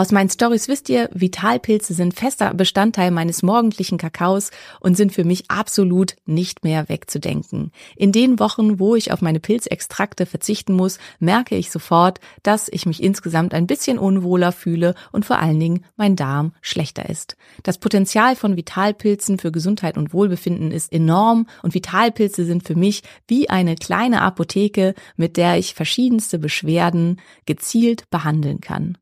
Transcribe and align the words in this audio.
Aus 0.00 0.12
meinen 0.12 0.30
Stories 0.30 0.66
wisst 0.66 0.88
ihr, 0.88 1.10
Vitalpilze 1.12 1.92
sind 1.92 2.14
fester 2.14 2.54
Bestandteil 2.54 3.10
meines 3.10 3.42
morgendlichen 3.42 3.98
Kakaos 3.98 4.50
und 4.80 4.96
sind 4.96 5.12
für 5.12 5.24
mich 5.24 5.50
absolut 5.50 6.16
nicht 6.24 6.64
mehr 6.64 6.88
wegzudenken. 6.88 7.70
In 7.96 8.10
den 8.10 8.38
Wochen, 8.38 8.78
wo 8.78 8.94
ich 8.94 9.12
auf 9.12 9.20
meine 9.20 9.40
Pilzextrakte 9.40 10.24
verzichten 10.24 10.72
muss, 10.72 10.98
merke 11.18 11.54
ich 11.54 11.70
sofort, 11.70 12.18
dass 12.42 12.70
ich 12.70 12.86
mich 12.86 13.02
insgesamt 13.02 13.52
ein 13.52 13.66
bisschen 13.66 13.98
unwohler 13.98 14.52
fühle 14.52 14.94
und 15.12 15.26
vor 15.26 15.38
allen 15.38 15.60
Dingen 15.60 15.84
mein 15.96 16.16
Darm 16.16 16.54
schlechter 16.62 17.10
ist. 17.10 17.36
Das 17.62 17.76
Potenzial 17.76 18.36
von 18.36 18.56
Vitalpilzen 18.56 19.38
für 19.38 19.52
Gesundheit 19.52 19.98
und 19.98 20.14
Wohlbefinden 20.14 20.72
ist 20.72 20.94
enorm 20.94 21.46
und 21.62 21.74
Vitalpilze 21.74 22.46
sind 22.46 22.66
für 22.66 22.74
mich 22.74 23.02
wie 23.28 23.50
eine 23.50 23.74
kleine 23.74 24.22
Apotheke, 24.22 24.94
mit 25.16 25.36
der 25.36 25.58
ich 25.58 25.74
verschiedenste 25.74 26.38
Beschwerden 26.38 27.20
gezielt 27.44 28.08
behandeln 28.08 28.62
kann. 28.62 28.96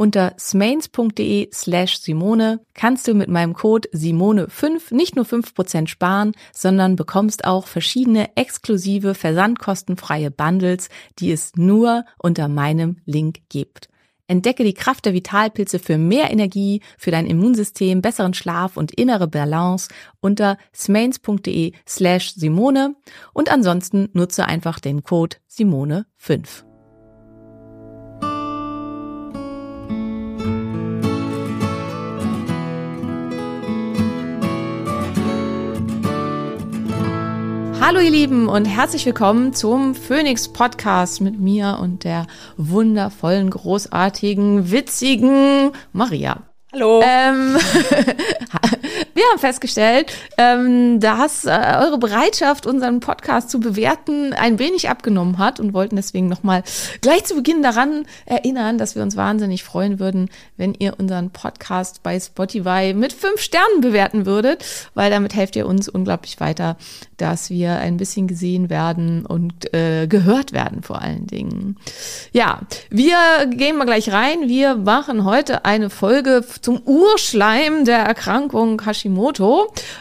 Unter 0.00 0.34
smains.de 0.38 1.48
slash 1.52 1.98
Simone 1.98 2.60
kannst 2.72 3.08
du 3.08 3.14
mit 3.14 3.28
meinem 3.28 3.52
Code 3.52 3.88
Simone5 3.92 4.94
nicht 4.94 5.16
nur 5.16 5.24
5% 5.24 5.88
sparen, 5.88 6.32
sondern 6.52 6.94
bekommst 6.94 7.44
auch 7.44 7.66
verschiedene 7.66 8.36
exklusive 8.36 9.14
versandkostenfreie 9.14 10.30
Bundles, 10.30 10.88
die 11.18 11.32
es 11.32 11.56
nur 11.56 12.04
unter 12.16 12.46
meinem 12.46 12.98
Link 13.06 13.40
gibt. 13.48 13.88
Entdecke 14.28 14.62
die 14.62 14.74
Kraft 14.74 15.04
der 15.04 15.14
Vitalpilze 15.14 15.80
für 15.80 15.98
mehr 15.98 16.30
Energie, 16.30 16.80
für 16.96 17.10
dein 17.10 17.26
Immunsystem, 17.26 18.00
besseren 18.00 18.34
Schlaf 18.34 18.76
und 18.76 18.92
innere 18.92 19.26
Balance 19.26 19.88
unter 20.20 20.58
smains.de 20.72 21.72
slash 21.88 22.34
Simone 22.34 22.94
und 23.32 23.50
ansonsten 23.50 24.10
nutze 24.12 24.44
einfach 24.44 24.78
den 24.78 25.02
Code 25.02 25.38
Simone5. 25.50 26.67
Hallo 37.88 38.00
ihr 38.00 38.10
Lieben 38.10 38.50
und 38.50 38.66
herzlich 38.66 39.06
willkommen 39.06 39.54
zum 39.54 39.94
Phoenix 39.94 40.46
Podcast 40.46 41.22
mit 41.22 41.40
mir 41.40 41.78
und 41.80 42.04
der 42.04 42.26
wundervollen, 42.58 43.48
großartigen, 43.48 44.70
witzigen 44.70 45.72
Maria. 45.94 46.42
Hallo. 46.70 47.00
Ähm, 47.02 47.56
wir 49.18 49.24
haben 49.32 49.40
festgestellt, 49.40 50.12
ähm, 50.36 51.00
dass 51.00 51.44
äh, 51.44 51.50
eure 51.50 51.98
Bereitschaft, 51.98 52.66
unseren 52.66 53.00
Podcast 53.00 53.50
zu 53.50 53.58
bewerten, 53.58 54.32
ein 54.32 54.60
wenig 54.60 54.88
abgenommen 54.88 55.38
hat 55.38 55.58
und 55.58 55.74
wollten 55.74 55.96
deswegen 55.96 56.28
nochmal 56.28 56.62
gleich 57.00 57.24
zu 57.24 57.34
Beginn 57.34 57.60
daran 57.60 58.06
erinnern, 58.26 58.78
dass 58.78 58.94
wir 58.94 59.02
uns 59.02 59.16
wahnsinnig 59.16 59.64
freuen 59.64 59.98
würden, 59.98 60.30
wenn 60.56 60.72
ihr 60.72 60.94
unseren 61.00 61.30
Podcast 61.30 62.04
bei 62.04 62.20
Spotify 62.20 62.94
mit 62.94 63.12
fünf 63.12 63.40
Sternen 63.40 63.80
bewerten 63.80 64.24
würdet, 64.24 64.64
weil 64.94 65.10
damit 65.10 65.34
helft 65.34 65.56
ihr 65.56 65.66
uns 65.66 65.88
unglaublich 65.88 66.38
weiter, 66.38 66.76
dass 67.16 67.50
wir 67.50 67.72
ein 67.72 67.96
bisschen 67.96 68.28
gesehen 68.28 68.70
werden 68.70 69.26
und 69.26 69.74
äh, 69.74 70.06
gehört 70.06 70.52
werden 70.52 70.84
vor 70.84 71.02
allen 71.02 71.26
Dingen. 71.26 71.76
Ja, 72.32 72.60
wir 72.88 73.18
gehen 73.50 73.76
mal 73.76 73.84
gleich 73.84 74.12
rein. 74.12 74.48
Wir 74.48 74.76
machen 74.76 75.24
heute 75.24 75.64
eine 75.64 75.90
Folge 75.90 76.44
zum 76.62 76.80
Urschleim 76.84 77.84
der 77.84 77.98
Erkrankung 77.98 78.80
Hashimoto, 78.86 79.07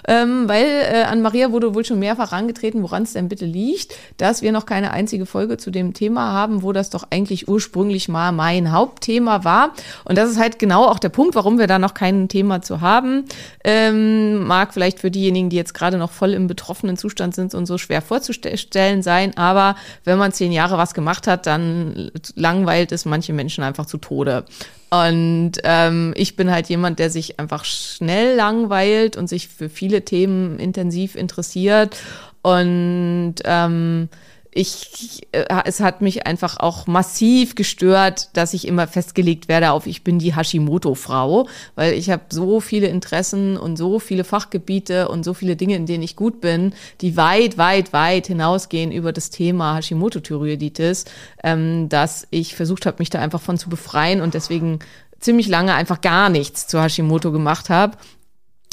ähm, 0.07 0.47
weil 0.47 0.65
äh, 0.65 1.03
an 1.03 1.21
Maria 1.21 1.51
wurde 1.51 1.73
wohl 1.73 1.85
schon 1.85 1.99
mehrfach 1.99 2.31
herangetreten, 2.31 2.83
woran 2.83 3.03
es 3.03 3.13
denn 3.13 3.29
bitte 3.29 3.45
liegt, 3.45 3.95
dass 4.17 4.41
wir 4.41 4.51
noch 4.51 4.65
keine 4.65 4.91
einzige 4.91 5.25
Folge 5.25 5.57
zu 5.57 5.71
dem 5.71 5.93
Thema 5.93 6.33
haben, 6.33 6.63
wo 6.63 6.71
das 6.73 6.89
doch 6.89 7.05
eigentlich 7.09 7.47
ursprünglich 7.47 8.09
mal 8.09 8.31
mein 8.31 8.71
Hauptthema 8.71 9.43
war. 9.43 9.73
Und 10.05 10.17
das 10.17 10.29
ist 10.29 10.39
halt 10.39 10.59
genau 10.59 10.85
auch 10.85 10.99
der 10.99 11.09
Punkt, 11.09 11.35
warum 11.35 11.59
wir 11.59 11.67
da 11.67 11.79
noch 11.79 11.93
kein 11.93 12.27
Thema 12.27 12.61
zu 12.61 12.81
haben. 12.81 13.25
Ähm, 13.63 14.45
mag 14.45 14.73
vielleicht 14.73 14.99
für 14.99 15.11
diejenigen, 15.11 15.49
die 15.49 15.57
jetzt 15.57 15.73
gerade 15.73 15.97
noch 15.97 16.11
voll 16.11 16.33
im 16.33 16.47
betroffenen 16.47 16.97
Zustand 16.97 17.35
sind 17.35 17.53
und 17.53 17.65
so 17.65 17.77
schwer 17.77 18.01
vorzustellen 18.01 19.01
sein, 19.01 19.35
aber 19.37 19.75
wenn 20.03 20.17
man 20.17 20.31
zehn 20.31 20.51
Jahre 20.51 20.77
was 20.77 20.93
gemacht 20.93 21.27
hat, 21.27 21.45
dann 21.45 22.11
langweilt 22.35 22.91
es 22.91 23.05
manche 23.05 23.33
Menschen 23.33 23.63
einfach 23.63 23.85
zu 23.85 23.97
Tode. 23.97 24.45
Und 24.89 25.53
ähm, 25.63 26.13
ich 26.15 26.35
bin 26.35 26.49
halt 26.51 26.69
jemand, 26.69 26.99
der 26.99 27.09
sich 27.09 27.39
einfach 27.39 27.65
schnell 27.65 28.35
langweilt 28.35 29.17
und 29.17 29.27
sich 29.27 29.47
für 29.49 29.69
viele 29.69 30.03
Themen 30.03 30.59
intensiv 30.59 31.15
interessiert. 31.15 31.97
Und 32.41 33.35
ähm, 33.43 34.09
ich, 34.51 35.27
äh, 35.31 35.45
es 35.65 35.79
hat 35.79 36.01
mich 36.01 36.25
einfach 36.25 36.59
auch 36.59 36.87
massiv 36.87 37.55
gestört, 37.55 38.29
dass 38.33 38.53
ich 38.53 38.67
immer 38.67 38.87
festgelegt 38.87 39.47
werde 39.47 39.71
auf, 39.71 39.87
ich 39.87 40.03
bin 40.03 40.19
die 40.19 40.35
Hashimoto-Frau, 40.35 41.47
weil 41.75 41.93
ich 41.93 42.09
habe 42.09 42.23
so 42.29 42.59
viele 42.59 42.87
Interessen 42.87 43.57
und 43.57 43.77
so 43.77 43.99
viele 43.99 44.23
Fachgebiete 44.23 45.09
und 45.09 45.23
so 45.23 45.33
viele 45.33 45.55
Dinge, 45.55 45.75
in 45.75 45.85
denen 45.85 46.03
ich 46.03 46.15
gut 46.15 46.41
bin, 46.41 46.73
die 47.01 47.17
weit, 47.17 47.57
weit, 47.57 47.93
weit 47.93 48.27
hinausgehen 48.27 48.91
über 48.91 49.13
das 49.13 49.29
Thema 49.29 49.75
Hashimoto-Thyreoiditis, 49.75 51.05
ähm, 51.43 51.89
dass 51.89 52.27
ich 52.31 52.55
versucht 52.55 52.85
habe, 52.85 52.97
mich 52.99 53.09
da 53.09 53.19
einfach 53.19 53.41
von 53.41 53.57
zu 53.57 53.69
befreien 53.69 54.21
und 54.21 54.33
deswegen 54.33 54.79
ziemlich 55.19 55.47
lange 55.47 55.73
einfach 55.73 56.01
gar 56.01 56.29
nichts 56.29 56.67
zu 56.67 56.81
Hashimoto 56.81 57.31
gemacht 57.31 57.69
habe 57.69 57.97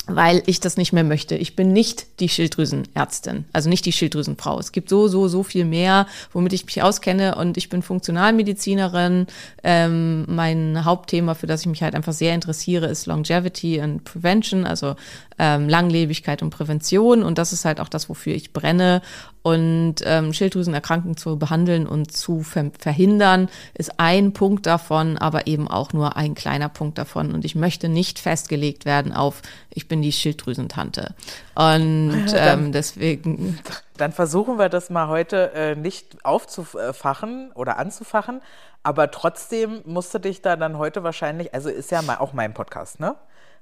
weil 0.06 0.42
ich 0.46 0.60
das 0.60 0.76
nicht 0.76 0.92
mehr 0.92 1.04
möchte. 1.04 1.34
Ich 1.34 1.56
bin 1.56 1.72
nicht 1.72 2.20
die 2.20 2.28
Schilddrüsenärztin, 2.28 3.46
also 3.52 3.70
nicht 3.70 3.86
die 3.86 3.92
Schilddrüsenfrau. 3.92 4.58
Es 4.58 4.72
gibt 4.72 4.88
so, 4.90 5.08
so, 5.08 5.28
so 5.28 5.42
viel 5.42 5.64
mehr, 5.64 6.06
womit 6.32 6.52
ich 6.52 6.66
mich 6.66 6.82
auskenne 6.82 7.36
und 7.36 7.56
ich 7.56 7.70
bin 7.70 7.82
Funktionalmedizinerin. 7.82 9.26
Ähm, 9.62 10.24
mein 10.28 10.84
Hauptthema, 10.84 11.34
für 11.34 11.46
das 11.46 11.62
ich 11.62 11.66
mich 11.68 11.82
halt 11.82 11.94
einfach 11.94 12.12
sehr 12.12 12.34
interessiere, 12.34 12.86
ist 12.86 13.06
Longevity 13.06 13.80
and 13.80 14.04
Prevention, 14.04 14.66
also 14.66 14.94
ähm, 15.38 15.68
Langlebigkeit 15.68 16.42
und 16.42 16.50
Prävention 16.50 17.22
und 17.22 17.38
das 17.38 17.52
ist 17.52 17.64
halt 17.64 17.80
auch 17.80 17.88
das, 17.88 18.08
wofür 18.08 18.34
ich 18.34 18.52
brenne. 18.52 19.02
Und 19.42 19.96
ähm, 20.04 20.32
Schilddrüsenerkrankungen 20.32 21.18
zu 21.18 21.38
behandeln 21.38 21.86
und 21.86 22.10
zu 22.10 22.42
ver 22.42 22.70
verhindern, 22.78 23.50
ist 23.74 24.00
ein 24.00 24.32
Punkt 24.32 24.64
davon, 24.64 25.18
aber 25.18 25.46
eben 25.46 25.68
auch 25.68 25.92
nur 25.92 26.16
ein 26.16 26.34
kleiner 26.34 26.70
Punkt 26.70 26.96
davon. 26.96 27.34
Und 27.34 27.44
ich 27.44 27.54
möchte 27.54 27.90
nicht 27.90 28.18
festgelegt 28.18 28.86
werden 28.86 29.12
auf, 29.12 29.42
ich 29.68 29.86
bin 29.86 30.00
die 30.00 30.12
Schilddrüsentante. 30.12 31.14
Und 31.54 32.26
ähm, 32.34 32.72
deswegen. 32.72 33.58
Dann 33.98 34.12
versuchen 34.12 34.58
wir 34.58 34.70
das 34.70 34.88
mal 34.88 35.08
heute 35.08 35.52
äh, 35.52 35.76
nicht 35.76 36.24
aufzufachen 36.24 37.52
oder 37.54 37.76
anzufachen, 37.76 38.40
aber 38.82 39.10
trotzdem 39.10 39.82
musst 39.84 40.14
du 40.14 40.20
dich 40.20 40.42
da 40.42 40.56
dann 40.56 40.78
heute 40.78 41.02
wahrscheinlich, 41.02 41.52
also 41.54 41.68
ist 41.68 41.90
ja 41.90 42.02
mal 42.02 42.16
auch 42.16 42.32
mein 42.32 42.54
Podcast, 42.54 42.98
ne? 42.98 43.14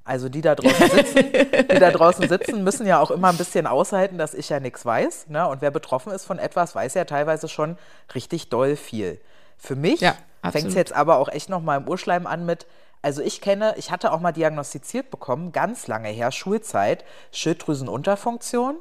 Also 0.05 0.29
die 0.29 0.41
da 0.41 0.55
draußen 0.57 0.91
sitzen, 0.91 1.17
die 1.71 1.79
da 1.79 1.91
draußen 1.91 2.29
sitzen, 2.29 2.65
müssen 2.65 2.87
ja 2.87 2.99
auch 3.01 3.11
immer 3.13 3.29
ein 3.29 3.37
bisschen 3.37 3.67
aushalten, 3.69 4.19
dass 4.19 4.35
ich 4.35 4.49
ja 4.49 4.59
nichts 4.59 4.85
weiß. 4.85 5.29
Ne? 5.29 5.47
Und 5.49 5.63
wer 5.63 5.71
betroffen 5.71 6.13
ist 6.13 6.25
von 6.25 6.39
etwas, 6.39 6.75
weiß 6.75 6.95
ja 6.95 7.05
teilweise 7.05 7.49
schon 7.49 7.77
richtig 8.15 8.49
doll 8.49 8.75
viel. 8.77 9.21
Für 9.57 9.77
mich 9.77 10.01
Ja, 10.01 10.17
fängt 10.51 10.67
es 10.67 10.75
jetzt 10.75 10.93
aber 10.93 11.19
auch 11.19 11.29
echt 11.29 11.49
noch 11.49 11.63
mal 11.63 11.77
im 11.77 11.89
Urschleim 11.89 12.27
an 12.27 12.45
mit, 12.45 12.67
also 13.01 13.23
ich 13.23 13.41
kenne, 13.41 13.75
ich 13.77 13.93
hatte 13.93 14.13
auch 14.13 14.19
mal 14.21 14.33
diagnostiziert 14.33 15.11
bekommen, 15.11 15.53
ganz 15.53 15.87
lange 15.87 16.09
her, 16.09 16.33
Schulzeit, 16.33 17.05
Schilddrüsenunterfunktion. 17.31 18.77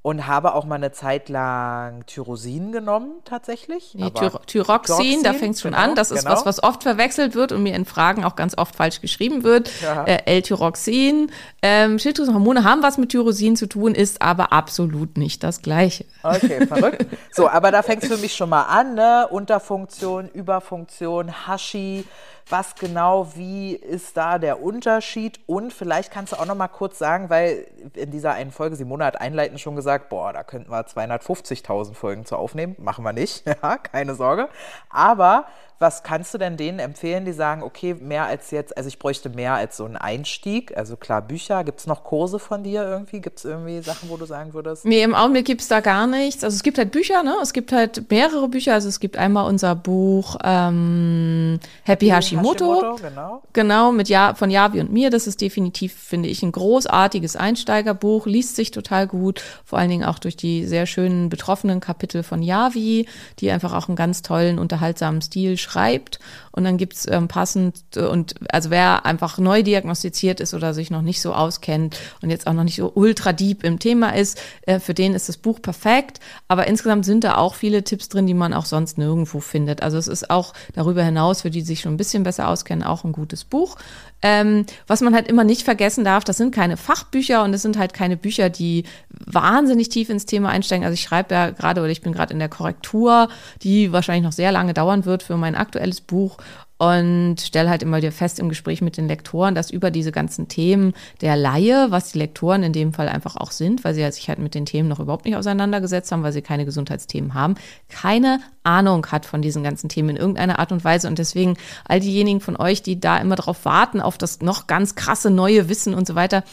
Und 0.00 0.26
habe 0.26 0.54
auch 0.54 0.64
mal 0.64 0.76
eine 0.76 0.92
Zeit 0.92 1.28
lang 1.28 2.06
Tyrosin 2.06 2.70
genommen, 2.70 3.20
tatsächlich. 3.24 3.94
Nee, 3.94 4.10
Tyro 4.10 4.38
Thyroxin, 4.46 5.22
da 5.22 5.30
Thyroxin, 5.30 5.34
fängt 5.34 5.54
es 5.56 5.60
schon 5.60 5.72
genau, 5.72 5.82
an. 5.82 5.94
Das 5.96 6.10
ist 6.12 6.24
genau. 6.24 6.36
was, 6.36 6.46
was 6.46 6.62
oft 6.62 6.84
verwechselt 6.84 7.34
wird 7.34 7.50
und 7.50 7.64
mir 7.64 7.74
in 7.74 7.84
Fragen 7.84 8.24
auch 8.24 8.36
ganz 8.36 8.56
oft 8.56 8.76
falsch 8.76 9.00
geschrieben 9.00 9.42
wird. 9.42 9.70
Ja. 9.82 10.04
Äh, 10.04 10.22
L-Tyroxin. 10.36 11.32
Ähm, 11.62 11.98
Schilddrüsenhormone 11.98 12.62
haben 12.62 12.82
was 12.82 12.96
mit 12.96 13.10
Tyrosin 13.10 13.56
zu 13.56 13.66
tun, 13.66 13.94
ist 13.94 14.22
aber 14.22 14.52
absolut 14.52 15.18
nicht 15.18 15.42
das 15.42 15.62
Gleiche. 15.62 16.04
Okay, 16.22 16.66
verrückt. 16.68 17.06
So, 17.32 17.48
aber 17.48 17.72
da 17.72 17.82
fängt 17.82 18.04
es 18.04 18.08
für 18.08 18.18
mich 18.18 18.34
schon 18.34 18.50
mal 18.50 18.62
an, 18.62 18.94
ne? 18.94 19.26
Unterfunktion, 19.28 20.28
Überfunktion, 20.28 21.46
Hashi. 21.46 22.04
Was 22.50 22.74
genau, 22.74 23.34
wie 23.34 23.74
ist 23.74 24.16
da 24.16 24.38
der 24.38 24.62
Unterschied? 24.62 25.38
Und 25.46 25.72
vielleicht 25.72 26.10
kannst 26.10 26.32
du 26.32 26.36
auch 26.36 26.46
noch 26.46 26.54
mal 26.54 26.68
kurz 26.68 26.98
sagen, 26.98 27.28
weil 27.28 27.66
in 27.94 28.10
dieser 28.10 28.32
einen 28.32 28.52
Folge, 28.52 28.76
Simone 28.76 29.04
hat 29.04 29.20
einleitend 29.20 29.60
schon 29.60 29.76
gesagt, 29.76 30.08
boah, 30.08 30.32
da 30.32 30.44
könnten 30.44 30.70
wir 30.70 30.80
250.000 30.86 31.92
Folgen 31.94 32.24
zu 32.24 32.36
aufnehmen. 32.36 32.74
Machen 32.78 33.04
wir 33.04 33.12
nicht, 33.12 33.44
ja, 33.62 33.76
keine 33.76 34.14
Sorge. 34.14 34.48
Aber 34.88 35.46
was 35.78 36.02
kannst 36.02 36.34
du 36.34 36.38
denn 36.38 36.56
denen 36.56 36.80
empfehlen, 36.80 37.24
die 37.24 37.32
sagen, 37.32 37.62
okay, 37.62 37.94
mehr 37.94 38.24
als 38.24 38.50
jetzt, 38.50 38.76
also 38.76 38.88
ich 38.88 38.98
bräuchte 38.98 39.28
mehr 39.28 39.54
als 39.54 39.76
so 39.76 39.84
einen 39.84 39.96
Einstieg? 39.96 40.76
Also 40.76 40.96
klar, 40.96 41.22
Bücher, 41.22 41.62
gibt 41.62 41.78
es 41.78 41.86
noch 41.86 42.02
Kurse 42.02 42.40
von 42.40 42.64
dir 42.64 42.82
irgendwie? 42.82 43.20
Gibt 43.20 43.38
es 43.38 43.44
irgendwie 43.44 43.80
Sachen, 43.80 44.08
wo 44.08 44.16
du 44.16 44.26
sagen 44.26 44.54
würdest? 44.54 44.84
Nee, 44.84 45.02
im 45.02 45.14
Augenblick 45.14 45.46
gibt 45.46 45.60
es 45.60 45.68
da 45.68 45.78
gar 45.78 46.08
nichts. 46.08 46.42
Also 46.42 46.56
es 46.56 46.64
gibt 46.64 46.78
halt 46.78 46.90
Bücher, 46.90 47.22
ne? 47.22 47.36
Es 47.40 47.52
gibt 47.52 47.70
halt 47.70 48.10
mehrere 48.10 48.48
Bücher. 48.48 48.74
Also 48.74 48.88
es 48.88 48.98
gibt 48.98 49.16
einmal 49.16 49.46
unser 49.46 49.76
Buch 49.76 50.36
ähm, 50.42 51.60
Happy 51.84 52.08
Hashimoto. 52.08 52.96
genau. 53.00 53.42
Genau, 53.52 53.92
mit 53.92 54.08
ja, 54.08 54.34
von 54.34 54.50
Yavi 54.50 54.80
und 54.80 54.92
mir. 54.92 55.10
Das 55.10 55.28
ist 55.28 55.40
definitiv, 55.40 55.94
finde 55.94 56.28
ich, 56.28 56.42
ein 56.42 56.50
großartiges 56.50 57.36
Einsteigerbuch. 57.36 58.26
Liest 58.26 58.56
sich 58.56 58.72
total 58.72 59.06
gut. 59.06 59.42
Vor 59.64 59.78
allen 59.78 59.90
Dingen 59.90 60.04
auch 60.04 60.18
durch 60.18 60.36
die 60.36 60.66
sehr 60.66 60.86
schönen 60.86 61.28
betroffenen 61.28 61.78
Kapitel 61.78 62.24
von 62.24 62.42
Yavi, 62.42 63.06
die 63.38 63.50
einfach 63.52 63.74
auch 63.74 63.86
einen 63.86 63.96
ganz 63.96 64.22
tollen, 64.22 64.58
unterhaltsamen 64.58 65.22
Stil 65.22 65.56
schreibt. 65.68 66.18
Und 66.58 66.64
dann 66.64 66.76
gibt's 66.76 67.06
ähm, 67.08 67.28
passend 67.28 67.84
äh, 67.94 68.00
und 68.00 68.34
also 68.50 68.70
wer 68.70 69.06
einfach 69.06 69.38
neu 69.38 69.62
diagnostiziert 69.62 70.40
ist 70.40 70.54
oder 70.54 70.74
sich 70.74 70.90
noch 70.90 71.02
nicht 71.02 71.20
so 71.20 71.32
auskennt 71.32 71.96
und 72.20 72.30
jetzt 72.30 72.48
auch 72.48 72.52
noch 72.52 72.64
nicht 72.64 72.74
so 72.74 72.90
ultra 72.94 73.32
deep 73.32 73.62
im 73.62 73.78
Thema 73.78 74.16
ist, 74.16 74.40
äh, 74.62 74.80
für 74.80 74.92
den 74.92 75.14
ist 75.14 75.28
das 75.28 75.36
Buch 75.36 75.62
perfekt. 75.62 76.18
Aber 76.48 76.66
insgesamt 76.66 77.04
sind 77.04 77.22
da 77.22 77.36
auch 77.36 77.54
viele 77.54 77.84
Tipps 77.84 78.08
drin, 78.08 78.26
die 78.26 78.34
man 78.34 78.52
auch 78.52 78.66
sonst 78.66 78.98
nirgendwo 78.98 79.38
findet. 79.38 79.84
Also 79.84 79.98
es 79.98 80.08
ist 80.08 80.30
auch 80.30 80.52
darüber 80.74 81.04
hinaus, 81.04 81.42
für 81.42 81.50
die 81.50 81.60
sich 81.60 81.80
schon 81.80 81.94
ein 81.94 81.96
bisschen 81.96 82.24
besser 82.24 82.48
auskennen, 82.48 82.84
auch 82.84 83.04
ein 83.04 83.12
gutes 83.12 83.44
Buch. 83.44 83.76
Ähm, 84.20 84.66
was 84.88 85.00
man 85.00 85.14
halt 85.14 85.28
immer 85.28 85.44
nicht 85.44 85.62
vergessen 85.62 86.04
darf, 86.04 86.24
das 86.24 86.38
sind 86.38 86.52
keine 86.52 86.76
Fachbücher 86.76 87.44
und 87.44 87.54
es 87.54 87.62
sind 87.62 87.78
halt 87.78 87.94
keine 87.94 88.16
Bücher, 88.16 88.50
die 88.50 88.82
wahnsinnig 89.10 89.90
tief 89.90 90.10
ins 90.10 90.26
Thema 90.26 90.48
einsteigen. 90.48 90.84
Also 90.84 90.94
ich 90.94 91.02
schreibe 91.02 91.34
ja 91.34 91.50
gerade 91.50 91.80
oder 91.80 91.90
ich 91.90 92.00
bin 92.00 92.12
gerade 92.12 92.32
in 92.32 92.40
der 92.40 92.48
Korrektur, 92.48 93.28
die 93.62 93.92
wahrscheinlich 93.92 94.24
noch 94.24 94.32
sehr 94.32 94.50
lange 94.50 94.74
dauern 94.74 95.04
wird 95.04 95.22
für 95.22 95.36
mein 95.36 95.54
aktuelles 95.54 96.00
Buch 96.00 96.38
und 96.78 97.40
stelle 97.40 97.68
halt 97.68 97.82
immer 97.82 97.96
wieder 97.96 98.12
fest 98.12 98.38
im 98.38 98.48
Gespräch 98.48 98.80
mit 98.80 98.96
den 98.96 99.08
Lektoren, 99.08 99.56
dass 99.56 99.70
über 99.70 99.90
diese 99.90 100.12
ganzen 100.12 100.46
Themen 100.46 100.94
der 101.20 101.36
Laie, 101.36 101.90
was 101.90 102.12
die 102.12 102.18
Lektoren 102.18 102.62
in 102.62 102.72
dem 102.72 102.92
Fall 102.92 103.08
einfach 103.08 103.36
auch 103.36 103.50
sind, 103.50 103.84
weil 103.84 103.94
sie 103.94 104.10
sich 104.12 104.28
halt 104.28 104.38
mit 104.38 104.54
den 104.54 104.64
Themen 104.64 104.88
noch 104.88 105.00
überhaupt 105.00 105.24
nicht 105.24 105.36
auseinandergesetzt 105.36 106.12
haben, 106.12 106.22
weil 106.22 106.32
sie 106.32 106.40
keine 106.42 106.64
Gesundheitsthemen 106.64 107.34
haben, 107.34 107.56
keine 107.88 108.38
Ahnung 108.62 109.06
hat 109.06 109.26
von 109.26 109.42
diesen 109.42 109.64
ganzen 109.64 109.88
Themen 109.88 110.10
in 110.10 110.16
irgendeiner 110.16 110.60
Art 110.60 110.70
und 110.70 110.84
Weise. 110.84 111.08
Und 111.08 111.18
deswegen 111.18 111.56
all 111.84 111.98
diejenigen 111.98 112.40
von 112.40 112.56
euch, 112.56 112.82
die 112.82 113.00
da 113.00 113.18
immer 113.18 113.34
drauf 113.34 113.64
warten, 113.64 114.00
auf 114.00 114.16
das 114.16 114.40
noch 114.40 114.68
ganz 114.68 114.94
krasse 114.94 115.30
neue 115.30 115.68
Wissen 115.68 115.94
und 115.94 116.06
so 116.06 116.14
weiter, 116.14 116.44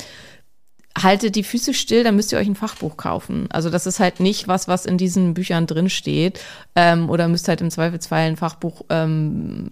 haltet 0.98 1.36
die 1.36 1.44
Füße 1.44 1.74
still, 1.74 2.04
dann 2.04 2.16
müsst 2.16 2.32
ihr 2.32 2.38
euch 2.38 2.48
ein 2.48 2.56
Fachbuch 2.56 2.98
kaufen. 2.98 3.48
Also 3.52 3.70
das 3.70 3.86
ist 3.86 4.00
halt 4.00 4.20
nicht 4.20 4.48
was, 4.48 4.68
was 4.68 4.86
in 4.86 4.98
diesen 4.98 5.34
Büchern 5.34 5.68
drin 5.68 5.90
steht. 5.90 6.40
Ähm, 6.76 7.10
oder 7.10 7.28
müsst 7.28 7.48
halt 7.48 7.62
im 7.62 7.70
Zweifelsfall 7.70 8.28
ein 8.28 8.38
Fachbuch, 8.38 8.84
ähm, 8.90 9.68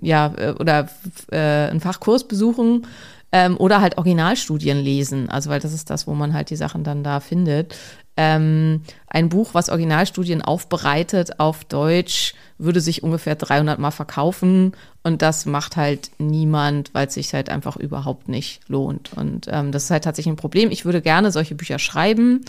ja, 0.00 0.32
äh, 0.36 0.54
oder 0.58 0.88
äh, 1.30 1.36
einen 1.70 1.80
Fachkurs 1.80 2.26
besuchen. 2.26 2.86
Ähm, 3.30 3.58
oder 3.58 3.82
halt 3.82 3.98
Originalstudien 3.98 4.78
lesen. 4.78 5.28
Also 5.28 5.50
weil 5.50 5.60
das 5.60 5.74
ist 5.74 5.90
das, 5.90 6.06
wo 6.06 6.14
man 6.14 6.32
halt 6.32 6.48
die 6.48 6.56
Sachen 6.56 6.82
dann 6.82 7.04
da 7.04 7.20
findet. 7.20 7.76
Ähm, 8.20 8.82
ein 9.06 9.28
Buch, 9.28 9.50
was 9.52 9.68
Originalstudien 9.68 10.42
aufbereitet 10.42 11.38
auf 11.38 11.64
Deutsch, 11.64 12.34
würde 12.58 12.80
sich 12.80 13.04
ungefähr 13.04 13.36
300 13.36 13.78
Mal 13.78 13.92
verkaufen 13.92 14.72
und 15.04 15.22
das 15.22 15.46
macht 15.46 15.76
halt 15.76 16.10
niemand, 16.18 16.92
weil 16.94 17.06
es 17.06 17.14
sich 17.14 17.32
halt 17.32 17.48
einfach 17.48 17.76
überhaupt 17.76 18.28
nicht 18.28 18.60
lohnt. 18.66 19.12
Und 19.14 19.46
ähm, 19.48 19.70
das 19.70 19.84
ist 19.84 19.90
halt 19.92 20.02
tatsächlich 20.02 20.32
ein 20.32 20.36
Problem. 20.36 20.72
Ich 20.72 20.84
würde 20.84 21.00
gerne 21.00 21.30
solche 21.30 21.54
Bücher 21.54 21.78
schreiben. 21.78 22.44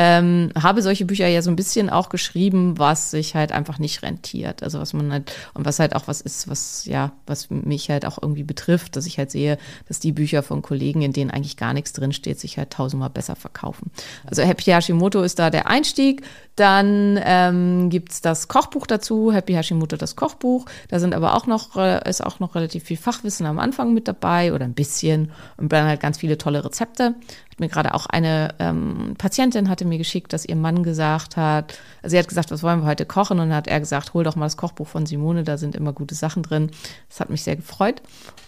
Ähm, 0.00 0.52
habe 0.54 0.80
solche 0.80 1.04
Bücher 1.04 1.26
ja 1.26 1.42
so 1.42 1.50
ein 1.50 1.56
bisschen 1.56 1.90
auch 1.90 2.08
geschrieben, 2.08 2.78
was 2.78 3.10
sich 3.10 3.34
halt 3.34 3.50
einfach 3.50 3.80
nicht 3.80 4.04
rentiert. 4.04 4.62
Also 4.62 4.78
was 4.78 4.92
man 4.92 5.10
halt, 5.10 5.32
und 5.54 5.64
was 5.64 5.80
halt 5.80 5.96
auch 5.96 6.06
was 6.06 6.20
ist, 6.20 6.46
was, 6.46 6.84
ja, 6.84 7.10
was 7.26 7.50
mich 7.50 7.90
halt 7.90 8.06
auch 8.06 8.16
irgendwie 8.22 8.44
betrifft, 8.44 8.94
dass 8.94 9.06
ich 9.06 9.18
halt 9.18 9.32
sehe, 9.32 9.58
dass 9.88 9.98
die 9.98 10.12
Bücher 10.12 10.44
von 10.44 10.62
Kollegen, 10.62 11.02
in 11.02 11.12
denen 11.12 11.32
eigentlich 11.32 11.56
gar 11.56 11.72
nichts 11.74 11.92
drinsteht, 11.94 12.38
sich 12.38 12.58
halt 12.58 12.70
tausendmal 12.70 13.10
besser 13.10 13.34
verkaufen. 13.34 13.90
Also 14.24 14.42
Happy 14.42 14.70
Hashimoto 14.70 15.20
ist 15.22 15.40
da 15.40 15.50
der 15.50 15.66
Einstieg. 15.66 16.22
Dann 16.54 17.18
ähm, 17.24 17.90
gibt 17.90 18.24
das 18.24 18.46
Kochbuch 18.46 18.86
dazu, 18.86 19.32
Happy 19.32 19.54
Hashimoto 19.54 19.96
das 19.96 20.14
Kochbuch. 20.14 20.66
Da 20.86 21.00
sind 21.00 21.12
aber 21.12 21.34
auch 21.34 21.48
noch, 21.48 21.76
äh, 21.76 22.08
ist 22.08 22.24
auch 22.24 22.38
noch 22.38 22.54
relativ 22.54 22.84
viel 22.84 22.96
Fachwissen 22.96 23.46
am 23.46 23.58
Anfang 23.58 23.94
mit 23.94 24.06
dabei 24.06 24.52
oder 24.52 24.64
ein 24.64 24.74
bisschen 24.74 25.32
und 25.56 25.72
dann 25.72 25.88
halt 25.88 26.00
ganz 26.00 26.18
viele 26.18 26.38
tolle 26.38 26.64
Rezepte. 26.64 27.16
Mir 27.60 27.68
gerade 27.68 27.94
auch 27.94 28.06
eine 28.06 28.54
ähm, 28.58 29.14
Patientin 29.18 29.68
hatte 29.68 29.84
mir 29.84 29.98
geschickt, 29.98 30.32
dass 30.32 30.44
ihr 30.44 30.56
Mann 30.56 30.82
gesagt 30.82 31.36
hat, 31.36 31.78
also 32.02 32.14
sie 32.14 32.18
hat 32.18 32.28
gesagt, 32.28 32.50
was 32.50 32.62
wollen 32.62 32.80
wir 32.80 32.86
heute 32.86 33.06
kochen? 33.06 33.38
Und 33.38 33.48
dann 33.48 33.56
hat 33.56 33.68
er 33.68 33.80
gesagt, 33.80 34.14
hol 34.14 34.24
doch 34.24 34.36
mal 34.36 34.46
das 34.46 34.56
Kochbuch 34.56 34.88
von 34.88 35.06
Simone, 35.06 35.44
da 35.44 35.58
sind 35.58 35.74
immer 35.74 35.92
gute 35.92 36.14
Sachen 36.14 36.42
drin. 36.42 36.70
Das 37.08 37.20
hat 37.20 37.30
mich 37.30 37.42
sehr 37.42 37.56
gefreut. 37.56 38.02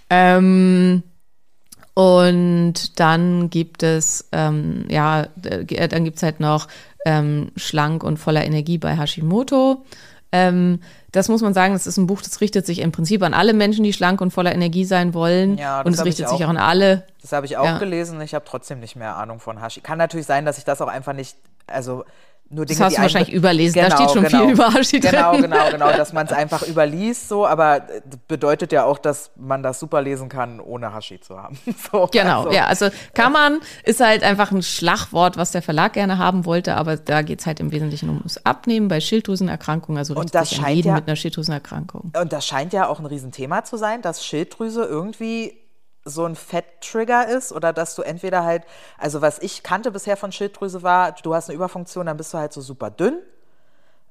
Ähm, 0.08 1.02
und 1.94 2.98
dann 3.00 3.50
gibt 3.50 3.82
es, 3.82 4.28
ähm, 4.32 4.84
ja, 4.88 5.26
äh, 5.42 5.88
dann 5.88 6.04
gibt 6.04 6.16
es 6.16 6.22
halt 6.22 6.40
noch 6.40 6.68
ähm, 7.04 7.50
schlank 7.56 8.04
und 8.04 8.18
voller 8.18 8.44
Energie 8.44 8.78
bei 8.78 8.96
Hashimoto. 8.96 9.84
Ähm, 10.32 10.80
das 11.12 11.28
muss 11.28 11.42
man 11.42 11.54
sagen, 11.54 11.72
das 11.72 11.86
ist 11.86 11.96
ein 11.96 12.06
Buch, 12.06 12.22
das 12.22 12.40
richtet 12.40 12.66
sich 12.66 12.80
im 12.80 12.92
Prinzip 12.92 13.22
an 13.22 13.34
alle 13.34 13.52
Menschen, 13.52 13.82
die 13.84 13.92
schlank 13.92 14.20
und 14.20 14.30
voller 14.32 14.52
Energie 14.54 14.84
sein 14.84 15.12
wollen. 15.14 15.58
Ja, 15.58 15.78
das 15.78 15.86
und 15.86 15.92
es 15.94 16.04
richtet 16.04 16.28
sich 16.28 16.38
auch. 16.38 16.44
auch 16.46 16.50
an 16.50 16.56
alle. 16.56 17.04
Das 17.22 17.32
habe 17.32 17.46
ich 17.46 17.56
auch 17.56 17.64
Ja. 17.64 17.78
gelesen. 17.78 18.20
Ich 18.20 18.34
habe 18.34 18.44
trotzdem 18.46 18.80
nicht 18.80 18.96
mehr 18.96 19.16
Ahnung 19.16 19.40
von 19.40 19.60
Hashi. 19.60 19.80
Kann 19.80 19.98
natürlich 19.98 20.26
sein, 20.26 20.44
dass 20.44 20.58
ich 20.58 20.64
das 20.64 20.80
auch 20.80 20.88
einfach 20.88 21.12
nicht, 21.12 21.36
also 21.66 22.04
nur 22.52 22.66
Dinge, 22.66 22.78
Das 22.78 22.86
hast 22.86 22.96
du 22.98 23.02
wahrscheinlich 23.02 23.32
überlesen. 23.32 23.80
Da 23.80 23.96
steht 23.96 24.10
schon 24.10 24.26
viel 24.26 24.50
über 24.50 24.74
Hashi 24.74 24.98
Genau, 25.00 25.32
drin. 25.32 25.42
genau, 25.42 25.70
genau, 25.70 25.92
dass 25.92 26.12
man 26.12 26.26
es 26.26 26.32
einfach 26.32 26.66
überliest 26.66 27.28
so, 27.28 27.46
aber 27.46 27.76
äh, 27.76 28.00
bedeutet 28.28 28.72
ja 28.72 28.84
auch, 28.84 28.98
dass 28.98 29.30
man 29.36 29.62
das 29.62 29.78
super 29.78 30.02
lesen 30.02 30.28
kann, 30.28 30.58
ohne 30.60 30.92
Hashi 30.92 31.20
zu 31.20 31.38
haben. 31.40 31.56
So, 31.92 32.08
Genau, 32.12 32.40
also, 32.40 32.50
ja, 32.50 32.66
also 32.66 32.88
kann 33.14 33.32
man, 33.32 33.60
ist 33.84 34.00
halt 34.00 34.22
einfach 34.24 34.50
ein 34.50 34.62
Schlagwort, 34.62 35.36
was 35.36 35.52
der 35.52 35.62
Verlag 35.62 35.92
gerne 35.92 36.18
haben 36.18 36.44
wollte, 36.44 36.74
aber 36.76 36.96
da 36.96 37.22
geht's 37.22 37.46
halt 37.46 37.60
im 37.60 37.70
Wesentlichen 37.72 38.08
ums 38.10 38.38
Abnehmen 38.44 38.88
bei 38.88 39.00
Schilddrüsenerkrankungen, 39.00 39.98
also 39.98 40.14
Und 40.14 40.34
das 40.34 40.52
scheint 40.52 40.76
jeden 40.76 40.88
ja- 40.88 40.94
mit 40.96 41.06
einer 41.06 41.16
Schilddrüsenerkrankung. 41.16 42.12
Und 42.20 42.32
das 42.32 42.46
scheint 42.46 42.72
ja 42.72 42.88
auch 42.88 42.98
ein 42.98 43.06
Riesenthema 43.06 43.64
zu 43.64 43.76
sein, 43.76 44.02
dass 44.02 44.24
Schilddrüse 44.24 44.82
irgendwie 44.84 45.59
so 46.04 46.24
ein 46.24 46.36
Fetttrigger 46.36 47.28
ist 47.28 47.52
oder 47.52 47.72
dass 47.72 47.94
du 47.94 48.02
entweder 48.02 48.44
halt, 48.44 48.64
also 48.98 49.20
was 49.20 49.38
ich 49.40 49.62
kannte 49.62 49.90
bisher 49.90 50.16
von 50.16 50.32
Schilddrüse 50.32 50.82
war, 50.82 51.12
du 51.12 51.34
hast 51.34 51.48
eine 51.48 51.56
Überfunktion, 51.56 52.06
dann 52.06 52.16
bist 52.16 52.32
du 52.34 52.38
halt 52.38 52.52
so 52.52 52.60
super 52.60 52.90
dünn. 52.90 53.18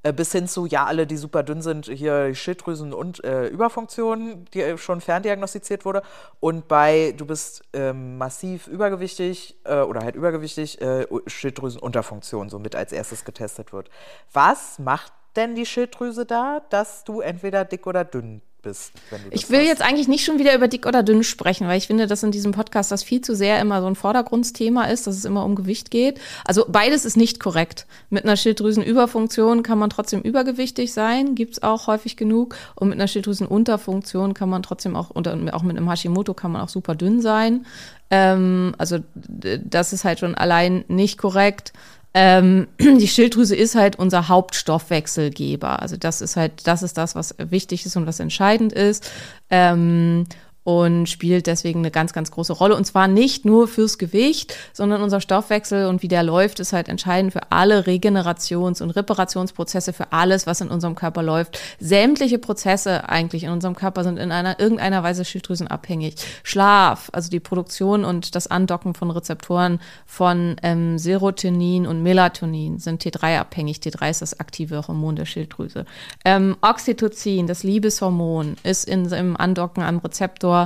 Äh, 0.02 0.14
Bis 0.14 0.32
hin 0.32 0.48
zu, 0.48 0.66
ja, 0.66 0.86
alle, 0.86 1.06
die 1.06 1.18
super 1.18 1.44
dünn 1.44 1.62
sind, 1.62 1.88
hier 1.88 2.34
Schilddrüsen- 2.34 2.94
und 2.94 3.24
äh, 3.24 3.48
Überfunktion, 3.48 4.46
die 4.54 4.62
äh, 4.62 4.78
schon 4.78 5.02
ferndiagnostiziert 5.02 5.84
wurde. 5.84 6.04
Und 6.40 6.70
bei, 6.70 7.14
du 7.18 7.26
bist 7.26 7.64
ähm, 7.74 8.18
massiv 8.18 8.68
übergewichtig 8.68 9.58
äh, 9.66 9.82
oder 9.82 10.02
halt 10.02 10.16
übergewichtig, 10.16 10.82
äh, 10.82 11.06
Schilddrüsenunterfunktion 11.28 12.50
somit 12.50 12.76
als 12.76 12.94
erstes 12.94 13.26
getestet 13.26 13.74
wird. 13.74 13.90
Was 14.32 14.80
macht 14.80 15.12
denn 15.36 15.56
die 15.56 15.66
Schilddrüse 15.66 16.26
da, 16.26 16.62
dass 16.70 17.04
du 17.04 17.20
entweder 17.20 17.66
dick 17.66 17.86
oder 17.86 18.06
dünn 18.06 18.42
bist? 18.62 18.92
Ich 19.32 19.50
will 19.50 19.60
hast? 19.60 19.68
jetzt 19.68 19.82
eigentlich 19.82 20.08
nicht 20.08 20.26
schon 20.26 20.40
wieder 20.40 20.56
über 20.56 20.68
dick 20.68 20.86
oder 20.86 21.04
dünn 21.04 21.24
sprechen, 21.24 21.68
weil 21.68 21.78
ich 21.78 21.88
finde, 21.88 22.08
dass 22.08 22.24
in 22.24 22.32
diesem 22.32 22.52
Podcast 22.52 22.92
das 22.92 23.04
viel 23.04 23.22
zu 23.22 23.36
sehr 23.36 23.60
immer 23.60 23.82
so 23.82 23.88
ein 23.88 23.96
Vordergrundsthema 23.96 24.86
ist, 24.86 25.08
dass 25.08 25.16
es 25.16 25.26
immer 25.26 25.46
um 25.46 25.56
Gewicht 25.56 25.92
geht. 25.92 26.20
Also 26.46 26.66
beides 26.68 27.06
ist 27.06 27.18
nicht 27.18 27.40
korrekt. 27.40 27.86
Mit 28.10 28.24
einer 28.24 28.38
Schilddrüsenüberfunktion 28.38 29.64
kann 29.64 29.80
man 29.80 29.90
trotzdem 29.90 30.22
übergewichtig 30.22 30.94
sein, 30.94 31.36
gibt's 31.36 31.64
auch 31.64 31.88
häufig 31.88 32.18
genug. 32.18 32.56
Und 32.76 32.90
mit 32.90 32.98
einer 32.98 33.08
Schilddrüsenunterfunktion 33.08 34.34
kann 34.34 34.50
man 34.50 34.64
trotzdem 34.64 34.96
auch, 34.96 35.12
oder 35.12 35.38
auch 35.54 35.64
mit 35.64 35.78
einem 35.78 35.90
Hashimoto 35.90 36.34
kann 36.34 36.52
man 36.52 36.62
auch 36.62 36.70
super 36.70 36.96
dünn 36.96 37.22
sein. 37.22 37.66
Ähm, 38.12 38.74
also 38.78 39.00
das 39.16 39.94
ist 39.94 40.04
halt 40.04 40.20
schon 40.20 40.36
allein 40.36 40.84
nicht 40.88 41.18
korrekt. 41.18 41.74
Ähm, 42.14 42.68
die 42.80 43.08
Schilddrüse 43.08 43.56
ist 43.56 43.76
halt 43.76 43.98
unser 43.98 44.28
Hauptstoffwechselgeber. 44.30 45.82
Also 45.82 45.98
das 45.98 46.22
ist 46.22 46.36
halt, 46.36 46.66
das 46.66 46.84
ist 46.84 46.98
das, 46.98 47.16
was 47.16 47.36
wichtig 47.38 47.86
ist 47.86 47.96
und 47.96 48.08
was 48.08 48.20
entscheidend 48.20 48.74
ist. 48.74 49.10
Ähm, 49.50 50.26
und 50.64 51.08
spielt 51.08 51.48
deswegen 51.48 51.80
eine 51.80 51.90
ganz, 51.90 52.14
ganz 52.14 52.32
große 52.32 52.54
Rolle. 52.54 52.76
Und 52.76 52.86
zwar 52.86 53.08
nicht 53.08 53.46
nur 53.46 53.68
fürs 53.68 53.98
Gewicht, 53.98 54.54
sondern 54.74 55.02
unser 55.02 55.22
Stoffwechsel 55.22 55.88
und 55.88 56.04
wie 56.04 56.08
der 56.08 56.22
läuft, 56.22 56.60
ist 56.60 56.74
halt 56.74 56.90
entscheidend 56.90 57.34
für 57.34 57.52
alle 57.52 57.86
Regenerations- 57.86 58.84
und 58.84 58.92
Reparationsprozesse, 58.92 59.94
für 59.94 60.12
alles, 60.12 60.48
was 60.48 60.62
in 60.62 60.68
unserem 60.68 60.96
Körper 60.96 61.24
läuft. 61.24 61.60
Sämtliche 61.80 62.40
Prozesse 62.40 63.10
eigentlich 63.10 63.46
in 63.46 63.52
unserem 63.52 63.76
Körper 63.76 64.04
sind 64.04 64.18
in 64.18 64.32
einer 64.32 64.60
irgendeiner 64.60 65.02
Weise 65.02 65.24
schilddrüsenabhängig. 65.26 66.16
Schlaf, 66.44 67.10
also 67.14 67.30
die 67.30 67.40
Produktion 67.40 68.04
und 68.04 68.36
das 68.36 68.48
Andocken 68.48 68.94
von 68.94 69.12
Rezeptoren 69.12 69.80
von 70.06 70.58
ähm, 70.62 70.98
Serotonin 70.98 71.88
und 71.88 72.04
Melatonin 72.04 72.80
sind 72.80 73.02
T3-abhängig. 73.04 73.80
T3 73.80 74.10
ist 74.10 74.22
das 74.22 74.40
aktive 74.40 74.88
Hormon 74.88 75.16
der 75.16 75.26
Schilddrüse. 75.26 75.86
Ähm, 76.26 76.58
Oxytocin, 76.62 77.48
das 77.48 77.64
Liebeshormon, 77.64 78.58
ist 78.64 78.88
in, 78.88 79.06
im 79.12 79.38
Andocken 79.38 79.84
am 79.84 80.00
Rezeptor 80.00 80.59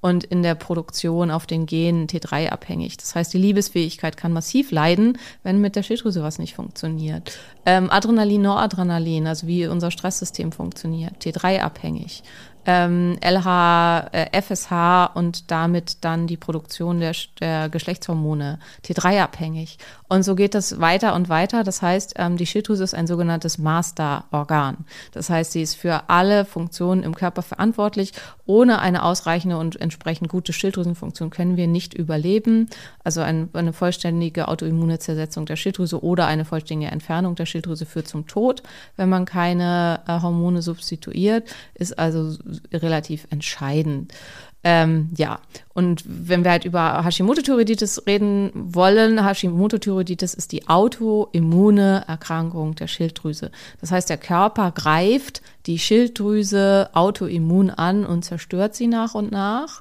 und 0.00 0.24
in 0.24 0.42
der 0.42 0.54
Produktion 0.54 1.30
auf 1.30 1.46
den 1.46 1.66
Genen 1.66 2.06
T3 2.06 2.50
abhängig. 2.50 2.96
Das 2.96 3.14
heißt, 3.14 3.32
die 3.32 3.38
Liebesfähigkeit 3.38 4.16
kann 4.16 4.32
massiv 4.32 4.70
leiden, 4.70 5.18
wenn 5.42 5.60
mit 5.60 5.76
der 5.76 5.82
Schilddrüse 5.82 6.22
was 6.22 6.38
nicht 6.38 6.54
funktioniert. 6.54 7.38
Ähm, 7.70 7.90
Adrenalin, 7.90 8.40
Noradrenalin, 8.40 9.26
also 9.26 9.46
wie 9.46 9.66
unser 9.66 9.90
Stresssystem 9.90 10.52
funktioniert, 10.52 11.22
T3 11.22 11.60
abhängig 11.60 12.22
ähm, 12.68 13.16
LH, 13.22 14.08
äh, 14.12 14.42
FSH 14.42 15.06
und 15.14 15.50
damit 15.50 16.04
dann 16.04 16.26
die 16.26 16.36
Produktion 16.36 17.00
der, 17.00 17.14
der 17.40 17.70
Geschlechtshormone 17.70 18.58
T3-abhängig. 18.84 19.78
Und 20.06 20.22
so 20.22 20.34
geht 20.34 20.54
das 20.54 20.78
weiter 20.78 21.14
und 21.14 21.30
weiter. 21.30 21.64
Das 21.64 21.80
heißt, 21.80 22.14
ähm, 22.16 22.36
die 22.36 22.44
Schilddrüse 22.44 22.84
ist 22.84 22.94
ein 22.94 23.06
sogenanntes 23.06 23.56
Masterorgan. 23.56 24.84
Das 25.12 25.30
heißt, 25.30 25.52
sie 25.52 25.62
ist 25.62 25.76
für 25.76 26.10
alle 26.10 26.44
Funktionen 26.44 27.02
im 27.04 27.14
Körper 27.14 27.40
verantwortlich. 27.40 28.12
Ohne 28.44 28.80
eine 28.80 29.02
ausreichende 29.02 29.56
und 29.56 29.80
entsprechend 29.80 30.28
gute 30.28 30.52
Schilddrüsenfunktion 30.52 31.30
können 31.30 31.56
wir 31.56 31.68
nicht 31.68 31.94
überleben. 31.94 32.68
Also 33.02 33.22
ein, 33.22 33.48
eine 33.54 33.72
vollständige 33.72 34.48
autoimmune 34.48 34.98
Zersetzung 34.98 35.46
der 35.46 35.56
Schilddrüse 35.56 36.04
oder 36.04 36.26
eine 36.26 36.44
vollständige 36.44 36.90
Entfernung 36.90 37.34
der 37.34 37.46
Schilddrüse 37.46 37.57
führt 37.66 38.08
zum 38.08 38.26
Tod, 38.26 38.62
wenn 38.96 39.08
man 39.08 39.24
keine 39.24 40.00
äh, 40.06 40.20
Hormone 40.20 40.62
substituiert. 40.62 41.48
Ist 41.74 41.98
also 41.98 42.36
relativ 42.72 43.26
entscheidend. 43.30 44.12
Ähm, 44.64 45.10
ja, 45.16 45.38
und 45.72 46.02
wenn 46.04 46.42
wir 46.42 46.50
halt 46.50 46.64
über 46.64 47.04
Hashimoto-Thyreoiditis 47.04 48.06
reden 48.06 48.50
wollen, 48.54 49.24
Hashimoto-Thyreoiditis 49.24 50.34
ist 50.34 50.50
die 50.50 50.68
autoimmune 50.68 52.04
Erkrankung 52.08 52.74
der 52.74 52.88
Schilddrüse. 52.88 53.52
Das 53.80 53.92
heißt, 53.92 54.10
der 54.10 54.18
Körper 54.18 54.72
greift 54.72 55.42
die 55.66 55.78
Schilddrüse 55.78 56.90
autoimmun 56.92 57.70
an 57.70 58.04
und 58.04 58.24
zerstört 58.24 58.74
sie 58.74 58.88
nach 58.88 59.14
und 59.14 59.30
nach. 59.30 59.80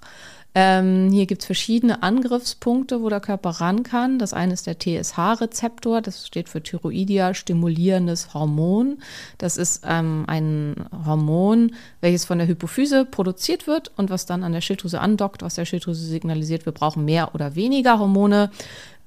Ähm, 0.60 1.12
hier 1.12 1.28
gibt 1.28 1.44
es 1.44 1.46
verschiedene 1.46 2.02
Angriffspunkte, 2.02 3.04
wo 3.04 3.10
der 3.10 3.20
Körper 3.20 3.52
ran 3.52 3.84
kann. 3.84 4.18
Das 4.18 4.34
eine 4.34 4.54
ist 4.54 4.66
der 4.66 4.80
TSH-Rezeptor, 4.80 6.02
das 6.02 6.26
steht 6.26 6.50
für 6.50 6.64
Thyroidia 6.64 7.36
stimulierendes 7.36 8.34
Hormon. 8.34 8.98
Das 9.38 9.58
ist 9.58 9.84
ähm, 9.88 10.24
ein 10.26 10.74
Hormon, 11.06 11.76
welches 12.02 12.26
von 12.26 12.40
der 12.40 12.48
Hypophyse 12.48 13.06
produziert 13.06 13.68
wird 13.68 13.92
und 13.98 14.10
was 14.10 14.26
dann 14.26 14.44
an 14.44 14.52
der 14.52 14.62
Schilddrüse 14.62 15.00
andockt, 15.00 15.44
was 15.44 15.54
der 15.54 15.66
Schilddrüse 15.66 16.04
signalisiert, 16.04 16.66
wir 16.66 16.74
brauchen 16.74 17.06
mehr 17.06 17.36
oder 17.36 17.54
weniger 17.54 18.00
Hormone. 18.00 18.50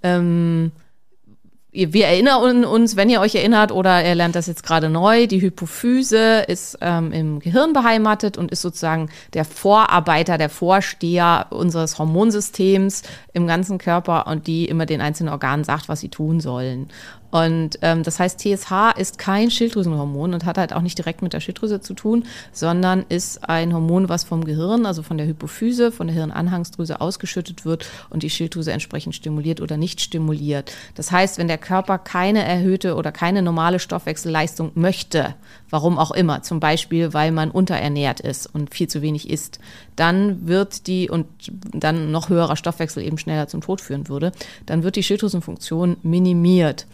Ähm, 0.05 0.71
wir 1.73 2.07
erinnern 2.07 2.65
uns, 2.65 2.97
wenn 2.97 3.09
ihr 3.09 3.21
euch 3.21 3.37
erinnert 3.37 3.71
oder 3.71 4.05
ihr 4.05 4.17
lernt 4.17 4.35
das 4.35 4.49
jetzt 4.49 4.65
gerade 4.65 4.89
neu, 4.89 5.29
die 5.29 5.41
Hypophyse 5.41 6.41
ist 6.49 6.79
ähm, 6.81 7.13
im 7.13 7.39
Gehirn 7.39 7.73
beheimatet 7.73 8.37
und 8.37 8.51
ist 8.51 8.63
sozusagen 8.63 9.09
der 9.35 9.45
Vorarbeiter, 9.45 10.37
der 10.37 10.51
Vorsteher 10.51 11.47
unseres 11.51 11.99
Hormonsystems 11.99 13.03
im 13.35 13.47
ganzen 13.47 13.79
Körper 13.79 14.27
und 14.27 14.49
die 14.49 14.65
immer 14.65 14.85
den 14.85 15.01
einzelnen 15.01 15.33
Organen 15.33 15.63
sagt, 15.63 15.89
was 15.89 16.01
sie 16.01 16.09
tun 16.09 16.41
sollen. 16.41 16.89
Und 17.31 17.79
ähm, 17.83 18.03
das 18.03 18.19
heißt, 18.19 18.41
TSH 18.41 18.97
ist 18.97 19.19
kein 19.19 19.51
Schilddrüsenhormon 19.51 20.35
und 20.35 20.45
hat 20.45 20.59
halt 20.59 20.73
auch 20.73 20.83
nicht 20.83 20.99
direkt 20.99 21.23
mit 21.23 21.33
der 21.33 21.41
Schilddrüse 21.41 21.81
zu 21.81 21.95
tun, 21.95 22.25
sondern 22.53 23.05
ist 23.09 23.49
ein 23.49 23.73
Hormon, 23.73 24.09
was 24.09 24.25
vom 24.25 24.45
Gehirn, 24.45 24.87
also 24.87 25.03
von 25.03 25.17
der 25.17 25.27
Hypophyse, 25.27 25.93
von 25.93 26.09
der 26.09 26.17
Hirnanhangsdrüse 26.17 27.01
ausgeschüttet 27.01 27.65
wird 27.65 27.87
und 28.11 28.23
die 28.23 28.31
Schilddrüse 28.31 28.73
entsprechend 28.73 29.15
stimuliert 29.15 29.61
oder 29.61 29.77
nicht 29.77 30.01
stimuliert. 30.01 30.73
Das 30.95 31.13
heißt, 31.13 31.39
wenn 31.39 31.49
der 31.49 31.59
Körper 31.59 31.99
keine 31.99 32.45
erhöhte 32.45 32.97
oder 32.97 33.13
keine 33.13 33.43
normale 33.43 33.79
Stoffwechselleistung 33.79 34.73
möchte, 34.75 35.35
warum 35.71 35.99
auch 35.99 36.11
immer, 36.11 36.43
zum 36.43 36.61
Beispiel, 36.61 37.15
weil 37.15 37.33
man 37.33 37.51
unterernährt 37.51 38.21
ist 38.21 38.47
und 38.47 38.75
viel 38.75 38.89
zu 38.89 39.03
wenig 39.03 39.31
isst, 39.31 39.59
dann 39.97 40.47
wird 40.47 40.87
die 40.87 41.09
und 41.09 41.27
dann 41.73 42.11
noch 42.11 42.29
höherer 42.29 42.57
Stoffwechsel 42.57 43.03
eben 43.03 43.19
schneller 43.19 43.49
zum 43.49 43.61
Tod 43.61 43.81
führen 43.81 44.09
würde, 44.09 44.33
dann 44.67 44.83
wird 44.83 44.97
die 44.97 45.03
Schilddrüsenfunktion 45.03 45.97
minimiert. 46.03 46.87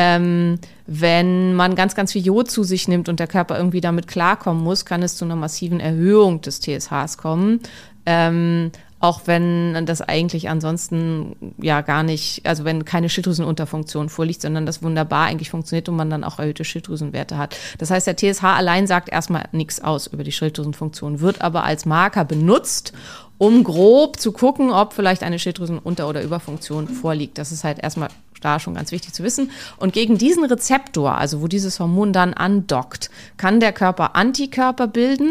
Ähm, 0.00 0.60
wenn 0.86 1.56
man 1.56 1.74
ganz, 1.74 1.96
ganz 1.96 2.12
viel 2.12 2.24
Jod 2.24 2.48
zu 2.48 2.62
sich 2.62 2.86
nimmt 2.86 3.08
und 3.08 3.18
der 3.18 3.26
Körper 3.26 3.56
irgendwie 3.56 3.80
damit 3.80 4.06
klarkommen 4.06 4.62
muss, 4.62 4.84
kann 4.84 5.02
es 5.02 5.16
zu 5.16 5.24
einer 5.24 5.34
massiven 5.34 5.80
Erhöhung 5.80 6.40
des 6.40 6.60
TSHs 6.60 7.18
kommen. 7.18 7.60
Ähm, 8.06 8.70
auch 9.00 9.22
wenn 9.26 9.86
das 9.86 10.02
eigentlich 10.02 10.48
ansonsten 10.48 11.54
ja 11.60 11.82
gar 11.82 12.02
nicht, 12.02 12.44
also 12.46 12.64
wenn 12.64 12.84
keine 12.84 13.08
Schilddrüsenunterfunktion 13.08 14.08
vorliegt, 14.08 14.42
sondern 14.42 14.66
das 14.66 14.82
wunderbar 14.82 15.26
eigentlich 15.26 15.50
funktioniert 15.50 15.88
und 15.88 15.96
man 15.96 16.10
dann 16.10 16.24
auch 16.24 16.38
erhöhte 16.38 16.64
Schilddrüsenwerte 16.64 17.38
hat. 17.38 17.56
Das 17.78 17.90
heißt, 17.90 18.06
der 18.06 18.16
TSH 18.16 18.42
allein 18.42 18.86
sagt 18.86 19.08
erstmal 19.08 19.44
nichts 19.52 19.80
aus 19.82 20.08
über 20.08 20.24
die 20.24 20.32
Schilddrüsenfunktion, 20.32 21.20
wird 21.20 21.42
aber 21.42 21.64
als 21.64 21.86
Marker 21.86 22.24
benutzt, 22.24 22.92
um 23.38 23.62
grob 23.62 24.18
zu 24.18 24.32
gucken, 24.32 24.72
ob 24.72 24.92
vielleicht 24.92 25.22
eine 25.22 25.38
Schilddrüsenunter- 25.38 26.08
oder 26.08 26.22
Überfunktion 26.22 26.88
vorliegt. 26.88 27.38
Das 27.38 27.52
ist 27.52 27.62
halt 27.62 27.78
erstmal 27.78 28.08
da 28.40 28.58
schon 28.58 28.74
ganz 28.74 28.90
wichtig 28.92 29.12
zu 29.12 29.22
wissen. 29.22 29.50
Und 29.76 29.92
gegen 29.92 30.18
diesen 30.18 30.44
Rezeptor, 30.44 31.16
also 31.16 31.40
wo 31.40 31.46
dieses 31.46 31.78
Hormon 31.78 32.12
dann 32.12 32.34
andockt, 32.34 33.10
kann 33.36 33.60
der 33.60 33.72
Körper 33.72 34.16
Antikörper 34.16 34.88
bilden 34.88 35.30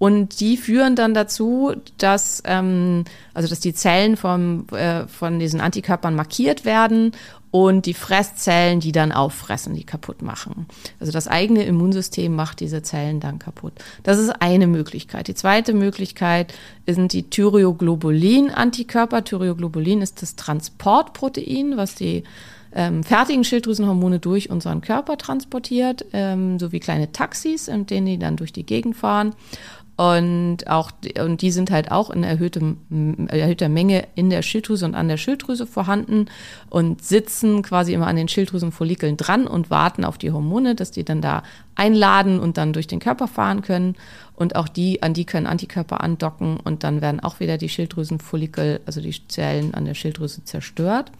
und 0.00 0.40
die 0.40 0.56
führen 0.56 0.96
dann 0.96 1.12
dazu, 1.12 1.74
dass, 1.98 2.42
ähm, 2.46 3.04
also 3.34 3.50
dass 3.50 3.60
die 3.60 3.74
Zellen 3.74 4.16
vom, 4.16 4.66
äh, 4.72 5.06
von 5.06 5.38
diesen 5.38 5.60
Antikörpern 5.60 6.14
markiert 6.14 6.64
werden 6.64 7.12
und 7.50 7.84
die 7.84 7.92
Fresszellen, 7.92 8.80
die 8.80 8.92
dann 8.92 9.12
auffressen, 9.12 9.74
die 9.74 9.84
kaputt 9.84 10.22
machen. 10.22 10.64
Also 11.00 11.12
das 11.12 11.28
eigene 11.28 11.64
Immunsystem 11.64 12.34
macht 12.34 12.60
diese 12.60 12.80
Zellen 12.80 13.20
dann 13.20 13.38
kaputt. 13.38 13.74
Das 14.02 14.16
ist 14.16 14.30
eine 14.40 14.66
Möglichkeit. 14.66 15.28
Die 15.28 15.34
zweite 15.34 15.74
Möglichkeit 15.74 16.54
sind 16.86 17.12
die 17.12 17.28
Thyroglobulin-Antikörper. 17.28 19.22
Thyroglobulin 19.22 20.00
ist 20.00 20.22
das 20.22 20.34
Transportprotein, 20.34 21.76
was 21.76 21.94
die 21.94 22.24
ähm, 22.72 23.02
fertigen 23.02 23.44
Schilddrüsenhormone 23.44 24.18
durch 24.18 24.50
unseren 24.50 24.80
Körper 24.80 25.18
transportiert, 25.18 26.06
ähm, 26.12 26.58
so 26.58 26.72
wie 26.72 26.80
kleine 26.80 27.12
Taxis, 27.12 27.68
in 27.68 27.86
denen 27.86 28.06
die 28.06 28.18
dann 28.18 28.36
durch 28.36 28.52
die 28.52 28.64
Gegend 28.64 28.96
fahren. 28.96 29.34
Und 30.00 30.66
auch, 30.66 30.92
und 31.22 31.42
die 31.42 31.50
sind 31.50 31.70
halt 31.70 31.90
auch 31.90 32.08
in 32.08 32.24
erhöhtem, 32.24 32.78
erhöhter 33.28 33.68
Menge 33.68 34.08
in 34.14 34.30
der 34.30 34.40
Schilddrüse 34.40 34.86
und 34.86 34.94
an 34.94 35.08
der 35.08 35.18
Schilddrüse 35.18 35.66
vorhanden 35.66 36.30
und 36.70 37.04
sitzen 37.04 37.60
quasi 37.60 37.92
immer 37.92 38.06
an 38.06 38.16
den 38.16 38.26
Schilddrüsenfollikeln 38.26 39.18
dran 39.18 39.46
und 39.46 39.68
warten 39.68 40.06
auf 40.06 40.16
die 40.16 40.30
Hormone, 40.30 40.74
dass 40.74 40.90
die 40.90 41.04
dann 41.04 41.20
da 41.20 41.42
einladen 41.74 42.40
und 42.40 42.56
dann 42.56 42.72
durch 42.72 42.86
den 42.86 42.98
Körper 42.98 43.28
fahren 43.28 43.60
können. 43.60 43.94
Und 44.34 44.56
auch 44.56 44.68
die, 44.68 45.02
an 45.02 45.12
die 45.12 45.26
können 45.26 45.46
Antikörper 45.46 46.00
andocken 46.00 46.56
und 46.56 46.82
dann 46.82 47.02
werden 47.02 47.20
auch 47.20 47.40
wieder 47.40 47.58
die 47.58 47.68
Schilddrüsenfollikel, 47.68 48.80
also 48.86 49.02
die 49.02 49.28
Zellen 49.28 49.74
an 49.74 49.84
der 49.84 49.92
Schilddrüse 49.92 50.44
zerstört. 50.44 51.12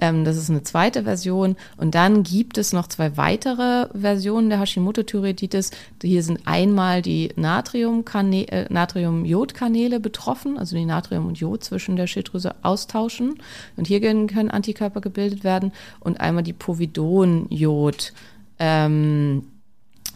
Ähm, 0.00 0.24
das 0.24 0.36
ist 0.36 0.50
eine 0.50 0.62
zweite 0.62 1.04
Version. 1.04 1.56
Und 1.76 1.94
dann 1.94 2.22
gibt 2.22 2.58
es 2.58 2.72
noch 2.72 2.88
zwei 2.88 3.16
weitere 3.16 3.88
Versionen 3.98 4.48
der 4.48 4.60
Hashimoto-Thyreoiditis. 4.60 5.70
Hier 6.02 6.22
sind 6.22 6.40
einmal 6.46 7.02
die 7.02 7.30
äh, 7.30 8.66
Natrium-Jod-Kanäle 8.68 10.00
betroffen, 10.00 10.58
also 10.58 10.76
die 10.76 10.84
Natrium 10.84 11.26
und 11.26 11.38
Jod 11.38 11.64
zwischen 11.64 11.96
der 11.96 12.06
Schilddrüse 12.06 12.54
austauschen. 12.62 13.38
Und 13.76 13.86
hier 13.86 14.00
können 14.00 14.50
Antikörper 14.50 15.00
gebildet 15.00 15.44
werden. 15.44 15.72
Und 16.00 16.20
einmal 16.20 16.42
die 16.42 16.52
Povidon-Jod. 16.52 18.12
Ähm, 18.58 19.44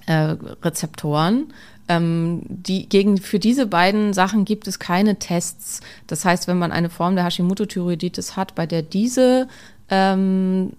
äh, 0.07 0.37
Rezeptoren. 0.63 1.53
Ähm, 1.89 2.43
die, 2.49 2.89
gegen, 2.89 3.19
für 3.19 3.39
diese 3.39 3.67
beiden 3.67 4.13
Sachen 4.13 4.45
gibt 4.45 4.69
es 4.69 4.79
keine 4.79 5.19
Tests. 5.19 5.81
Das 6.07 6.25
heißt, 6.25 6.49
wenn 6.49 6.59
man 6.59 6.73
eine 6.73 6.91
Form 6.91 7.17
der 7.17 7.25
Hashimoto-Thyreoiditis 7.25 8.37
hat, 8.37 8.55
bei 8.55 8.67
der 8.67 8.83
diese 8.83 9.49
ähm, 9.93 10.73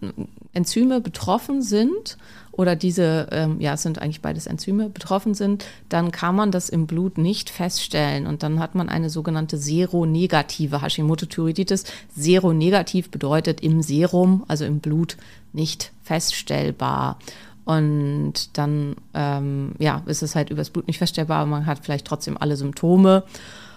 Enzyme 0.54 1.00
betroffen 1.00 1.62
sind 1.62 2.18
oder 2.52 2.76
diese, 2.76 3.28
ähm, 3.32 3.62
ja, 3.62 3.74
es 3.74 3.84
sind 3.84 4.00
eigentlich 4.00 4.22
beides 4.22 4.48
Enzyme, 4.48 4.90
betroffen 4.90 5.36
sind, 5.36 5.66
dann 5.90 6.12
kann 6.12 6.36
man 6.36 6.52
das 6.52 6.70
im 6.70 6.88
Blut 6.88 7.18
nicht 7.18 7.50
feststellen. 7.50 8.28
Und 8.28 8.44
dann 8.44 8.60
hat 8.60 8.76
man 8.76 8.90
eine 8.90 9.10
sogenannte 9.10 9.58
seronegative 9.58 10.82
Hashimoto-Thyreoiditis. 10.82 11.86
Seronegativ 12.16 13.12
bedeutet 13.12 13.62
im 13.62 13.82
Serum, 13.82 14.46
also 14.48 14.66
im 14.66 14.80
Blut, 14.80 15.18
nicht 15.52 15.92
feststellbar. 16.04 17.20
Und 17.66 18.58
dann, 18.58 18.96
ähm, 19.14 19.74
ja, 19.80 20.02
ist 20.06 20.24
es 20.24 20.36
halt 20.36 20.50
übers 20.50 20.70
Blut 20.70 20.88
nicht 20.88 20.98
feststellbar, 20.98 21.40
aber 21.40 21.50
man 21.50 21.66
hat 21.66 21.80
vielleicht 21.84 22.06
trotzdem 22.06 22.38
alle 22.38 22.58
Symptome. 22.58 23.24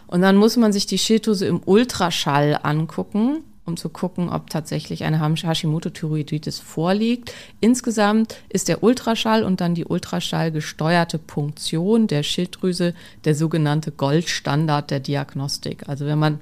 Und 0.07 0.23
dann 0.23 0.37
muss 0.37 0.57
man 0.57 0.73
sich 0.73 0.87
die 0.87 0.99
Schilddrüse 0.99 1.47
im 1.47 1.61
Ultraschall 1.65 2.59
angucken, 2.63 3.43
um 3.67 3.77
zu 3.77 3.89
gucken, 3.89 4.29
ob 4.29 4.49
tatsächlich 4.49 5.05
eine 5.05 5.21
Hashimoto-Thyreoiditis 5.21 6.61
vorliegt. 6.61 7.33
Insgesamt 7.61 8.37
ist 8.49 8.69
der 8.69 8.83
Ultraschall 8.83 9.45
und 9.45 9.61
dann 9.61 9.75
die 9.75 9.85
Ultraschall 9.85 10.53
gesteuerte 10.53 11.19
Punktion 11.19 12.07
der 12.07 12.23
Schilddrüse 12.23 12.95
der 13.25 13.35
sogenannte 13.35 13.91
Goldstandard 13.93 14.91
der 14.91 15.01
Diagnostik. 15.01 15.89
Also 15.89 16.07
wenn 16.07 16.19
man 16.19 16.41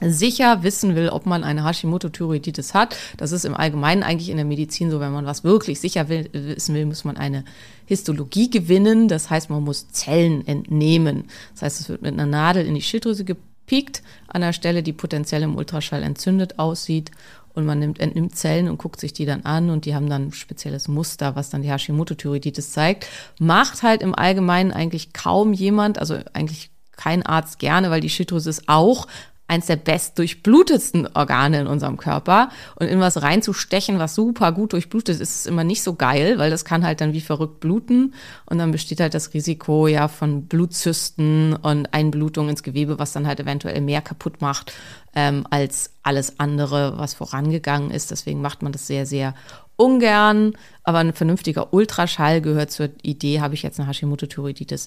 sicher 0.00 0.62
wissen 0.62 0.94
will, 0.96 1.10
ob 1.10 1.26
man 1.26 1.44
eine 1.44 1.64
Hashimoto-Thyreoiditis 1.64 2.74
hat. 2.74 2.96
Das 3.16 3.32
ist 3.32 3.44
im 3.44 3.54
Allgemeinen 3.54 4.02
eigentlich 4.02 4.30
in 4.30 4.36
der 4.36 4.46
Medizin 4.46 4.90
so, 4.90 5.00
wenn 5.00 5.12
man 5.12 5.26
was 5.26 5.44
wirklich 5.44 5.80
sicher 5.80 6.08
will, 6.08 6.28
wissen 6.32 6.74
will, 6.74 6.86
muss 6.86 7.04
man 7.04 7.16
eine 7.16 7.44
Histologie 7.84 8.50
gewinnen. 8.50 9.08
Das 9.08 9.28
heißt, 9.28 9.50
man 9.50 9.62
muss 9.62 9.88
Zellen 9.88 10.46
entnehmen. 10.46 11.24
Das 11.52 11.62
heißt, 11.62 11.80
es 11.80 11.88
wird 11.88 12.02
mit 12.02 12.14
einer 12.14 12.26
Nadel 12.26 12.64
in 12.64 12.74
die 12.74 12.82
Schilddrüse 12.82 13.24
gepiekt, 13.70 14.02
an 14.26 14.40
der 14.40 14.52
Stelle, 14.52 14.82
die 14.82 14.92
potenziell 14.92 15.42
im 15.42 15.56
Ultraschall 15.56 16.02
entzündet 16.02 16.58
aussieht. 16.58 17.10
Und 17.52 17.66
man 17.66 17.80
nimmt, 17.80 17.98
entnimmt 17.98 18.36
Zellen 18.36 18.68
und 18.68 18.78
guckt 18.78 19.00
sich 19.00 19.12
die 19.12 19.26
dann 19.26 19.44
an 19.44 19.70
und 19.70 19.84
die 19.84 19.94
haben 19.94 20.08
dann 20.08 20.28
ein 20.28 20.32
spezielles 20.32 20.86
Muster, 20.86 21.34
was 21.34 21.50
dann 21.50 21.62
die 21.62 21.70
Hashimoto-Thyreoiditis 21.70 22.70
zeigt. 22.70 23.06
Macht 23.40 23.82
halt 23.82 24.02
im 24.02 24.14
Allgemeinen 24.14 24.72
eigentlich 24.72 25.12
kaum 25.12 25.52
jemand, 25.52 25.98
also 25.98 26.18
eigentlich 26.32 26.70
kein 26.92 27.24
Arzt 27.24 27.58
gerne, 27.58 27.90
weil 27.90 28.00
die 28.00 28.10
Schilddrüse 28.10 28.50
ist 28.50 28.68
auch 28.68 29.08
eins 29.50 29.66
der 29.66 29.76
best 29.76 30.18
durchblutetsten 30.18 31.08
Organe 31.14 31.60
in 31.60 31.66
unserem 31.66 31.96
Körper. 31.96 32.50
Und 32.76 32.86
in 32.86 33.00
was 33.00 33.20
reinzustechen, 33.20 33.98
was 33.98 34.14
super 34.14 34.52
gut 34.52 34.72
durchblutet 34.72 35.20
ist, 35.20 35.40
ist 35.40 35.46
immer 35.46 35.64
nicht 35.64 35.82
so 35.82 35.94
geil, 35.94 36.38
weil 36.38 36.50
das 36.50 36.64
kann 36.64 36.86
halt 36.86 37.00
dann 37.00 37.12
wie 37.12 37.20
verrückt 37.20 37.60
bluten. 37.60 38.14
Und 38.46 38.58
dann 38.58 38.70
besteht 38.70 39.00
halt 39.00 39.12
das 39.12 39.34
Risiko 39.34 39.88
ja 39.88 40.08
von 40.08 40.46
Blutzysten 40.46 41.54
und 41.56 41.92
Einblutung 41.92 42.48
ins 42.48 42.62
Gewebe, 42.62 42.98
was 42.98 43.12
dann 43.12 43.26
halt 43.26 43.40
eventuell 43.40 43.80
mehr 43.80 44.00
kaputt 44.00 44.40
macht 44.40 44.72
ähm, 45.14 45.44
als 45.50 45.90
alles 46.04 46.38
andere, 46.38 46.96
was 46.96 47.14
vorangegangen 47.14 47.90
ist. 47.90 48.12
Deswegen 48.12 48.40
macht 48.40 48.62
man 48.62 48.72
das 48.72 48.86
sehr, 48.86 49.04
sehr 49.04 49.34
ungern. 49.76 50.52
Aber 50.84 50.98
ein 50.98 51.12
vernünftiger 51.12 51.72
Ultraschall 51.72 52.40
gehört 52.40 52.70
zur 52.70 52.90
Idee, 53.02 53.40
habe 53.40 53.54
ich 53.54 53.62
jetzt 53.62 53.80
eine 53.80 53.88
Hashimoto-Thyreoiditis 53.88 54.86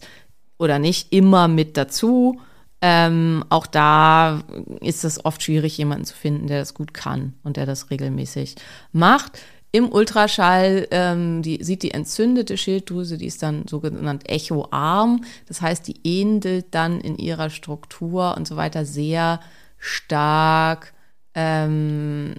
oder 0.58 0.79
nicht, 0.79 1.12
immer 1.12 1.50
mit 1.50 1.75
dazu. 1.75 2.39
Ähm, 2.86 3.46
auch 3.48 3.66
da 3.66 4.44
ist 4.82 5.06
es 5.06 5.24
oft 5.24 5.42
schwierig, 5.42 5.78
jemanden 5.78 6.04
zu 6.04 6.16
finden, 6.16 6.48
der 6.48 6.60
das 6.60 6.74
gut 6.74 6.94
kann 6.94 7.34
und 7.42 7.56
der 7.56 7.66
das 7.66 7.90
regelmäßig 7.90 8.56
macht. 8.92 9.40
Im 9.72 9.90
Ultraschall 9.90 10.90
ähm, 10.92 11.42
die, 11.42 11.63
sieht 11.63 11.82
die 11.82 11.92
entzündete 11.92 12.58
Schilddrüse, 12.58 13.18
die 13.18 13.28
ist 13.28 13.42
dann 13.42 13.70
sogenannt 13.70 14.30
echoarm. 14.30 15.24
Das 15.48 15.62
heißt, 15.62 15.88
die 15.88 15.96
ähnelt 16.04 16.75
dann 16.75 17.00
in 17.00 17.18
ihrer 17.18 17.50
Struktur 17.50 18.36
und 18.36 18.50
so 18.50 18.58
weiter 18.58 18.84
sehr 18.84 19.40
stark, 19.78 20.94
ähm, 21.36 22.36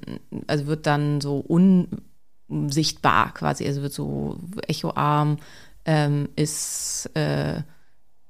also 0.47 0.67
wird 0.67 0.87
dann 0.87 1.23
so 1.23 1.43
unsichtbar 2.49 3.33
quasi, 3.33 3.67
also 3.67 3.81
wird 3.81 3.95
so 3.95 4.39
echoarm, 4.69 5.39
ähm, 5.87 6.29
ist 6.37 7.11
äh, 7.15 7.63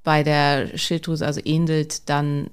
bei 0.05 0.23
der 0.23 0.77
Schilddrüse, 0.77 1.27
also 1.27 1.41
ähnelt 1.45 2.09
dann 2.09 2.51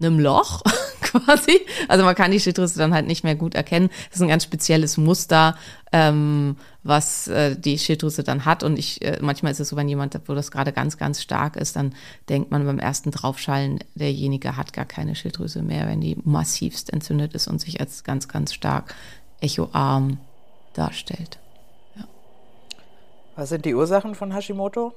einem 0.00 0.18
Loch 0.18 0.62
quasi. 1.00 1.60
Also 1.88 2.04
man 2.04 2.14
kann 2.14 2.30
die 2.30 2.40
Schilddrüse 2.40 2.78
dann 2.78 2.94
halt 2.94 3.06
nicht 3.06 3.24
mehr 3.24 3.34
gut 3.34 3.54
erkennen. 3.54 3.88
Das 4.08 4.16
ist 4.16 4.22
ein 4.22 4.28
ganz 4.28 4.44
spezielles 4.44 4.96
Muster, 4.96 5.56
ähm, 5.92 6.56
was 6.82 7.28
äh, 7.28 7.56
die 7.56 7.78
Schilddrüse 7.78 8.24
dann 8.24 8.44
hat. 8.44 8.62
Und 8.62 8.78
ich, 8.78 9.02
äh, 9.02 9.18
manchmal 9.20 9.52
ist 9.52 9.60
es 9.60 9.68
so, 9.68 9.76
wenn 9.76 9.88
jemand, 9.88 10.18
wo 10.26 10.34
das 10.34 10.50
gerade 10.50 10.72
ganz, 10.72 10.96
ganz 10.96 11.22
stark 11.22 11.56
ist, 11.56 11.76
dann 11.76 11.94
denkt 12.28 12.50
man 12.50 12.64
beim 12.64 12.78
ersten 12.78 13.10
Draufschallen, 13.10 13.80
derjenige 13.94 14.56
hat 14.56 14.72
gar 14.72 14.86
keine 14.86 15.14
Schilddrüse 15.14 15.62
mehr, 15.62 15.86
wenn 15.86 16.00
die 16.00 16.16
massivst 16.24 16.92
entzündet 16.92 17.34
ist 17.34 17.48
und 17.48 17.60
sich 17.60 17.80
als 17.80 18.04
ganz, 18.04 18.28
ganz 18.28 18.54
stark 18.54 18.94
echoarm 19.40 20.18
darstellt. 20.72 21.38
Was 23.36 23.48
sind 23.50 23.64
die 23.64 23.74
Ursachen 23.74 24.14
von 24.14 24.32
Hashimoto? 24.34 24.92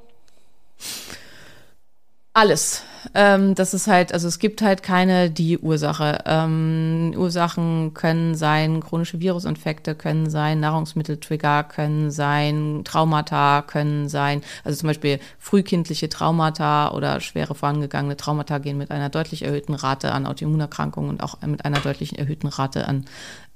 Alles. 2.36 2.82
Ähm, 3.14 3.54
das 3.54 3.76
ist 3.76 3.86
halt, 3.86 4.12
also 4.12 4.28
es 4.28 4.40
gibt 4.40 4.64
halt 4.64 4.82
keine 4.82 5.30
die 5.30 5.60
Ursache. 5.60 6.24
Ähm, 6.26 7.14
Ursachen 7.16 7.94
können 7.94 8.34
sein, 8.34 8.82
chronische 8.82 9.20
Virusinfekte 9.20 9.94
können 9.94 10.32
sein, 10.32 10.60
Nahrungsmitteltrigger 10.60 11.64
können 11.64 12.10
sein, 12.10 12.82
Traumata 12.86 13.62
können 13.62 14.10
sein. 14.10 14.42
Also 14.64 14.80
zum 14.80 14.88
Beispiel 14.88 15.20
frühkindliche 15.38 16.10
Traumata 16.10 16.92
oder 16.94 17.20
schwere 17.20 17.54
vorangegangene 17.54 18.18
Traumata 18.18 18.58
gehen 18.58 18.80
mit 18.80 18.90
einer 18.90 19.10
deutlich 19.10 19.44
erhöhten 19.44 19.76
Rate 19.76 20.12
an 20.12 20.26
Autoimmunerkrankungen 20.26 21.12
und 21.12 21.22
auch 21.22 21.40
mit 21.42 21.66
einer 21.66 21.82
deutlich 21.82 22.18
erhöhten 22.18 22.48
Rate 22.48 22.88
an 22.88 23.06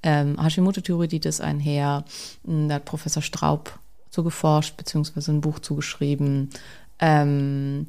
ähm, 0.03 0.37
Hashimoto-Thyreoiditis 0.39 1.41
einher. 1.41 2.03
Da 2.43 2.75
hat 2.75 2.85
Professor 2.85 3.23
Straub 3.23 3.79
so 4.11 4.21
geforscht, 4.21 4.77
beziehungsweise 4.77 5.31
ein 5.31 5.41
Buch 5.41 5.57
zugeschrieben. 5.57 6.51
Ähm, 6.99 7.87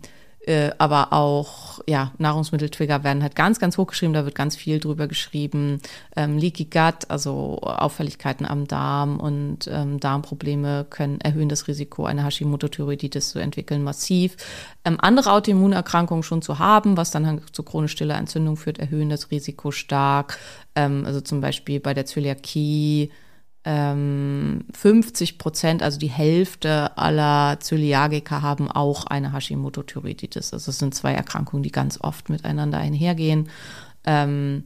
äh, 0.48 0.70
aber 0.78 1.12
auch, 1.12 1.80
ja, 1.86 2.12
Nahrungsmitteltrigger 2.16 3.04
werden 3.04 3.22
halt 3.22 3.36
ganz, 3.36 3.60
ganz 3.60 3.76
hochgeschrieben, 3.76 4.14
da 4.14 4.24
wird 4.24 4.34
ganz 4.34 4.56
viel 4.56 4.80
drüber 4.80 5.06
geschrieben. 5.06 5.82
Ähm, 6.16 6.38
Leaky 6.38 6.64
Gut, 6.64 7.10
also 7.10 7.58
Auffälligkeiten 7.60 8.46
am 8.46 8.66
Darm 8.66 9.20
und 9.20 9.68
ähm, 9.70 10.00
Darmprobleme 10.00 10.86
können 10.88 11.20
erhöhen 11.20 11.50
das 11.50 11.68
Risiko, 11.68 12.06
eine 12.06 12.24
Hashimoto-Thyreoiditis 12.24 13.28
zu 13.28 13.38
entwickeln, 13.38 13.82
massiv. 13.82 14.38
Ähm, 14.86 14.96
andere 14.98 15.32
Autoimmunerkrankungen 15.32 16.22
schon 16.22 16.40
zu 16.40 16.58
haben, 16.58 16.96
was 16.96 17.10
dann 17.10 17.26
halt 17.26 17.42
zu 17.52 17.62
chronisch 17.62 17.92
stiller 17.92 18.16
Entzündung 18.16 18.56
führt, 18.56 18.78
erhöhen 18.78 19.10
das 19.10 19.30
Risiko 19.30 19.70
stark. 19.70 20.38
Ähm, 20.74 21.04
also 21.04 21.20
zum 21.20 21.42
Beispiel 21.42 21.78
bei 21.78 21.92
der 21.92 22.06
Zöliakie, 22.06 23.10
50 23.64 25.32
ähm, 25.32 25.38
Prozent, 25.38 25.82
also 25.82 25.98
die 25.98 26.08
Hälfte 26.08 26.96
aller 26.96 27.58
Zöliagiker 27.60 28.40
haben 28.40 28.70
auch 28.70 29.06
eine 29.06 29.32
Hashimoto-Thyreoiditis. 29.32 30.52
Also 30.52 30.70
es 30.70 30.78
sind 30.78 30.94
zwei 30.94 31.12
Erkrankungen, 31.12 31.62
die 31.62 31.72
ganz 31.72 31.98
oft 32.00 32.30
miteinander 32.30 32.78
einhergehen. 32.78 33.48
Ähm, 34.06 34.64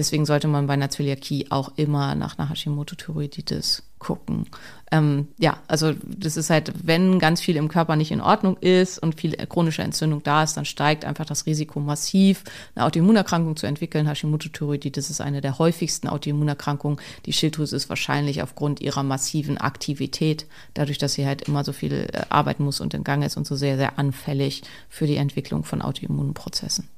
deswegen 0.00 0.24
sollte 0.24 0.48
man 0.48 0.66
bei 0.66 0.72
einer 0.72 0.88
Zöliakie 0.88 1.46
auch 1.50 1.72
immer 1.76 2.14
nach 2.14 2.38
einer 2.38 2.48
Hashimoto-Thyreoiditis 2.48 3.82
gucken. 3.98 4.46
Ähm, 4.90 5.28
ja, 5.38 5.58
also 5.68 5.92
das 6.02 6.38
ist 6.38 6.48
halt, 6.48 6.72
wenn 6.82 7.18
ganz 7.18 7.42
viel 7.42 7.56
im 7.56 7.68
Körper 7.68 7.96
nicht 7.96 8.10
in 8.10 8.22
Ordnung 8.22 8.56
ist 8.56 8.98
und 8.98 9.20
viel 9.20 9.32
chronische 9.46 9.82
Entzündung 9.82 10.22
da 10.22 10.42
ist, 10.42 10.56
dann 10.56 10.64
steigt 10.64 11.04
einfach 11.04 11.26
das 11.26 11.44
Risiko 11.44 11.80
massiv, 11.80 12.44
eine 12.74 12.86
Autoimmunerkrankung 12.86 13.56
zu 13.56 13.66
entwickeln. 13.66 14.08
Hashimoto-Thyreoiditis 14.08 15.10
ist 15.10 15.20
eine 15.20 15.42
der 15.42 15.58
häufigsten 15.58 16.08
Autoimmunerkrankungen. 16.08 16.98
Die 17.26 17.34
Schilddrüse 17.34 17.76
ist 17.76 17.90
wahrscheinlich 17.90 18.42
aufgrund 18.42 18.80
ihrer 18.80 19.02
massiven 19.02 19.58
Aktivität, 19.58 20.46
dadurch, 20.72 20.96
dass 20.96 21.12
sie 21.12 21.26
halt 21.26 21.42
immer 21.42 21.62
so 21.62 21.74
viel 21.74 21.92
äh, 21.92 22.22
arbeiten 22.30 22.64
muss 22.64 22.80
und 22.80 22.94
in 22.94 23.04
Gang 23.04 23.22
ist 23.22 23.36
und 23.36 23.46
so 23.46 23.54
sehr, 23.54 23.76
sehr 23.76 23.98
anfällig 23.98 24.62
für 24.88 25.06
die 25.06 25.16
Entwicklung 25.16 25.62
von 25.62 25.82
Autoimmunprozessen. 25.82 26.88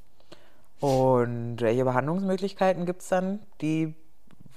Und 0.83 1.61
welche 1.61 1.85
Behandlungsmöglichkeiten 1.85 2.87
gibt 2.87 3.03
es 3.03 3.09
dann? 3.09 3.41
Die 3.61 3.95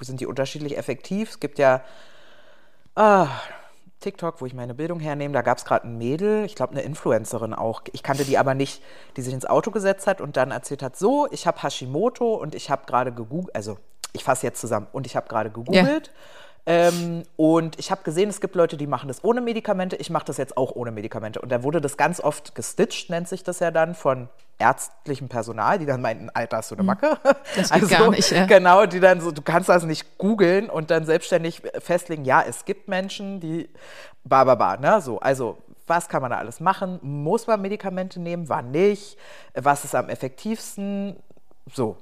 sind 0.02 0.20
die 0.20 0.26
unterschiedlich 0.26 0.78
effektiv? 0.78 1.30
Es 1.30 1.40
gibt 1.40 1.60
ja 1.60 1.82
ah, 2.96 3.28
TikTok, 4.00 4.42
wo 4.42 4.46
ich 4.46 4.54
meine 4.54 4.74
Bildung 4.74 5.00
hernehme, 5.00 5.34
da 5.34 5.42
gab 5.42 5.58
es 5.58 5.66
gerade 5.66 5.88
ein 5.88 5.98
Mädel, 5.98 6.46
ich 6.46 6.56
glaube 6.56 6.74
eine 6.74 6.82
Influencerin 6.82 7.54
auch, 7.54 7.82
ich 7.92 8.04
kannte 8.04 8.26
die 8.26 8.38
aber 8.38 8.54
nicht, 8.54 8.82
die 9.18 9.22
sich 9.22 9.34
ins 9.34 9.46
Auto 9.46 9.72
gesetzt 9.72 10.08
hat 10.08 10.22
und 10.22 10.38
dann 10.38 10.52
erzählt 10.52 10.84
hat, 10.84 10.98
so, 10.98 11.28
ich 11.32 11.48
habe 11.48 11.62
Hashimoto 11.62 12.36
und 12.36 12.56
ich 12.56 12.70
habe 12.70 12.86
gerade 12.86 13.12
gegoogelt, 13.12 13.56
also 13.56 13.78
ich 14.14 14.24
fasse 14.24 14.46
jetzt 14.48 14.62
zusammen, 14.62 14.88
und 14.94 15.06
ich 15.06 15.16
habe 15.16 15.28
gerade 15.28 15.50
gegoogelt. 15.50 16.08
Ja. 16.08 16.14
Ähm, 16.68 17.24
und 17.36 17.78
ich 17.78 17.92
habe 17.92 18.02
gesehen, 18.04 18.30
es 18.30 18.42
gibt 18.42 18.56
Leute, 18.56 18.76
die 18.76 18.88
machen 18.88 19.08
das 19.08 19.24
ohne 19.24 19.42
Medikamente. 19.42 19.96
Ich 19.98 20.10
mache 20.10 20.26
das 20.26 20.38
jetzt 20.38 20.58
auch 20.58 20.76
ohne 20.76 20.92
Medikamente. 20.92 21.40
Und 21.40 21.50
da 21.52 21.64
wurde 21.64 21.80
das 21.80 21.96
ganz 21.96 22.20
oft 22.20 22.56
gestitcht, 22.56 23.10
nennt 23.10 23.28
sich 23.28 23.44
das 23.44 23.60
ja 23.60 23.72
dann, 23.72 23.94
von 23.94 24.30
ärztlichem 24.58 25.28
Personal, 25.28 25.78
die 25.80 25.86
dann 25.86 26.02
meinten, 26.02 26.30
Alter, 26.34 26.58
hast 26.58 26.72
du 26.72 26.76
eine 26.76 26.82
hm. 26.82 26.88
Macke? 26.88 27.18
Das 27.56 27.72
geht 27.72 27.72
also, 27.84 27.88
gar 27.88 28.10
nicht, 28.10 28.32
ja. 28.32 28.46
Genau, 28.46 28.86
die 28.86 29.00
dann 29.00 29.22
so, 29.22 29.32
du 29.32 29.42
kannst 29.42 29.70
das 29.70 29.84
nicht 29.84 30.18
googeln 30.18 30.70
und 30.70 30.92
dann 30.92 31.06
selbstständig 31.06 31.62
festlegen, 31.80 32.26
ja, 32.26 32.42
es 32.42 32.66
gibt 32.66 32.88
Menschen, 32.88 33.40
die, 33.40 33.70
ba, 34.24 34.44
ba, 34.44 34.56
ba, 34.56 34.78
ne, 34.78 35.02
so, 35.02 35.20
also, 35.20 35.58
was 35.88 36.10
kann 36.10 36.22
man 36.22 36.32
da 36.32 36.38
alles 36.38 36.60
machen? 36.60 37.00
Muss 37.04 37.46
man 37.46 37.62
Medikamente 37.62 38.20
nehmen? 38.20 38.50
Wann 38.50 38.72
nicht? 38.72 39.18
Was 39.54 39.86
ist 39.86 39.94
am 39.94 40.10
effektivsten? 40.10 41.16
So. 41.72 41.98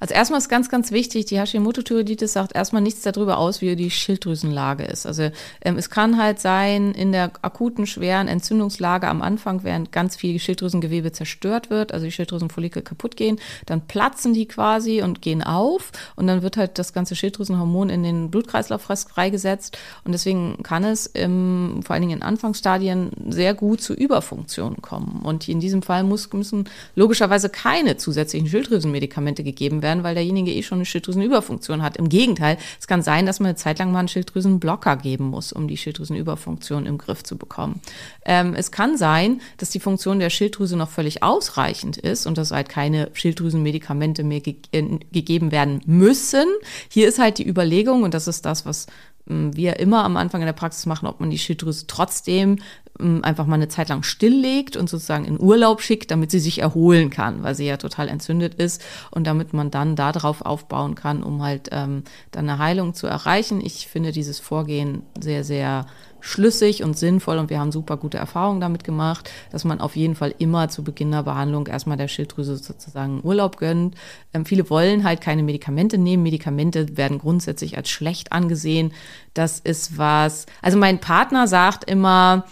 Also 0.00 0.14
erstmal 0.14 0.38
ist 0.38 0.48
ganz, 0.48 0.68
ganz 0.68 0.90
wichtig, 0.90 1.26
die 1.26 1.38
Hashimoto-Thyreoiditis 1.38 2.32
sagt 2.32 2.54
erstmal 2.54 2.82
nichts 2.82 3.02
darüber 3.02 3.38
aus, 3.38 3.60
wie 3.60 3.76
die 3.76 3.90
Schilddrüsenlage 3.90 4.84
ist. 4.84 5.06
Also 5.06 5.30
ähm, 5.62 5.78
es 5.78 5.90
kann 5.90 6.18
halt 6.18 6.38
sein, 6.38 6.92
in 6.92 7.12
der 7.12 7.32
akuten, 7.42 7.86
schweren 7.86 8.28
Entzündungslage 8.28 9.08
am 9.08 9.22
Anfang, 9.22 9.64
während 9.64 9.92
ganz 9.92 10.16
viel 10.16 10.38
Schilddrüsengewebe 10.38 11.12
zerstört 11.12 11.70
wird, 11.70 11.92
also 11.92 12.04
die 12.04 12.12
Schilddrüsenfollikel 12.12 12.82
kaputt 12.82 13.16
gehen, 13.16 13.38
dann 13.66 13.86
platzen 13.86 14.34
die 14.34 14.46
quasi 14.46 15.02
und 15.02 15.22
gehen 15.22 15.42
auf 15.42 15.92
und 16.16 16.26
dann 16.26 16.42
wird 16.42 16.56
halt 16.56 16.78
das 16.78 16.92
ganze 16.92 17.16
Schilddrüsenhormon 17.16 17.90
in 17.90 18.02
den 18.02 18.30
Blutkreislauf 18.30 18.82
freigesetzt 18.82 19.78
und 20.04 20.12
deswegen 20.12 20.62
kann 20.62 20.84
es 20.84 21.06
im, 21.06 21.80
vor 21.84 21.94
allen 21.94 22.02
Dingen 22.02 22.18
in 22.18 22.22
Anfangsstadien 22.22 23.10
sehr 23.28 23.54
gut 23.54 23.80
zu 23.80 23.94
Überfunktionen 23.94 24.82
kommen. 24.82 25.22
Und 25.24 25.48
in 25.48 25.60
diesem 25.60 25.82
Fall 25.82 26.04
muss, 26.04 26.32
müssen 26.32 26.68
logischerweise 26.94 27.48
keine 27.48 27.96
zusätzlichen 27.96 28.48
Schilddrüsenmedikamente 28.48 29.42
gegeben 29.42 29.75
werden, 29.82 30.02
weil 30.02 30.14
derjenige 30.14 30.52
eh 30.52 30.62
schon 30.62 30.78
eine 30.78 30.86
Schilddrüsenüberfunktion 30.86 31.82
hat. 31.82 31.96
Im 31.96 32.08
Gegenteil, 32.08 32.58
es 32.78 32.86
kann 32.86 33.02
sein, 33.02 33.26
dass 33.26 33.40
man 33.40 33.48
eine 33.48 33.56
Zeit 33.56 33.78
lang 33.78 33.92
mal 33.92 34.00
einen 34.00 34.08
Schilddrüsenblocker 34.08 34.96
geben 34.96 35.26
muss, 35.26 35.52
um 35.52 35.68
die 35.68 35.76
Schilddrüsenüberfunktion 35.76 36.86
im 36.86 36.98
Griff 36.98 37.22
zu 37.22 37.36
bekommen. 37.36 37.80
Ähm, 38.24 38.54
es 38.54 38.70
kann 38.70 38.96
sein, 38.96 39.40
dass 39.58 39.70
die 39.70 39.80
Funktion 39.80 40.18
der 40.18 40.30
Schilddrüse 40.30 40.76
noch 40.76 40.90
völlig 40.90 41.22
ausreichend 41.22 41.96
ist 41.96 42.26
und 42.26 42.38
dass 42.38 42.50
halt 42.50 42.68
keine 42.68 43.10
Schilddrüsenmedikamente 43.12 44.24
mehr 44.24 44.40
ge 44.40 44.56
äh, 44.72 44.98
gegeben 45.12 45.52
werden 45.52 45.80
müssen. 45.86 46.46
Hier 46.88 47.08
ist 47.08 47.18
halt 47.18 47.38
die 47.38 47.48
Überlegung, 47.48 48.02
und 48.02 48.14
das 48.14 48.28
ist 48.28 48.44
das, 48.44 48.66
was 48.66 48.86
wir 49.26 49.78
immer 49.78 50.04
am 50.04 50.16
Anfang 50.16 50.40
in 50.40 50.46
der 50.46 50.52
Praxis 50.52 50.86
machen, 50.86 51.06
ob 51.06 51.20
man 51.20 51.30
die 51.30 51.38
Schilddrüse 51.38 51.86
trotzdem 51.86 52.58
ähm, 53.00 53.24
einfach 53.24 53.46
mal 53.46 53.56
eine 53.56 53.68
Zeit 53.68 53.88
lang 53.88 54.02
stilllegt 54.02 54.76
und 54.76 54.88
sozusagen 54.88 55.24
in 55.24 55.40
Urlaub 55.40 55.82
schickt, 55.82 56.10
damit 56.10 56.30
sie 56.30 56.38
sich 56.38 56.60
erholen 56.60 57.10
kann, 57.10 57.42
weil 57.42 57.54
sie 57.54 57.66
ja 57.66 57.76
total 57.76 58.08
entzündet 58.08 58.54
ist 58.54 58.82
und 59.10 59.26
damit 59.26 59.52
man 59.52 59.70
dann 59.70 59.96
darauf 59.96 60.42
aufbauen 60.42 60.94
kann, 60.94 61.22
um 61.22 61.42
halt 61.42 61.68
ähm, 61.72 62.04
dann 62.30 62.48
eine 62.48 62.58
Heilung 62.58 62.94
zu 62.94 63.06
erreichen. 63.06 63.60
Ich 63.60 63.88
finde 63.88 64.12
dieses 64.12 64.40
Vorgehen 64.40 65.02
sehr, 65.20 65.44
sehr 65.44 65.86
schlüssig 66.26 66.82
und 66.82 66.98
sinnvoll 66.98 67.38
und 67.38 67.50
wir 67.50 67.60
haben 67.60 67.70
super 67.70 67.96
gute 67.96 68.18
Erfahrungen 68.18 68.60
damit 68.60 68.82
gemacht, 68.82 69.30
dass 69.52 69.64
man 69.64 69.80
auf 69.80 69.94
jeden 69.94 70.16
Fall 70.16 70.34
immer 70.38 70.68
zu 70.68 70.82
Beginn 70.82 71.12
der 71.12 71.22
Behandlung 71.22 71.68
erstmal 71.68 71.96
der 71.96 72.08
Schilddrüse 72.08 72.56
sozusagen 72.56 73.20
Urlaub 73.22 73.58
gönnt. 73.58 73.94
Ähm, 74.34 74.44
viele 74.44 74.68
wollen 74.68 75.04
halt 75.04 75.20
keine 75.20 75.44
Medikamente 75.44 75.98
nehmen. 75.98 76.24
Medikamente 76.24 76.96
werden 76.96 77.18
grundsätzlich 77.18 77.76
als 77.76 77.88
schlecht 77.90 78.32
angesehen. 78.32 78.92
Das 79.34 79.60
ist 79.60 79.98
was, 79.98 80.46
also 80.62 80.76
mein 80.78 80.98
Partner 80.98 81.46
sagt 81.46 81.88
immer, 81.88 82.44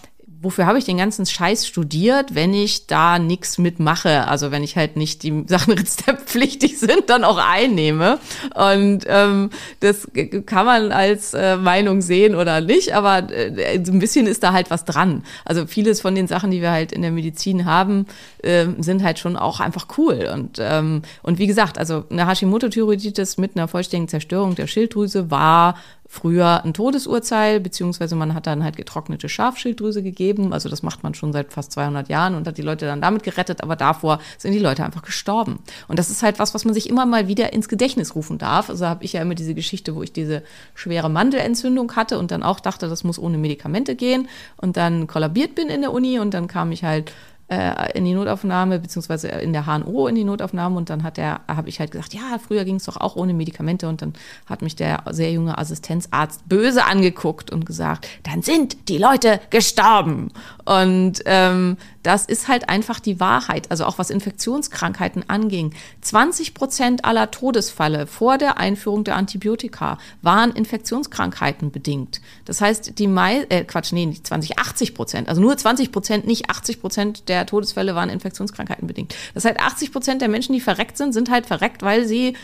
wofür 0.45 0.67
habe 0.67 0.79
ich 0.79 0.85
den 0.85 0.99
ganzen 0.99 1.27
Scheiß 1.27 1.67
studiert, 1.67 2.35
wenn 2.35 2.55
ich 2.55 2.87
da 2.87 3.19
nichts 3.19 3.59
mitmache? 3.59 4.29
Also 4.29 4.51
wenn 4.51 4.63
ich 4.63 4.77
halt 4.77 4.97
nicht 4.97 5.23
die 5.23 5.45
Sachen 5.47 5.73
rezeptpflichtig 5.79 6.79
sind, 6.79 7.05
dann 7.09 7.25
auch 7.25 7.39
einnehme. 7.39 8.19
Und 8.55 9.05
ähm, 9.09 9.51
das 9.81 10.09
kann 10.47 10.67
man 10.67 10.93
als 10.93 11.35
äh, 11.35 11.57
Meinung 11.57 12.03
sehen 12.03 12.35
oder 12.35 12.61
nicht, 12.61 12.95
aber 12.95 13.31
äh, 13.31 13.77
ein 13.77 13.99
bisschen 13.99 14.27
ist 14.27 14.43
da 14.43 14.53
halt 14.53 14.71
was 14.71 14.85
dran. 14.85 15.25
Also 15.45 15.67
vieles 15.67 16.01
von 16.01 16.15
den 16.15 16.29
Sachen, 16.29 16.51
die 16.51 16.61
wir 16.61 16.71
halt 16.71 16.93
in 16.93 17.03
der 17.03 17.11
Medizin 17.11 17.65
haben, 17.65 18.07
äh, 18.43 18.67
sind 18.79 19.03
halt 19.03 19.19
schon 19.19 19.37
auch 19.37 19.61
einfach 19.61 19.87
cool. 19.99 20.29
Und, 20.33 20.59
ähm, 20.61 21.03
und 21.23 21.39
wie 21.39 21.47
gesagt, 21.47 21.79
also 21.79 22.05
eine 22.11 22.29
Hashimoto-Thyreoiditis 22.29 23.39
mit 23.39 23.57
einer 23.57 23.69
vollständigen 23.69 24.09
Zerstörung 24.09 24.55
der 24.55 24.67
Schilddrüse 24.67 25.31
war 25.31 25.77
früher 26.15 26.65
ein 26.65 26.73
Todesurteil, 26.73 27.59
beziehungsweise 27.59 28.15
man 28.15 28.35
hat 28.35 28.47
dann 28.47 28.63
halt 28.63 28.77
getrocknete 28.77 29.29
Schafschilddrüse 29.29 30.01
gegeben. 30.01 30.53
Also 30.53 30.69
das 30.69 30.85
macht 30.85 31.03
man 31.03 31.15
schon 31.15 31.33
seit 31.33 31.53
fast 31.53 31.73
200 31.73 32.09
Jahren 32.09 32.37
und 32.37 32.47
hat 32.47 32.57
die 32.57 32.63
Leute 32.63 32.87
dann 32.87 33.01
damit 33.01 33.25
gerettet, 33.25 33.63
aber 33.63 33.75
davor 33.75 34.21
sind 34.39 34.53
die 34.53 34.61
Leute 34.61 34.85
einfach 34.85 35.03
gestorben. 35.03 35.59
Und 35.89 35.99
das 35.99 36.11
ist 36.11 36.23
halt 36.23 36.39
was, 36.39 36.55
was 36.55 36.65
man 36.65 36.73
sich 36.73 36.89
immer 36.89 37.05
mal 37.05 37.27
wieder 37.27 37.53
ins 37.53 37.69
Gedächtnis 37.69 38.15
rufen 38.15 38.39
darf. 38.39 38.71
Also 38.71 38.87
habe 38.87 39.05
ich 39.05 39.15
ja 39.15 39.23
immer 39.23 39.35
diese 39.35 39.55
Geschichte, 39.55 39.97
wo 39.97 40.05
ich 40.05 40.13
diese 40.13 40.45
schwere 40.75 41.11
Mandelentzündung 41.11 41.97
hatte 41.97 42.19
und 42.21 42.31
dann 42.31 42.45
auch 42.45 42.61
dachte, 42.61 42.89
das 42.89 43.03
muss 43.03 43.19
ohne 43.19 43.37
Medikamente 43.37 43.97
gehen 43.97 44.29
und 44.57 44.77
dann 44.77 45.09
kollabiert 45.09 45.57
bin 45.57 45.69
in 45.69 45.81
der 45.81 45.93
Uni 45.93 46.21
und 46.21 46.33
dann 46.33 46.47
kam 46.47 46.71
ich 46.71 46.85
halt 46.85 47.11
äh, 47.49 47.97
in 47.97 48.05
die 48.05 48.15
Notaufnahme, 48.15 48.79
beziehungsweise 48.79 49.29
in 49.29 49.53
der 49.53 49.67
HNO 49.67 50.07
in 50.07 50.15
die 50.15 50.25
Notaufnahme 50.25 50.77
und 50.77 50.91
dann 50.91 51.03
hat 51.03 51.17
der, 51.17 51.41
habe 51.47 51.69
ich 51.69 51.81
halt 51.81 51.91
gesagt, 51.91 52.15
ja, 52.15 52.39
früher 52.39 52.65
ging 52.65 52.77
es 52.77 52.85
doch 52.85 52.97
auch 52.97 53.17
ohne 53.17 53.35
Medikamente 53.35 53.89
und 53.89 54.03
dann 54.03 54.15
hat 54.47 54.63
mich 54.63 54.77
der 54.77 55.03
sehr 55.11 55.33
junge 55.33 55.59
Assistenzarzt 55.59 56.49
böse 56.49 56.85
angeguckt 56.85 57.51
und 57.51 57.67
gesagt, 57.67 58.09
dann 58.23 58.43
sind 58.43 58.89
die 58.89 58.99
Leute 58.99 59.41
gestorben. 59.51 60.31
Und 60.65 61.23
ähm, 61.27 61.77
das 62.05 62.27
ist 62.27 62.49
halt 62.49 62.69
einfach 62.69 63.01
die 63.01 63.19
Wahrheit. 63.19 63.71
Also 63.71 63.85
auch 63.87 63.99
was 63.99 64.11
Infektionskrankheiten 64.11 65.29
anging. 65.29 65.73
20 66.03 66.55
Prozent 66.55 67.05
aller 67.05 67.31
Todesfälle 67.31 68.07
vor 68.07 68.39
der 68.39 68.59
Einführung 68.59 69.03
der 69.05 69.17
Antibiotika 69.17 69.99
waren 70.23 70.53
Infektionskrankheiten 70.53 71.73
bedingt. 71.73 72.21
Das 72.45 72.61
heißt, 72.61 72.99
die 72.99 73.07
Mai, 73.07 73.47
äh, 73.49 73.65
Quatsch, 73.65 73.93
nee, 73.93 74.07
nicht 74.07 74.27
20, 74.27 74.59
80 74.59 74.95
Prozent. 74.95 75.29
Also 75.29 75.41
nur 75.41 75.57
20 75.57 75.91
Prozent, 75.91 76.27
nicht 76.27 76.51
80 76.51 76.81
Prozent 76.81 77.29
der 77.29 77.47
Todesfälle 77.47 77.95
waren 77.95 78.11
Infektionskrankheiten 78.11 78.87
bedingt. 78.87 79.15
Das 79.33 79.47
heißt, 79.47 79.59
80 79.59 79.91
Prozent 79.91 80.21
der 80.21 80.29
Menschen, 80.29 80.53
die 80.53 80.61
verreckt 80.61 80.99
sind, 80.99 81.15
sind 81.15 81.31
halt 81.31 81.47
verreckt, 81.47 81.83
weil 81.83 82.07
sie 82.07 82.37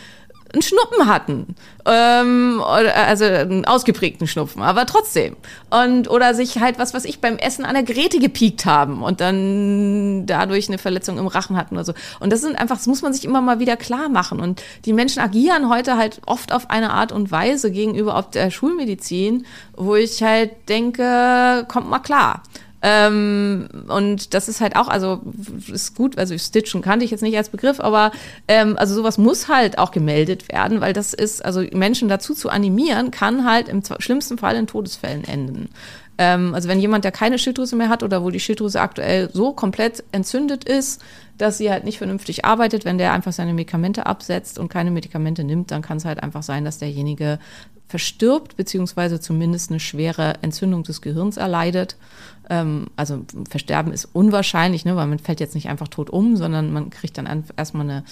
einen 0.53 0.61
Schnuppen 0.61 1.07
hatten. 1.07 1.55
Ähm, 1.85 2.61
also 2.63 3.25
einen 3.25 3.65
ausgeprägten 3.65 4.27
Schnupfen, 4.27 4.61
aber 4.61 4.85
trotzdem. 4.85 5.35
Und, 5.69 6.09
oder 6.09 6.33
sich 6.33 6.59
halt, 6.59 6.77
was 6.77 6.93
was 6.93 7.05
ich, 7.05 7.21
beim 7.21 7.37
Essen 7.37 7.65
an 7.65 7.73
der 7.73 7.83
Geräte 7.83 8.19
gepiekt 8.19 8.65
haben 8.65 9.01
und 9.01 9.21
dann 9.21 10.25
dadurch 10.25 10.67
eine 10.67 10.77
Verletzung 10.77 11.17
im 11.17 11.27
Rachen 11.27 11.57
hatten 11.57 11.75
oder 11.75 11.85
so. 11.85 11.93
Und 12.19 12.31
das 12.31 12.41
sind 12.41 12.57
einfach, 12.57 12.77
das 12.77 12.87
muss 12.87 13.01
man 13.01 13.13
sich 13.13 13.25
immer 13.25 13.41
mal 13.41 13.59
wieder 13.59 13.77
klar 13.77 14.09
machen. 14.09 14.39
Und 14.39 14.61
die 14.85 14.93
Menschen 14.93 15.21
agieren 15.21 15.69
heute 15.69 15.97
halt 15.97 16.21
oft 16.25 16.51
auf 16.51 16.69
eine 16.69 16.91
Art 16.91 17.11
und 17.11 17.31
Weise 17.31 17.71
gegenüber 17.71 18.23
der 18.33 18.51
Schulmedizin, 18.51 19.45
wo 19.75 19.95
ich 19.95 20.21
halt 20.21 20.69
denke, 20.69 21.65
kommt 21.67 21.89
mal 21.89 21.99
klar. 21.99 22.43
Ähm, 22.81 23.67
und 23.87 24.33
das 24.33 24.47
ist 24.47 24.59
halt 24.59 24.75
auch, 24.75 24.87
also 24.87 25.21
ist 25.71 25.95
gut, 25.95 26.17
also 26.17 26.35
Stitchen 26.37 26.81
kannte 26.81 27.05
ich 27.05 27.11
jetzt 27.11 27.21
nicht 27.21 27.37
als 27.37 27.49
Begriff, 27.49 27.79
aber 27.79 28.11
ähm, 28.47 28.75
also 28.77 28.95
sowas 28.95 29.17
muss 29.19 29.47
halt 29.47 29.77
auch 29.77 29.91
gemeldet 29.91 30.51
werden, 30.51 30.81
weil 30.81 30.93
das 30.93 31.13
ist, 31.13 31.45
also 31.45 31.61
Menschen 31.73 32.09
dazu 32.09 32.33
zu 32.33 32.49
animieren, 32.49 33.11
kann 33.11 33.45
halt 33.45 33.69
im 33.69 33.83
schlimmsten 33.99 34.39
Fall 34.39 34.55
in 34.55 34.65
Todesfällen 34.65 35.23
enden. 35.23 35.69
Ähm, 36.17 36.55
also 36.55 36.69
wenn 36.69 36.79
jemand, 36.79 37.03
der 37.03 37.11
keine 37.11 37.37
Schilddrüse 37.37 37.75
mehr 37.75 37.89
hat 37.89 38.03
oder 38.03 38.23
wo 38.23 38.31
die 38.31 38.39
Schilddrüse 38.39 38.81
aktuell 38.81 39.29
so 39.31 39.53
komplett 39.53 40.03
entzündet 40.11 40.63
ist, 40.63 41.01
dass 41.37 41.57
sie 41.57 41.71
halt 41.71 41.83
nicht 41.83 41.97
vernünftig 41.97 42.45
arbeitet, 42.45 42.85
wenn 42.85 42.97
der 42.97 43.13
einfach 43.13 43.31
seine 43.31 43.53
Medikamente 43.53 44.05
absetzt 44.05 44.59
und 44.59 44.69
keine 44.69 44.91
Medikamente 44.91 45.43
nimmt, 45.43 45.71
dann 45.71 45.81
kann 45.81 45.97
es 45.97 46.05
halt 46.05 46.21
einfach 46.21 46.43
sein, 46.43 46.65
dass 46.65 46.77
derjenige 46.77 47.39
verstirbt, 47.87 48.55
beziehungsweise 48.55 49.19
zumindest 49.19 49.69
eine 49.69 49.79
schwere 49.79 50.35
Entzündung 50.41 50.83
des 50.83 51.01
Gehirns 51.01 51.37
erleidet. 51.37 51.97
Ähm, 52.51 52.87
also 52.97 53.25
Versterben 53.49 53.93
ist 53.93 54.09
unwahrscheinlich, 54.11 54.83
ne, 54.83 54.97
weil 54.97 55.07
man 55.07 55.19
fällt 55.19 55.39
jetzt 55.39 55.55
nicht 55.55 55.69
einfach 55.69 55.87
tot 55.87 56.09
um, 56.09 56.35
sondern 56.35 56.73
man 56.73 56.89
kriegt 56.89 57.17
dann 57.17 57.45
erstmal 57.55 57.89
eine 57.89 58.03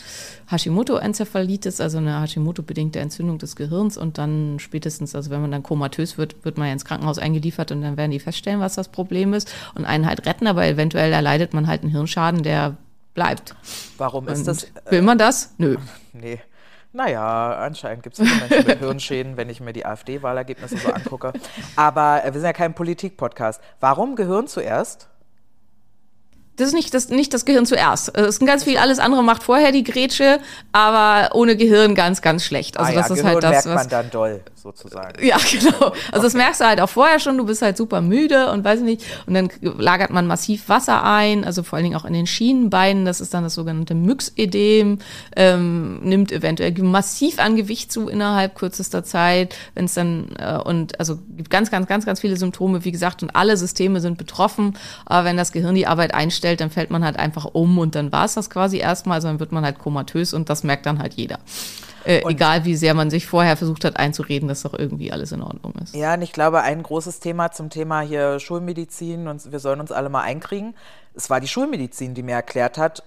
Hashimoto-Enzephalitis, 0.49 1.81
also 1.81 1.97
eine 1.97 2.21
Hashimoto-bedingte 2.21 3.01
Entzündung 3.01 3.37
des 3.37 3.57
Gehirns 3.57 3.97
und 3.97 4.17
dann 4.17 4.57
spätestens, 4.59 5.13
also 5.13 5.29
wenn 5.29 5.41
man 5.41 5.51
dann 5.51 5.61
komatös 5.61 6.17
wird, 6.17 6.45
wird 6.45 6.57
man 6.57 6.67
ja 6.67 6.73
ins 6.73 6.85
Krankenhaus 6.85 7.17
eingeliefert 7.17 7.73
und 7.73 7.81
dann 7.81 7.97
werden 7.97 8.11
die 8.11 8.19
feststellen, 8.19 8.61
was 8.61 8.75
das 8.75 8.87
Problem 8.87 9.33
ist 9.33 9.53
und 9.75 9.83
einen 9.83 10.05
halt 10.05 10.25
retten, 10.25 10.47
aber 10.47 10.65
eventuell 10.65 11.11
erleidet 11.11 11.53
man 11.53 11.67
halt 11.67 11.81
einen 11.81 11.91
Hirnschaden, 11.91 12.41
der 12.41 12.77
bleibt. 13.13 13.55
Warum 13.97 14.25
ist 14.29 14.39
und 14.39 14.47
das? 14.47 14.67
Will 14.89 15.01
man 15.01 15.17
das? 15.17 15.53
Nö. 15.57 15.75
Nee. 16.13 16.39
Naja, 16.91 17.55
anscheinend 17.57 18.01
gibt 18.01 18.17
es 18.17 18.27
viele 18.27 18.39
Menschen 18.47 18.67
mit 18.67 18.79
Hirnschäden, 18.79 19.37
wenn 19.37 19.47
ich 19.49 19.61
mir 19.61 19.73
die 19.73 19.85
AfD-Wahlergebnisse 19.85 20.77
so 20.77 20.91
angucke. 20.91 21.33
Aber 21.75 22.23
äh, 22.23 22.33
wir 22.33 22.39
sind 22.39 22.47
ja 22.47 22.53
kein 22.53 22.73
Politik-Podcast. 22.73 23.61
Warum 23.79 24.15
Gehirn 24.15 24.47
zuerst? 24.47 25.07
Das 26.59 26.67
ist 26.67 26.73
nicht 26.73 26.93
das, 26.93 27.09
nicht 27.09 27.33
das 27.33 27.45
Gehirn 27.45 27.65
zuerst. 27.65 28.15
Es 28.17 28.27
ist 28.27 28.45
ganz 28.45 28.65
viel, 28.65 28.77
alles 28.77 28.99
andere 28.99 29.23
macht 29.23 29.43
vorher 29.43 29.71
die 29.71 29.83
Grätsche, 29.83 30.39
aber 30.71 31.35
ohne 31.35 31.55
Gehirn 31.55 31.95
ganz, 31.95 32.21
ganz 32.21 32.43
schlecht. 32.43 32.77
Also 32.77 32.91
ah, 32.91 32.95
das 32.95 33.09
ja, 33.09 33.15
ist 33.15 33.21
Gehirn 33.21 33.33
halt 33.33 33.43
das, 33.43 33.51
merkt 33.51 33.65
was. 33.67 33.75
man 33.75 33.89
dann 33.89 34.09
doll, 34.11 34.41
sozusagen. 34.55 35.25
Ja, 35.25 35.37
genau. 35.51 35.93
Also 36.11 36.23
das 36.23 36.33
merkst 36.33 36.61
du 36.61 36.65
halt 36.65 36.81
auch 36.81 36.89
vorher 36.89 37.19
schon, 37.19 37.37
du 37.37 37.45
bist 37.45 37.61
halt 37.61 37.77
super 37.77 38.01
müde 38.01 38.51
und 38.51 38.63
weiß 38.63 38.79
ich 38.79 38.85
nicht. 38.85 39.05
Und 39.25 39.33
dann 39.35 39.49
lagert 39.61 40.09
man 40.09 40.27
massiv 40.27 40.67
Wasser 40.67 41.03
ein, 41.03 41.45
also 41.45 41.63
vor 41.63 41.77
allen 41.77 41.85
Dingen 41.85 41.95
auch 41.95 42.05
in 42.05 42.13
den 42.13 42.27
Schienenbeinen, 42.27 43.05
das 43.05 43.21
ist 43.21 43.33
dann 43.33 43.43
das 43.43 43.53
sogenannte 43.53 43.95
Myxedem, 43.95 44.99
ähm, 45.35 45.99
nimmt 46.01 46.31
eventuell 46.31 46.73
massiv 46.79 47.39
an 47.39 47.55
Gewicht 47.55 47.91
zu 47.91 48.09
innerhalb 48.09 48.55
kürzester 48.55 49.03
Zeit, 49.03 49.55
wenn 49.75 49.85
es 49.85 49.93
dann, 49.93 50.35
äh, 50.37 50.57
und 50.57 50.99
also 50.99 51.19
gibt 51.37 51.49
ganz, 51.49 51.71
ganz, 51.71 51.87
ganz, 51.87 52.05
ganz 52.05 52.19
viele 52.19 52.35
Symptome, 52.35 52.83
wie 52.83 52.91
gesagt, 52.91 53.23
und 53.23 53.35
alle 53.35 53.55
Systeme 53.55 54.01
sind 54.01 54.17
betroffen. 54.17 54.77
Aber 55.05 55.25
wenn 55.25 55.37
das 55.37 55.51
Gehirn 55.51 55.75
die 55.75 55.87
Arbeit 55.87 56.13
einstellt, 56.13 56.48
dann 56.55 56.69
fällt 56.69 56.89
man 56.91 57.03
halt 57.03 57.17
einfach 57.17 57.45
um 57.45 57.77
und 57.77 57.95
dann 57.95 58.11
war 58.11 58.25
es 58.25 58.35
das 58.35 58.49
quasi 58.49 58.77
erstmal, 58.77 59.15
also 59.15 59.27
dann 59.27 59.39
wird 59.39 59.51
man 59.51 59.63
halt 59.63 59.79
komatös 59.79 60.33
und 60.33 60.49
das 60.49 60.63
merkt 60.63 60.85
dann 60.85 60.99
halt 60.99 61.13
jeder. 61.13 61.39
Äh, 62.05 62.21
egal 62.27 62.65
wie 62.65 62.75
sehr 62.75 62.93
man 62.93 63.09
sich 63.09 63.27
vorher 63.27 63.57
versucht 63.57 63.83
hat 63.83 63.97
einzureden, 63.97 64.47
dass 64.47 64.61
doch 64.61 64.73
irgendwie 64.73 65.11
alles 65.11 65.31
in 65.31 65.41
Ordnung 65.41 65.73
ist. 65.83 65.93
Ja, 65.93 66.13
und 66.13 66.21
ich 66.21 66.31
glaube, 66.31 66.61
ein 66.61 66.81
großes 66.81 67.19
Thema 67.19 67.51
zum 67.51 67.69
Thema 67.69 68.01
hier 68.01 68.39
Schulmedizin 68.39 69.27
und 69.27 69.51
wir 69.51 69.59
sollen 69.59 69.79
uns 69.79 69.91
alle 69.91 70.09
mal 70.09 70.21
einkriegen. 70.21 70.75
Es 71.13 71.29
war 71.29 71.41
die 71.41 71.47
Schulmedizin, 71.47 72.13
die 72.13 72.23
mir 72.23 72.35
erklärt 72.35 72.77
hat, 72.77 73.03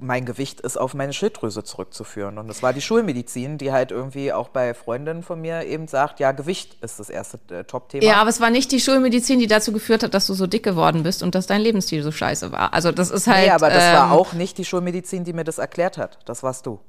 mein 0.00 0.24
Gewicht 0.24 0.60
ist 0.60 0.76
auf 0.76 0.94
meine 0.94 1.12
Schilddrüse 1.12 1.64
zurückzuführen. 1.64 2.38
Und 2.38 2.48
das 2.48 2.62
war 2.62 2.72
die 2.72 2.80
Schulmedizin, 2.80 3.58
die 3.58 3.72
halt 3.72 3.90
irgendwie 3.90 4.32
auch 4.32 4.48
bei 4.48 4.74
Freundinnen 4.74 5.22
von 5.22 5.40
mir 5.40 5.64
eben 5.64 5.86
sagt, 5.88 6.20
ja, 6.20 6.32
Gewicht 6.32 6.76
ist 6.82 6.98
das 7.00 7.10
erste 7.10 7.38
äh, 7.50 7.64
Top-Thema. 7.64 8.04
Ja, 8.04 8.14
aber 8.16 8.30
es 8.30 8.40
war 8.40 8.50
nicht 8.50 8.72
die 8.72 8.80
Schulmedizin, 8.80 9.38
die 9.38 9.46
dazu 9.46 9.72
geführt 9.72 10.02
hat, 10.02 10.14
dass 10.14 10.26
du 10.26 10.34
so 10.34 10.46
dick 10.46 10.62
geworden 10.62 11.02
bist 11.02 11.22
und 11.22 11.34
dass 11.34 11.46
dein 11.46 11.60
Lebensstil 11.60 12.02
so 12.02 12.12
scheiße 12.12 12.52
war. 12.52 12.72
Also 12.74 12.92
das 12.92 13.10
ist 13.10 13.26
halt. 13.26 13.46
nee, 13.46 13.50
aber 13.50 13.68
das 13.70 13.84
ähm, 13.84 13.92
war 13.94 14.12
auch 14.12 14.32
nicht 14.32 14.58
die 14.58 14.64
Schulmedizin, 14.64 15.24
die 15.24 15.32
mir 15.32 15.44
das 15.44 15.58
erklärt 15.58 15.98
hat. 15.98 16.18
Das 16.24 16.42
warst 16.42 16.66
du. 16.66 16.80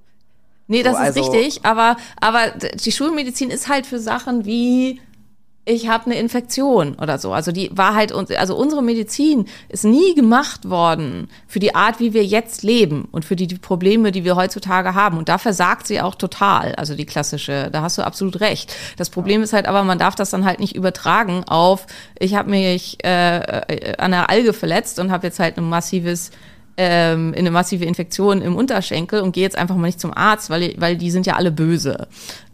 Nee, 0.68 0.84
das 0.84 0.94
So, 0.94 1.00
also- 1.02 1.20
ist 1.22 1.32
richtig, 1.34 1.66
aber, 1.66 1.98
aber 2.20 2.52
die 2.52 2.92
Schulmedizin 2.92 3.50
ist 3.50 3.68
halt 3.68 3.86
für 3.86 4.00
Sachen 4.00 4.46
wie 4.46 5.02
ich 5.64 5.88
habe 5.88 6.08
eine 6.08 6.16
Infektion 6.16 6.96
oder 6.96 7.20
so. 7.20 7.34
Also 7.34 7.52
die 7.52 7.70
Wahrheit 7.74 8.12
und 8.12 8.36
also 8.36 8.56
unsere 8.56 8.82
Medizin 8.82 9.46
ist 9.70 9.86
nie 9.86 10.16
gemacht 10.16 10.68
worden 10.68 11.30
für 11.48 11.60
die 11.60 11.76
Art, 11.76 12.00
wie 12.00 12.14
wir 12.14 12.26
jetzt 12.26 12.64
leben 12.64 13.08
und 13.12 13.26
für 13.26 13.36
die, 13.36 13.46
die 13.46 13.60
Probleme, 13.60 14.12
die 14.12 14.24
wir 14.24 14.36
heutzutage 14.36 14.96
haben. 14.96 15.20
Und 15.20 15.30
da 15.30 15.38
versagt 15.38 15.86
sie 15.86 16.02
auch 16.02 16.16
total. 16.16 16.74
Also 16.76 16.96
die 16.96 17.06
klassische, 17.06 17.70
da 17.72 17.84
hast 17.84 18.00
du 18.00 18.02
absolut 18.02 18.40
recht. 18.40 18.74
Das 18.98 19.12
Problem 19.12 19.44
ist 19.44 19.54
halt 19.54 19.68
aber, 19.68 19.84
man 19.84 20.00
darf 20.00 20.16
das 20.16 20.32
dann 20.32 20.46
halt 20.46 20.60
nicht 20.60 20.76
übertragen 20.76 21.44
auf, 21.44 21.86
ich 22.18 22.34
habe 22.34 22.50
mich 22.50 22.98
äh, 23.04 23.38
äh, 23.38 23.98
an 23.98 24.12
der 24.12 24.32
Alge 24.32 24.54
verletzt 24.54 24.98
und 24.98 25.12
habe 25.12 25.28
jetzt 25.28 25.40
halt 25.40 25.58
ein 25.58 25.70
massives 25.70 26.32
ähm, 26.78 27.36
eine 27.38 27.52
massive 27.52 27.86
Infektion 27.86 28.42
im 28.42 28.56
Unterschenkel 28.56 29.22
und 29.22 29.34
gehe 29.34 29.44
jetzt 29.44 29.58
einfach 29.58 29.76
mal 29.76 29.88
nicht 29.88 30.00
zum 30.00 30.16
Arzt, 30.16 30.50
weil, 30.50 30.74
weil 30.78 30.96
die 30.96 31.12
sind 31.12 31.28
ja 31.28 31.36
alle 31.36 31.52
böse. 31.52 32.08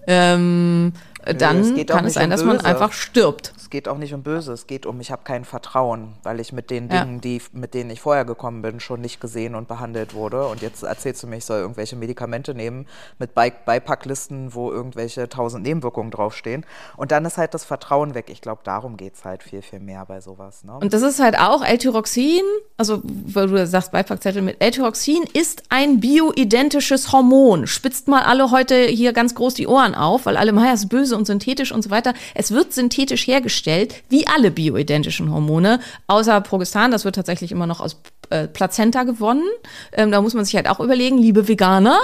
Ähm, 0.08 0.92
dann 1.34 1.86
kann 1.86 2.06
es 2.06 2.14
sein, 2.14 2.30
dass 2.30 2.44
man 2.44 2.60
einfach 2.62 2.94
stirbt. 2.94 3.54
Es 3.68 3.72
geht 3.72 3.90
auch 3.90 3.98
nicht 3.98 4.14
um 4.14 4.24
Böse, 4.24 4.54
es 4.54 4.66
geht 4.66 4.86
um, 4.86 5.02
ich 5.02 5.12
habe 5.12 5.24
kein 5.26 5.44
Vertrauen, 5.44 6.14
weil 6.24 6.40
ich 6.40 6.54
mit 6.54 6.70
den 6.70 6.90
Ja. 6.90 7.04
Dingen, 7.04 7.20
die, 7.20 7.42
mit 7.52 7.74
denen 7.74 7.90
ich 7.90 8.00
vorher 8.00 8.24
gekommen 8.24 8.62
bin, 8.62 8.80
schon 8.80 9.02
nicht 9.02 9.20
gesehen 9.20 9.56
und 9.56 9.68
behandelt 9.68 10.14
wurde. 10.14 10.48
Und 10.48 10.62
jetzt 10.62 10.84
erzählst 10.84 11.22
du 11.22 11.28
mir, 11.28 11.36
ich 11.36 11.44
soll 11.44 11.60
irgendwelche 11.60 11.98
Medikamente 11.98 12.54
nehmen 12.54 12.88
mit 13.20 13.34
Bei 13.34 13.50
Beipacklisten, 13.50 14.54
wo 14.54 14.72
irgendwelche 14.72 15.28
tausend 15.28 15.66
Nebenwirkungen 15.66 16.12
draufstehen. 16.12 16.66
Und 16.96 17.12
dann 17.12 17.26
ist 17.26 17.38
halt 17.38 17.54
das 17.54 17.66
Vertrauen 17.66 18.14
weg. 18.14 18.28
Ich 18.30 18.40
glaube, 18.40 18.62
darum 18.64 18.96
geht 18.96 19.16
es 19.16 19.26
halt 19.26 19.44
viel, 19.44 19.62
viel 19.62 19.82
mehr 19.82 20.06
bei 20.06 20.22
sowas. 20.22 20.64
Ne? 20.64 20.78
Und 20.80 20.94
das 20.94 21.02
ist 21.02 21.20
halt 21.20 21.38
auch 21.38 21.62
L-Tyroxin, 21.62 22.44
also 22.78 23.02
weil 23.04 23.48
du 23.48 23.68
sagst 23.68 23.92
Beipackzettel 23.92 24.44
mit 24.44 24.64
L-Tyroxin 24.64 25.26
ist 25.34 25.64
ein 25.68 26.00
bioidentisches 26.00 27.12
Hormon. 27.12 27.68
Spitzt 27.68 28.08
mal 28.08 28.24
alle 28.24 28.50
heute 28.50 28.86
hier 28.86 29.12
ganz 29.12 29.36
groß 29.36 29.56
die 29.56 29.68
Ohren 29.68 29.94
auf, 29.94 30.26
weil 30.26 30.38
alle 30.38 30.54
mal, 30.54 30.68
ja, 30.68 30.74
ist 30.74 30.88
böse 30.88 31.18
und 31.18 31.28
synthetisch 31.28 31.74
und 31.74 31.84
so 31.84 31.90
weiter. 31.90 32.14
Es 32.34 32.52
wird 32.52 32.72
synthetisch 32.72 33.28
hergestellt, 33.28 33.57
wie 34.10 34.28
alle 34.28 34.52
bioidentischen 34.52 35.32
Hormone, 35.32 35.80
außer 36.08 36.40
Progestan, 36.42 36.92
das 36.92 37.06
wird 37.06 37.16
tatsächlich 37.16 37.52
immer 37.52 37.68
noch 37.68 37.80
aus 37.80 38.02
äh, 38.30 38.48
Plazenta 38.48 39.04
gewonnen. 39.04 39.48
Ähm, 39.92 40.12
da 40.12 40.22
muss 40.22 40.34
man 40.34 40.46
sich 40.46 40.56
halt 40.56 40.70
auch 40.70 40.80
überlegen, 40.80 41.18
liebe 41.18 41.48
Veganer, 41.48 42.00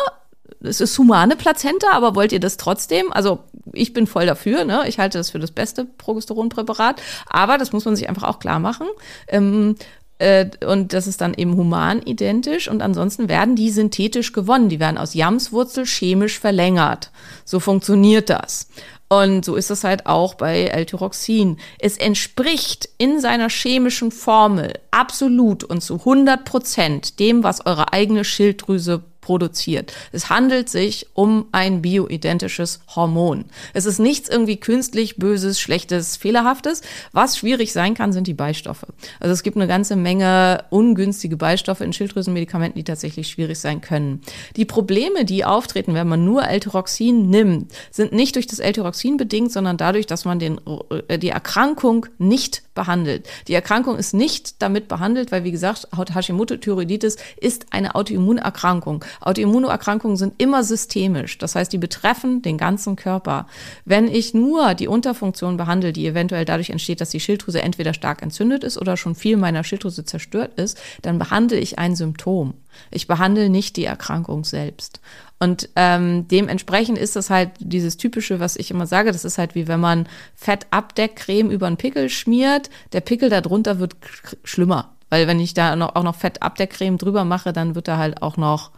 es 0.61 0.81
ist 0.81 0.97
humane 0.97 1.35
Plazenta, 1.35 1.87
aber 1.91 2.15
wollt 2.15 2.31
ihr 2.31 2.39
das 2.39 2.57
trotzdem? 2.57 3.11
Also 3.11 3.39
ich 3.73 3.93
bin 3.93 4.07
voll 4.07 4.25
dafür, 4.25 4.63
ne? 4.63 4.83
Ich 4.87 4.99
halte 4.99 5.17
das 5.17 5.31
für 5.31 5.39
das 5.39 5.51
beste 5.51 5.85
Progesteronpräparat, 5.85 7.01
aber 7.27 7.57
das 7.57 7.73
muss 7.73 7.85
man 7.85 7.95
sich 7.95 8.09
einfach 8.09 8.23
auch 8.23 8.39
klar 8.39 8.59
machen. 8.59 8.87
Ähm, 9.27 9.75
äh, 10.19 10.49
und 10.65 10.93
das 10.93 11.07
ist 11.07 11.21
dann 11.21 11.33
eben 11.33 11.57
human 11.57 12.01
identisch 12.01 12.69
und 12.69 12.81
ansonsten 12.81 13.27
werden 13.27 13.55
die 13.55 13.71
synthetisch 13.71 14.31
gewonnen. 14.31 14.69
Die 14.69 14.79
werden 14.79 14.97
aus 14.97 15.13
Jamswurzel 15.13 15.85
chemisch 15.85 16.39
verlängert. 16.39 17.11
So 17.45 17.59
funktioniert 17.59 18.29
das. 18.29 18.69
Und 19.09 19.45
so 19.45 19.55
ist 19.55 19.69
es 19.69 19.83
halt 19.83 20.05
auch 20.07 20.33
bei 20.33 20.63
L-Tyroxin. 20.65 21.57
Es 21.77 21.97
entspricht 21.97 22.89
in 22.97 23.19
seiner 23.19 23.49
chemischen 23.49 24.11
Formel 24.11 24.73
absolut 24.91 25.63
und 25.63 25.81
zu 25.81 25.95
100 25.99 26.45
Prozent 26.45 27.19
dem, 27.19 27.43
was 27.43 27.65
eure 27.65 27.93
eigene 27.93 28.23
Schilddrüse 28.23 29.03
produziert. 29.23 29.93
Es 30.11 30.29
handelt 30.29 30.67
sich 30.67 31.07
um 31.13 31.45
ein 31.53 31.81
bioidentisches 31.81 32.81
Hormon. 32.93 33.45
Es 33.73 33.85
ist 33.85 33.99
nichts 33.99 34.27
irgendwie 34.27 34.57
künstlich, 34.57 35.15
böses, 35.15 35.59
schlechtes, 35.59 36.17
fehlerhaftes. 36.17 36.81
Was 37.13 37.37
schwierig 37.37 37.71
sein 37.71 37.93
kann, 37.93 38.11
sind 38.11 38.27
die 38.27 38.33
Beistoffe. 38.33 38.87
Also 39.21 39.31
es 39.31 39.41
gibt 39.41 39.55
eine 39.55 39.67
ganze 39.67 39.95
Menge 39.95 40.65
ungünstige 40.69 41.37
Beistoffe 41.37 41.85
in 41.85 41.93
Schilddrüsenmedikamenten, 41.93 42.77
die 42.77 42.83
tatsächlich 42.83 43.29
schwierig 43.29 43.59
sein 43.59 43.79
können. 43.79 44.21
Die 44.57 44.65
Probleme, 44.65 45.23
die 45.23 45.45
auftreten, 45.45 45.93
wenn 45.93 46.07
man 46.07 46.25
nur 46.25 46.43
L-Tyroxin 46.43 47.29
nimmt, 47.29 47.71
sind 47.91 48.11
nicht 48.11 48.35
durch 48.35 48.47
das 48.47 48.59
L-Tyroxin 48.59 49.15
bedingt, 49.15 49.53
sondern 49.53 49.77
dadurch, 49.77 50.05
dass 50.05 50.25
man 50.25 50.39
den, 50.39 50.59
äh, 51.07 51.17
die 51.17 51.29
Erkrankung 51.29 52.07
nicht 52.17 52.63
behandelt. 52.73 53.27
Die 53.47 53.53
Erkrankung 53.53 53.97
ist 53.97 54.13
nicht 54.13 54.61
damit 54.61 54.87
behandelt, 54.87 55.31
weil 55.31 55.43
wie 55.43 55.51
gesagt, 55.51 55.87
Hashimoto-Thyreoiditis 55.93 57.17
ist 57.39 57.67
eine 57.71 57.95
Autoimmunerkrankung. 57.95 59.05
Autoimmunerkrankungen 59.21 60.17
sind 60.17 60.35
immer 60.37 60.63
systemisch. 60.63 61.37
Das 61.37 61.55
heißt, 61.55 61.71
die 61.71 61.77
betreffen 61.77 62.41
den 62.41 62.57
ganzen 62.57 62.95
Körper. 62.95 63.47
Wenn 63.85 64.07
ich 64.07 64.33
nur 64.33 64.73
die 64.73 64.87
Unterfunktion 64.87 65.57
behandle, 65.57 65.93
die 65.93 66.07
eventuell 66.07 66.45
dadurch 66.45 66.69
entsteht, 66.69 67.01
dass 67.01 67.09
die 67.09 67.19
Schilddrüse 67.19 67.61
entweder 67.61 67.93
stark 67.93 68.21
entzündet 68.21 68.63
ist 68.63 68.77
oder 68.77 68.97
schon 68.97 69.15
viel 69.15 69.37
meiner 69.37 69.63
Schilddrüse 69.63 70.05
zerstört 70.05 70.53
ist, 70.59 70.79
dann 71.01 71.19
behandle 71.19 71.57
ich 71.57 71.79
ein 71.79 71.95
Symptom. 71.95 72.53
Ich 72.91 73.07
behandle 73.07 73.49
nicht 73.49 73.77
die 73.77 73.85
Erkrankung 73.85 74.43
selbst. 74.43 74.99
Und 75.39 75.69
ähm, 75.75 76.27
dementsprechend 76.29 76.97
ist 76.97 77.15
das 77.15 77.29
halt 77.29 77.51
dieses 77.59 77.97
typische, 77.97 78.39
was 78.39 78.55
ich 78.55 78.71
immer 78.71 78.87
sage, 78.87 79.11
das 79.11 79.25
ist 79.25 79.37
halt 79.37 79.55
wie 79.55 79.67
wenn 79.67 79.79
man 79.79 80.07
Fettabdeckcreme 80.35 81.51
über 81.51 81.67
einen 81.67 81.77
Pickel 81.77 82.09
schmiert, 82.09 82.69
der 82.93 83.01
Pickel 83.01 83.29
darunter 83.29 83.79
wird 83.79 83.95
schlimmer. 84.43 84.93
Weil 85.09 85.27
wenn 85.27 85.39
ich 85.39 85.53
da 85.53 85.75
noch, 85.75 85.95
auch 85.95 86.03
noch 86.03 86.15
Fettabdeckcreme 86.15 86.97
drüber 86.97 87.25
mache, 87.25 87.53
dann 87.53 87.75
wird 87.75 87.87
er 87.87 87.97
halt 87.97 88.21
auch 88.21 88.37
noch, 88.37 88.71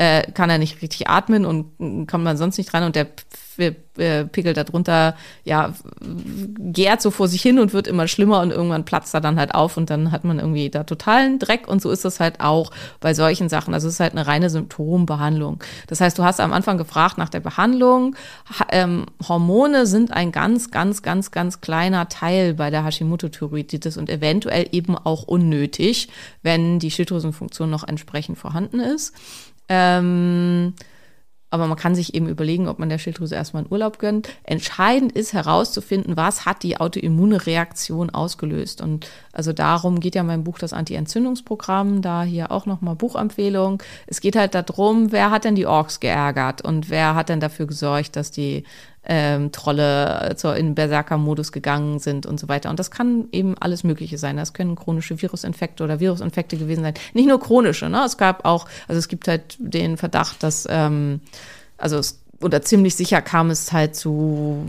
äh, 0.00 0.22
kann 0.32 0.48
er 0.48 0.56
nicht 0.56 0.80
richtig 0.80 1.10
atmen 1.10 1.44
und 1.44 1.78
mm, 1.78 2.06
kommt 2.06 2.24
man 2.24 2.38
sonst 2.38 2.56
nicht 2.56 2.72
dran 2.72 2.84
und 2.84 2.96
der 2.96 3.08
äh, 3.58 4.24
Pickel 4.24 4.54
darunter, 4.54 5.14
ja, 5.44 5.74
gärt 6.58 7.02
so 7.02 7.10
vor 7.10 7.28
sich 7.28 7.42
hin 7.42 7.58
und 7.58 7.74
wird 7.74 7.86
immer 7.86 8.08
schlimmer 8.08 8.40
und 8.40 8.50
irgendwann 8.50 8.86
platzt 8.86 9.12
er 9.12 9.20
dann 9.20 9.38
halt 9.38 9.54
auf 9.54 9.76
und 9.76 9.90
dann 9.90 10.10
hat 10.10 10.24
man 10.24 10.38
irgendwie 10.38 10.70
da 10.70 10.84
totalen 10.84 11.38
Dreck 11.38 11.68
und 11.68 11.82
so 11.82 11.90
ist 11.90 12.06
das 12.06 12.18
halt 12.18 12.40
auch 12.40 12.70
bei 13.00 13.12
solchen 13.12 13.50
Sachen. 13.50 13.74
Also 13.74 13.88
es 13.88 13.94
ist 13.94 14.00
halt 14.00 14.12
eine 14.12 14.26
reine 14.26 14.48
Symptombehandlung. 14.48 15.62
Das 15.88 16.00
heißt, 16.00 16.18
du 16.18 16.24
hast 16.24 16.40
am 16.40 16.54
Anfang 16.54 16.78
gefragt 16.78 17.18
nach 17.18 17.28
der 17.28 17.40
Behandlung. 17.40 18.16
Ha 18.58 18.66
ähm, 18.70 19.04
Hormone 19.28 19.84
sind 19.84 20.12
ein 20.12 20.32
ganz, 20.32 20.70
ganz, 20.70 21.02
ganz, 21.02 21.30
ganz 21.30 21.60
kleiner 21.60 22.08
Teil 22.08 22.54
bei 22.54 22.70
der 22.70 22.86
Hashimoto-Thyreoiditis 22.86 23.98
und 23.98 24.08
eventuell 24.08 24.66
eben 24.72 24.96
auch 24.96 25.24
unnötig, 25.24 26.08
wenn 26.42 26.78
die 26.78 26.90
Schilddrüsenfunktion 26.90 27.68
noch 27.68 27.86
entsprechend 27.86 28.38
vorhanden 28.38 28.80
ist. 28.80 29.12
Ähm, 29.70 30.74
aber 31.52 31.66
man 31.66 31.76
kann 31.76 31.96
sich 31.96 32.14
eben 32.14 32.28
überlegen, 32.28 32.68
ob 32.68 32.78
man 32.78 32.88
der 32.88 32.98
Schilddrüse 32.98 33.34
erstmal 33.34 33.64
einen 33.64 33.72
Urlaub 33.72 33.98
gönnt. 33.98 34.28
Entscheidend 34.44 35.12
ist 35.12 35.32
herauszufinden, 35.32 36.16
was 36.16 36.46
hat 36.46 36.62
die 36.62 36.78
autoimmune 36.78 37.44
Reaktion 37.44 38.10
ausgelöst. 38.10 38.80
Und 38.80 39.08
also 39.32 39.52
darum 39.52 39.98
geht 39.98 40.14
ja 40.14 40.22
mein 40.22 40.44
Buch 40.44 40.58
das 40.58 40.72
Anti-Entzündungsprogramm, 40.72 42.02
da 42.02 42.22
hier 42.22 42.52
auch 42.52 42.66
nochmal 42.66 42.94
Buchempfehlung. 42.94 43.82
Es 44.06 44.20
geht 44.20 44.36
halt 44.36 44.54
darum, 44.54 45.10
wer 45.10 45.32
hat 45.32 45.44
denn 45.44 45.56
die 45.56 45.66
Orks 45.66 45.98
geärgert 45.98 46.62
und 46.62 46.88
wer 46.88 47.16
hat 47.16 47.28
denn 47.28 47.40
dafür 47.40 47.66
gesorgt, 47.66 48.14
dass 48.14 48.30
die 48.30 48.62
ähm, 49.04 49.50
Trolle 49.52 50.34
zur, 50.36 50.56
in 50.56 50.74
Berserker-Modus 50.74 51.52
gegangen 51.52 51.98
sind 51.98 52.26
und 52.26 52.38
so 52.38 52.48
weiter. 52.48 52.70
Und 52.70 52.78
das 52.78 52.90
kann 52.90 53.28
eben 53.32 53.56
alles 53.58 53.82
Mögliche 53.82 54.18
sein. 54.18 54.36
Das 54.36 54.52
können 54.52 54.76
chronische 54.76 55.20
Virusinfekte 55.20 55.82
oder 55.82 56.00
Virusinfekte 56.00 56.56
gewesen 56.56 56.82
sein. 56.82 56.94
Nicht 57.14 57.28
nur 57.28 57.40
chronische, 57.40 57.88
ne? 57.88 58.04
Es 58.04 58.18
gab 58.18 58.44
auch, 58.44 58.66
also 58.88 58.98
es 58.98 59.08
gibt 59.08 59.26
halt 59.26 59.56
den 59.58 59.96
Verdacht, 59.96 60.42
dass, 60.42 60.66
ähm, 60.68 61.20
also 61.78 61.96
es, 61.96 62.20
oder 62.42 62.62
ziemlich 62.62 62.94
sicher 62.94 63.20
kam 63.20 63.50
es 63.50 63.72
halt 63.72 63.94
zu 63.94 64.64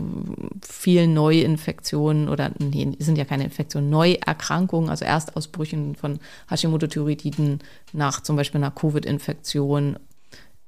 vielen 0.66 1.14
Neuinfektionen 1.14 2.28
oder, 2.28 2.50
nee, 2.58 2.92
sind 2.98 3.16
ja 3.16 3.24
keine 3.24 3.44
Infektionen, 3.44 3.88
Neuerkrankungen, 3.88 4.90
also 4.90 5.04
Erstausbrüchen 5.04 5.94
von 5.94 6.20
Hashimoto-Thyreoididen 6.50 7.60
nach 7.92 8.22
zum 8.22 8.36
Beispiel 8.36 8.60
einer 8.60 8.70
Covid-Infektion 8.70 9.98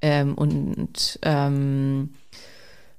ähm, 0.01 0.33
und 0.35 1.19
ähm, 1.21 2.09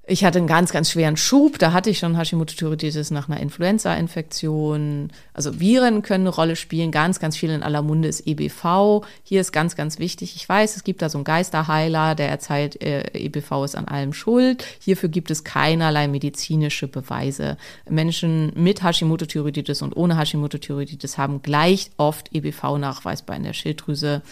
ich 0.09 0.25
hatte 0.25 0.39
einen 0.39 0.47
ganz, 0.47 0.71
ganz 0.71 0.93
schweren 0.93 1.17
Schub. 1.17 1.59
Da 1.59 1.73
hatte 1.73 1.91
ich 1.91 1.99
schon 1.99 2.17
Hashimoto-Thyreoiditis 2.17 3.11
nach 3.11 3.29
einer 3.29 3.41
Influenza-Infektion. 3.41 5.11
Also 5.35 5.59
Viren 5.59 6.03
können 6.03 6.29
eine 6.29 6.35
Rolle 6.35 6.55
spielen. 6.55 6.93
Ganz, 6.93 7.19
ganz 7.19 7.37
viel 7.37 7.51
in 7.51 7.65
aller 7.65 7.83
Munde 7.83 8.07
ist 8.07 8.25
EBV. 8.25 9.05
Hier 9.25 9.41
ist 9.41 9.53
ganz, 9.53 9.75
ganz 9.75 9.99
wichtig. 9.99 10.37
Ich 10.37 10.49
weiß, 10.49 10.77
es 10.77 10.85
gibt 10.85 11.03
da 11.03 11.09
so 11.09 11.19
einen 11.19 11.25
Geisterheiler, 11.25 12.15
der 12.15 12.29
erzählt, 12.29 12.81
äh, 12.83 13.11
EBV 13.15 13.65
ist 13.65 13.75
an 13.75 13.89
allem 13.89 14.13
schuld. 14.13 14.65
Hierfür 14.79 15.09
gibt 15.09 15.33
es 15.33 15.43
keinerlei 15.43 16.07
medizinische 16.07 16.87
Beweise. 16.87 17.57
Menschen 17.89 18.53
mit 18.55 18.85
Hashimoto-Thyreoiditis 18.85 19.83
und 19.83 19.97
ohne 19.97 20.17
Hashimoto-Thyreoiditis 20.17 21.19
haben 21.19 21.43
gleich 21.43 21.91
oft 21.97 22.33
EBV 22.33 22.79
nachweisbar 22.79 23.37
in 23.37 23.43
der 23.43 23.55
Schilddrüse. 23.55 24.23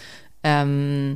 Ähm, 0.44 1.14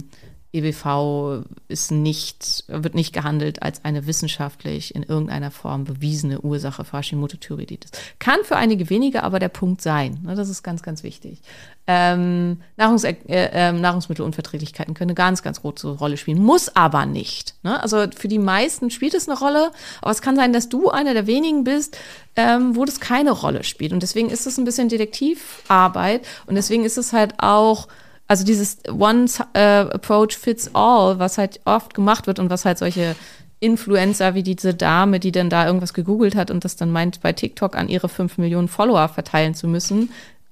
EBV 0.53 1.45
ist 1.69 1.91
nicht, 1.91 2.65
wird 2.69 2.95
nicht 2.95 3.13
gehandelt 3.13 3.63
als 3.63 3.85
eine 3.85 4.07
wissenschaftlich 4.07 4.95
in 4.95 5.03
irgendeiner 5.03 5.51
Form 5.51 5.85
bewiesene 5.85 6.41
Ursache 6.41 6.85
für 6.85 6.97
Hashimoto-Thyreoiditis. 6.97 7.91
Kann 8.19 8.39
für 8.45 8.57
einige 8.57 8.89
wenige 8.89 9.25
aber 9.25 9.41
der 9.41 9.51
Punkt 9.51 9.83
sein. 9.83 10.21
Ne, 10.23 10.35
das 10.35 10.49
ist 10.49 10.63
ganz, 10.63 10.83
ganz 10.83 11.03
wichtig. 11.03 11.43
Ähm, 11.87 12.63
Nahrungs 12.79 13.05
äh, 13.05 13.17
äh, 13.29 13.73
Nahrungsmittelunverträglichkeiten 13.73 14.95
können 14.95 15.11
eine 15.11 15.15
ganz, 15.15 15.43
ganz 15.43 15.61
große 15.61 15.89
Rolle 15.89 16.17
spielen, 16.17 16.43
muss 16.43 16.75
aber 16.75 17.05
nicht. 17.05 17.55
Ne? 17.63 17.83
Also 17.83 18.07
für 18.17 18.29
die 18.29 18.39
meisten 18.39 18.91
spielt 18.91 19.13
es 19.13 19.29
eine 19.29 19.39
Rolle, 19.39 19.71
aber 20.01 20.11
es 20.11 20.23
kann 20.23 20.37
sein, 20.37 20.55
dass 20.55 20.71
du 20.71 20.89
einer 20.89 21.13
der 21.13 21.27
wenigen 21.27 21.65
bist, 21.65 21.99
ähm, 22.37 22.75
wo 22.75 22.87
das 22.87 23.01
keine 23.01 23.33
Rolle 23.33 23.65
spielt. 23.65 23.93
Und 23.93 24.03
deswegen 24.03 24.31
ist 24.31 24.47
es 24.47 24.57
ein 24.57 24.65
bisschen 24.65 24.89
Detektivarbeit 24.89 26.27
und 26.47 26.55
deswegen 26.55 26.85
ist 26.85 26.97
es 26.97 27.13
halt 27.13 27.35
auch 27.39 27.89
also 28.29 28.45
dieses 28.45 28.79
One 28.89 29.27
äh, 29.55 29.81
Approach 29.81 30.37
fits 30.37 30.71
all, 30.75 31.19
was 31.19 31.39
halt 31.39 31.61
oft 31.65 31.95
gemacht 31.95 32.27
wird 32.27 32.39
und 32.39 32.51
was 32.51 32.65
halt 32.65 32.79
solche 32.79 33.17
Influencer 33.61 34.35
wie 34.35 34.43
diese 34.43 34.75
Dame, 34.75 35.19
die 35.19 35.33
dann 35.33 35.51
da 35.51 35.67
irgendwas 35.67 35.95
gegoogelt 35.95 36.37
hat 36.37 36.51
und 36.51 36.65
das 36.65 36.77
dann 36.77 36.93
meint, 36.93 37.21
bei 37.23 37.33
TikTok 37.33 37.75
an 37.75 37.89
ihre 37.89 38.09
fünf 38.09 38.39
Millionen 38.39 38.69
Follower 38.69 39.09
verteilen 39.09 39.55
zu 39.55 39.67
müssen, 39.67 40.11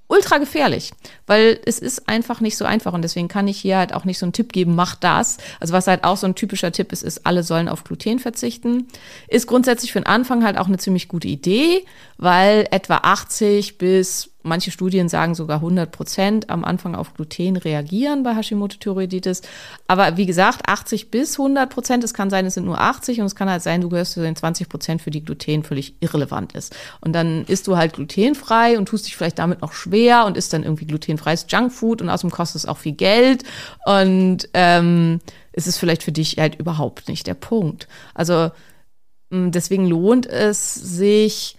ultra 0.08 0.38
gefährlich, 0.38 0.92
weil 1.26 1.58
es 1.64 1.78
ist 1.78 2.08
einfach 2.08 2.40
nicht 2.40 2.56
so 2.56 2.64
einfach 2.64 2.92
und 2.92 3.02
deswegen 3.02 3.28
kann 3.28 3.48
ich 3.48 3.58
hier 3.58 3.76
halt 3.76 3.92
auch 3.92 4.04
nicht 4.04 4.18
so 4.18 4.26
einen 4.26 4.32
Tipp 4.32 4.52
geben, 4.52 4.74
mach 4.74 4.94
das. 4.94 5.38
Also 5.58 5.72
was 5.72 5.86
halt 5.86 6.04
auch 6.04 6.16
so 6.16 6.26
ein 6.26 6.34
typischer 6.34 6.72
Tipp 6.72 6.92
ist, 6.92 7.02
ist, 7.02 7.26
alle 7.26 7.42
sollen 7.42 7.68
auf 7.68 7.84
Gluten 7.84 8.18
verzichten. 8.18 8.86
Ist 9.28 9.46
grundsätzlich 9.46 9.92
für 9.92 10.00
den 10.00 10.06
Anfang 10.06 10.44
halt 10.44 10.58
auch 10.58 10.68
eine 10.68 10.78
ziemlich 10.78 11.08
gute 11.08 11.28
Idee, 11.28 11.84
weil 12.18 12.66
etwa 12.70 12.98
80 12.98 13.78
bis 13.78 14.30
Manche 14.46 14.70
Studien 14.70 15.08
sagen 15.08 15.34
sogar 15.34 15.56
100 15.56 15.90
Prozent 15.90 16.50
am 16.50 16.64
Anfang 16.64 16.94
auf 16.94 17.14
Gluten 17.14 17.56
reagieren 17.56 18.22
bei 18.22 18.34
Hashimoto-Thyreoiditis. 18.34 19.42
Aber 19.88 20.16
wie 20.16 20.24
gesagt, 20.24 20.68
80 20.68 21.10
bis 21.10 21.38
100 21.38 21.68
Prozent. 21.68 22.04
Es 22.04 22.14
kann 22.14 22.30
sein, 22.30 22.46
es 22.46 22.54
sind 22.54 22.64
nur 22.64 22.80
80 22.80 23.20
und 23.20 23.26
es 23.26 23.34
kann 23.34 23.50
halt 23.50 23.62
sein, 23.62 23.80
du 23.80 23.88
gehörst 23.88 24.12
zu 24.12 24.20
den 24.20 24.36
20 24.36 24.68
Prozent, 24.68 25.02
für 25.02 25.10
die 25.10 25.24
Gluten 25.24 25.64
völlig 25.64 25.96
irrelevant 26.00 26.54
ist. 26.54 26.76
Und 27.00 27.12
dann 27.12 27.44
isst 27.46 27.66
du 27.66 27.76
halt 27.76 27.94
glutenfrei 27.94 28.78
und 28.78 28.86
tust 28.86 29.06
dich 29.06 29.16
vielleicht 29.16 29.38
damit 29.38 29.62
noch 29.62 29.72
schwer 29.72 30.26
und 30.26 30.36
isst 30.36 30.52
dann 30.52 30.62
irgendwie 30.62 30.86
glutenfreies 30.86 31.46
Junkfood 31.48 32.00
und 32.00 32.08
außerdem 32.08 32.30
kostet 32.30 32.62
es 32.62 32.66
auch 32.66 32.78
viel 32.78 32.92
Geld. 32.92 33.42
Und 33.84 34.48
ähm, 34.54 35.20
es 35.52 35.66
ist 35.66 35.78
vielleicht 35.78 36.02
für 36.02 36.12
dich 36.12 36.36
halt 36.38 36.54
überhaupt 36.54 37.08
nicht 37.08 37.26
der 37.26 37.34
Punkt. 37.34 37.88
Also 38.14 38.50
deswegen 39.30 39.86
lohnt 39.86 40.26
es 40.26 40.74
sich, 40.74 41.56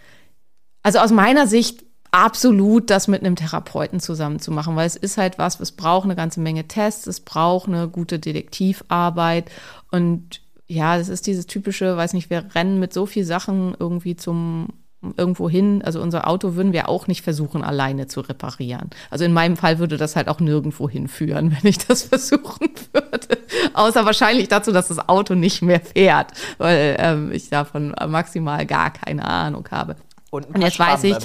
also 0.84 1.00
aus 1.00 1.12
meiner 1.12 1.48
Sicht 1.48 1.87
absolut 2.18 2.90
das 2.90 3.08
mit 3.08 3.22
einem 3.22 3.36
Therapeuten 3.36 4.00
zusammen 4.00 4.40
zu 4.40 4.52
machen, 4.52 4.76
weil 4.76 4.88
es 4.88 4.96
ist 4.96 5.18
halt 5.18 5.38
was, 5.38 5.60
es 5.60 5.72
braucht 5.72 6.06
eine 6.06 6.16
ganze 6.16 6.40
Menge 6.40 6.68
Tests, 6.68 7.06
es 7.06 7.20
braucht 7.20 7.68
eine 7.68 7.88
gute 7.88 8.18
Detektivarbeit 8.18 9.52
und 9.92 10.42
ja, 10.66 10.98
das 10.98 11.10
ist 11.10 11.28
dieses 11.28 11.46
typische, 11.46 11.96
weiß 11.96 12.14
nicht, 12.14 12.30
wir 12.32 12.44
rennen 12.56 12.80
mit 12.80 12.92
so 12.92 13.06
viel 13.06 13.24
Sachen 13.24 13.76
irgendwie 13.80 14.16
zum 14.16 14.70
irgendwo 15.16 15.48
hin. 15.48 15.84
Also 15.86 16.02
unser 16.02 16.28
Auto 16.28 16.56
würden 16.56 16.74
wir 16.74 16.90
auch 16.90 17.06
nicht 17.06 17.22
versuchen, 17.22 17.64
alleine 17.64 18.08
zu 18.08 18.20
reparieren. 18.22 18.90
Also 19.12 19.24
in 19.24 19.32
meinem 19.32 19.56
Fall 19.56 19.78
würde 19.78 19.96
das 19.96 20.16
halt 20.16 20.28
auch 20.28 20.40
nirgendwo 20.40 20.90
hinführen, 20.90 21.56
wenn 21.62 21.70
ich 21.70 21.78
das 21.78 22.02
versuchen 22.04 22.72
würde. 22.92 23.38
Außer 23.76 24.06
wahrscheinlich 24.06 24.48
dazu, 24.48 24.72
dass 24.72 24.88
das 24.88 25.08
Auto 25.08 25.36
nicht 25.36 25.62
mehr 25.62 25.80
fährt, 25.80 26.32
weil 26.58 26.98
ähm, 27.00 27.32
ich 27.32 27.50
davon 27.50 27.94
maximal 28.08 28.66
gar 28.66 28.92
keine 28.92 29.24
Ahnung 29.24 29.68
habe. 29.70 29.96
Und, 30.32 30.48
ein 30.48 30.56
Und 30.56 30.62
jetzt 30.64 30.80
weiß 30.80 31.04
ich. 31.04 31.16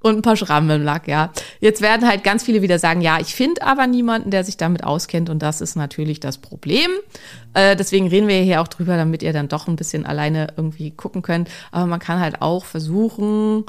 Und 0.00 0.16
ein 0.16 0.22
paar 0.22 0.36
Schrammen 0.36 0.80
im 0.80 0.84
Lack, 0.84 1.08
ja. 1.08 1.32
Jetzt 1.60 1.82
werden 1.82 2.06
halt 2.06 2.22
ganz 2.22 2.44
viele 2.44 2.62
wieder 2.62 2.78
sagen, 2.78 3.00
ja, 3.00 3.18
ich 3.20 3.34
finde 3.34 3.62
aber 3.62 3.86
niemanden, 3.86 4.30
der 4.30 4.44
sich 4.44 4.56
damit 4.56 4.84
auskennt 4.84 5.28
und 5.28 5.40
das 5.40 5.60
ist 5.60 5.76
natürlich 5.76 6.20
das 6.20 6.38
Problem. 6.38 6.90
Äh, 7.54 7.74
deswegen 7.74 8.06
reden 8.06 8.28
wir 8.28 8.40
hier 8.40 8.60
auch 8.60 8.68
drüber, 8.68 8.96
damit 8.96 9.22
ihr 9.22 9.32
dann 9.32 9.48
doch 9.48 9.66
ein 9.66 9.76
bisschen 9.76 10.06
alleine 10.06 10.48
irgendwie 10.56 10.92
gucken 10.92 11.22
könnt. 11.22 11.48
Aber 11.72 11.86
man 11.86 11.98
kann 11.98 12.20
halt 12.20 12.42
auch 12.42 12.64
versuchen, 12.64 13.64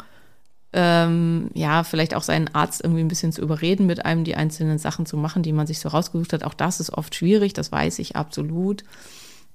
ähm, 0.71 1.49
ja, 1.55 1.83
vielleicht 1.83 2.13
auch 2.13 2.21
seinen 2.21 2.53
Arzt 2.53 2.83
irgendwie 2.83 3.01
ein 3.01 3.07
bisschen 3.07 3.31
zu 3.31 3.41
überreden, 3.41 3.87
mit 3.87 4.05
einem 4.05 4.23
die 4.23 4.35
einzelnen 4.35 4.77
Sachen 4.77 5.07
zu 5.07 5.17
machen, 5.17 5.41
die 5.41 5.53
man 5.53 5.65
sich 5.65 5.79
so 5.79 5.89
rausgesucht 5.89 6.33
hat. 6.33 6.43
Auch 6.43 6.53
das 6.53 6.79
ist 6.79 6.93
oft 6.93 7.15
schwierig, 7.15 7.53
das 7.53 7.71
weiß 7.71 7.97
ich 7.99 8.15
absolut. 8.15 8.83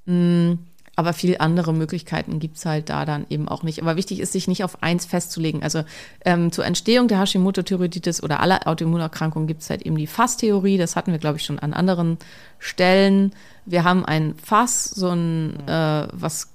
Mm. 0.07 0.55
Aber 0.97 1.13
viel 1.13 1.37
andere 1.39 1.73
Möglichkeiten 1.73 2.39
gibt's 2.39 2.65
halt 2.65 2.89
da 2.89 3.05
dann 3.05 3.27
eben 3.29 3.49
auch 3.49 3.63
nicht. 3.63 3.83
Aber 3.83 3.97
wichtig 3.97 4.21
ist, 4.21 4.33
sich 4.33 4.47
nicht 4.47 4.63
auf 4.63 4.83
eins 4.83 5.07
festzulegen. 5.07 5.63
Also 5.63 5.83
ähm, 6.25 6.53
zur 6.53 6.65
Entstehung 6.65 7.09
der 7.09 7.19
Hashimoto-Thyreoiditis 7.19 8.23
oder 8.23 8.41
aller 8.41 8.67
Autoimmunerkrankungen 8.69 9.49
gibt's 9.49 9.71
halt 9.71 9.83
eben 9.83 9.97
die 9.97 10.07
Fasstheorie. 10.07 10.79
Das 10.79 10.95
hatten 10.95 11.11
wir, 11.11 11.19
glaube 11.19 11.39
ich, 11.39 11.45
schon 11.45 11.59
an 11.59 11.73
anderen 11.73 12.19
Stellen. 12.59 13.33
Wir 13.67 13.83
haben 13.83 14.05
ein 14.05 14.35
Fass, 14.37 14.85
so 14.85 15.11
ein, 15.11 15.67
äh, 15.67 16.07
was 16.13 16.51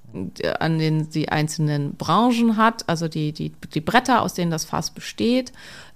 an 0.58 0.78
den 0.78 1.10
die 1.10 1.28
einzelnen 1.28 1.94
Branchen 1.94 2.56
hat, 2.56 2.88
also 2.88 3.08
die, 3.08 3.32
die, 3.32 3.52
die 3.74 3.80
Bretter, 3.80 4.22
aus 4.22 4.34
denen 4.34 4.50
das 4.50 4.64
Fass 4.64 4.90
besteht. 4.90 5.52